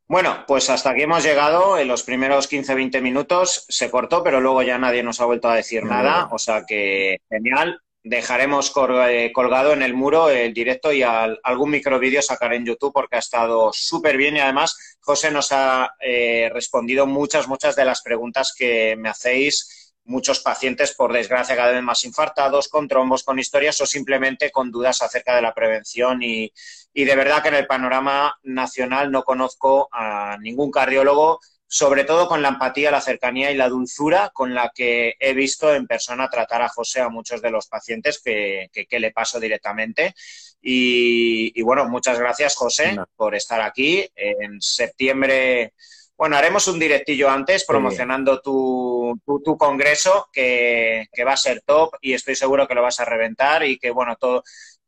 Bueno, 0.07 0.45
pues 0.47 0.69
hasta 0.69 0.91
aquí 0.91 1.03
hemos 1.03 1.23
llegado. 1.23 1.79
En 1.79 1.89
los 1.89 2.03
primeros 2.03 2.51
15-20 2.51 3.01
minutos 3.01 3.65
se 3.69 3.91
cortó, 3.91 4.23
pero 4.23 4.41
luego 4.41 4.63
ya 4.63 4.79
nadie 4.79 5.03
nos 5.03 5.21
ha 5.21 5.25
vuelto 5.25 5.49
a 5.49 5.57
decir 5.57 5.85
nada. 5.85 6.29
O 6.33 6.39
sea 6.39 6.65
que 6.67 7.19
genial 7.29 7.81
dejaremos 8.05 8.73
eh, 9.09 9.31
colgado 9.33 9.73
en 9.73 9.83
el 9.83 9.95
muro 9.95 10.29
el 10.29 10.53
directo 10.53 10.93
y 10.93 11.03
algún 11.03 11.71
microvídeo 11.71 12.21
sacaré 12.21 12.57
en 12.57 12.67
YouTube 12.67 12.93
porque 12.93 13.17
ha 13.17 13.21
estado 13.21 13.71
súper 13.73 14.17
bien 14.17 14.37
y 14.37 14.41
además 14.41 14.97
José 15.01 15.31
nos 15.31 15.53
ha 15.53 15.95
eh, 16.01 16.51
respondido 16.53 17.07
muchas, 17.07 17.47
muchas 17.47 17.77
de 17.77 17.85
las 17.85 18.03
preguntas 18.03 18.55
que 18.57 18.97
me 18.97 19.09
hacéis 19.09 19.93
muchos 20.05 20.41
pacientes, 20.41 20.95
por 20.95 21.13
desgracia, 21.13 21.55
cada 21.55 21.73
vez 21.73 21.83
más 21.83 22.05
infartados, 22.05 22.69
con 22.69 22.89
trombos, 22.89 23.23
con 23.23 23.39
historias 23.39 23.81
o 23.81 23.87
simplemente 23.87 24.51
con 24.51 24.71
dudas 24.73 25.01
acerca 25.01 25.37
de 25.37 25.43
la 25.43 25.55
prevención. 25.55 26.23
Y, 26.23 26.53
y 26.93 27.05
de 27.05 27.17
verdad 27.17 27.41
que 27.41 27.51
en 27.51 27.55
el 27.55 27.69
panorama 27.69 28.37
nacional 28.43 29.13
no 29.13 29.23
conozco 29.23 29.89
a 29.93 30.37
ningún 30.41 30.71
cardiólogo 30.71 31.41
sobre 31.73 32.05
todo 32.05 32.29
con 32.29 32.43
la 32.43 32.51
empatía, 32.51 32.91
la 32.91 33.01
cercanía 33.01 33.51
y 33.51 33.57
la 33.57 33.71
dulzura 33.71 34.31
con 34.35 34.55
la 34.55 34.71
que 34.75 35.15
he 35.19 35.33
visto 35.33 35.75
en 35.75 35.87
persona 35.87 36.29
tratar 36.29 36.61
a 36.61 36.69
José 36.69 37.01
a 37.01 37.09
muchos 37.09 37.41
de 37.41 37.51
los 37.51 37.67
pacientes 37.67 38.21
que, 38.23 38.69
le 38.91 39.11
paso 39.11 39.41
directamente. 39.41 40.15
Y, 40.61 41.63
bueno, 41.63 41.89
muchas 41.89 42.19
gracias, 42.19 42.57
José, 42.57 42.95
por 43.17 43.35
estar 43.35 43.63
aquí. 43.63 44.07
En 44.15 44.61
septiembre, 44.61 45.73
bueno, 46.15 46.37
haremos 46.37 46.69
un 46.69 46.79
directillo 46.79 47.31
antes 47.31 47.65
promocionando 47.65 48.43
tu, 48.43 49.19
tu, 49.43 49.57
congreso, 49.57 50.29
que, 50.31 51.07
que 51.11 51.25
va 51.25 51.33
a 51.33 51.39
ser 51.39 51.63
top 51.63 51.95
y 52.03 52.13
estoy 52.13 52.37
seguro 52.37 52.69
que 52.69 52.75
lo 52.75 52.83
vas 52.83 53.01
a 53.01 53.07
reventar 53.07 53.65
y 53.65 53.79
que, 53.79 53.91
bueno, 53.91 54.15
todo 54.17 54.43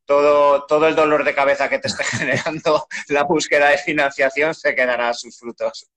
todo, 0.04 0.66
todo 0.66 0.86
el 0.86 0.94
dolor 0.94 1.24
de 1.24 1.34
cabeza 1.34 1.70
que 1.70 1.78
te 1.78 1.88
esté 1.88 2.04
generando 2.18 2.86
la 3.08 3.22
búsqueda 3.22 3.70
de 3.70 3.78
financiación 3.78 4.54
se 4.54 4.74
quedará 4.74 5.08
a 5.08 5.14
sus 5.14 5.38
frutos. 5.38 5.88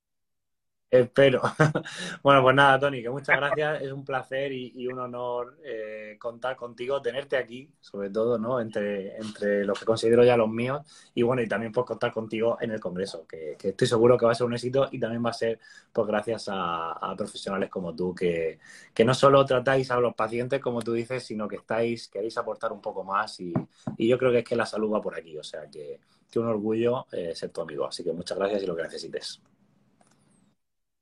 Espero. 0.90 1.42
bueno, 2.24 2.42
pues 2.42 2.56
nada, 2.56 2.80
Tony, 2.80 3.02
que 3.02 3.10
muchas 3.10 3.36
gracias. 3.36 3.82
Es 3.82 3.92
un 3.92 4.06
placer 4.06 4.54
y, 4.54 4.88
un 4.88 5.00
honor 5.00 5.58
eh, 5.62 6.16
contar 6.18 6.56
contigo, 6.56 7.02
tenerte 7.02 7.36
aquí, 7.36 7.70
sobre 7.82 8.10
todo, 8.10 8.40
¿no? 8.40 8.62
Entre, 8.62 9.18
entre 9.18 9.66
los 9.66 9.78
que 9.78 9.84
considero 9.84 10.24
ya 10.24 10.38
los 10.38 10.50
míos. 10.50 10.82
Y 11.14 11.24
bueno, 11.24 11.42
y 11.42 11.48
también 11.48 11.74
por 11.74 11.84
contar 11.84 12.14
contigo 12.14 12.58
en 12.62 12.72
el 12.72 12.80
Congreso, 12.80 13.28
que, 13.28 13.58
estoy 13.62 13.86
seguro 13.88 14.18
que 14.18 14.26
va 14.28 14.32
a 14.32 14.36
ser 14.36 14.48
un 14.48 14.54
éxito 14.54 14.88
y 14.90 14.98
también 14.98 15.26
va 15.26 15.32
a 15.32 15.34
ser 15.34 15.60
pues 15.92 16.08
gracias 16.08 16.48
a, 16.50 17.14
profesionales 17.18 17.70
como 17.70 17.94
tú, 17.94 18.16
que, 18.16 18.60
que, 18.94 19.04
no 19.04 19.14
solo 19.14 19.46
tratáis 19.46 19.92
a 19.92 20.00
los 20.00 20.16
pacientes, 20.16 20.62
como 20.62 20.82
tú 20.82 20.94
dices, 20.94 21.22
sino 21.24 21.50
que 21.50 21.58
estáis, 21.58 22.08
queréis 22.08 22.38
aportar 22.38 22.72
un 22.72 22.82
poco 22.82 23.04
más. 23.04 23.42
Y, 23.42 23.54
y 23.98 24.08
yo 24.08 24.18
creo 24.18 24.32
que 24.32 24.40
es 24.40 24.46
que 24.46 24.56
la 24.56 24.66
salud 24.66 24.94
va 24.94 25.02
por 25.02 25.18
aquí. 25.18 25.38
O 25.38 25.44
sea, 25.44 25.70
que, 25.70 26.00
que 26.32 26.40
un 26.40 26.48
orgullo 26.48 27.08
eh, 27.12 27.36
ser 27.36 27.50
tu 27.50 27.60
amigo. 27.60 27.86
Así 27.88 28.06
que 28.06 28.14
muchas 28.14 28.38
gracias 28.38 28.64
y 28.64 28.66
lo 28.66 28.76
que 28.76 28.84
necesites. 28.84 29.42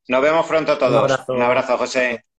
Nos 0.07 0.21
vemos 0.21 0.45
pronto 0.45 0.77
todos. 0.77 1.19
Un 1.29 1.41
abrazo, 1.41 1.77
José. 1.77 2.25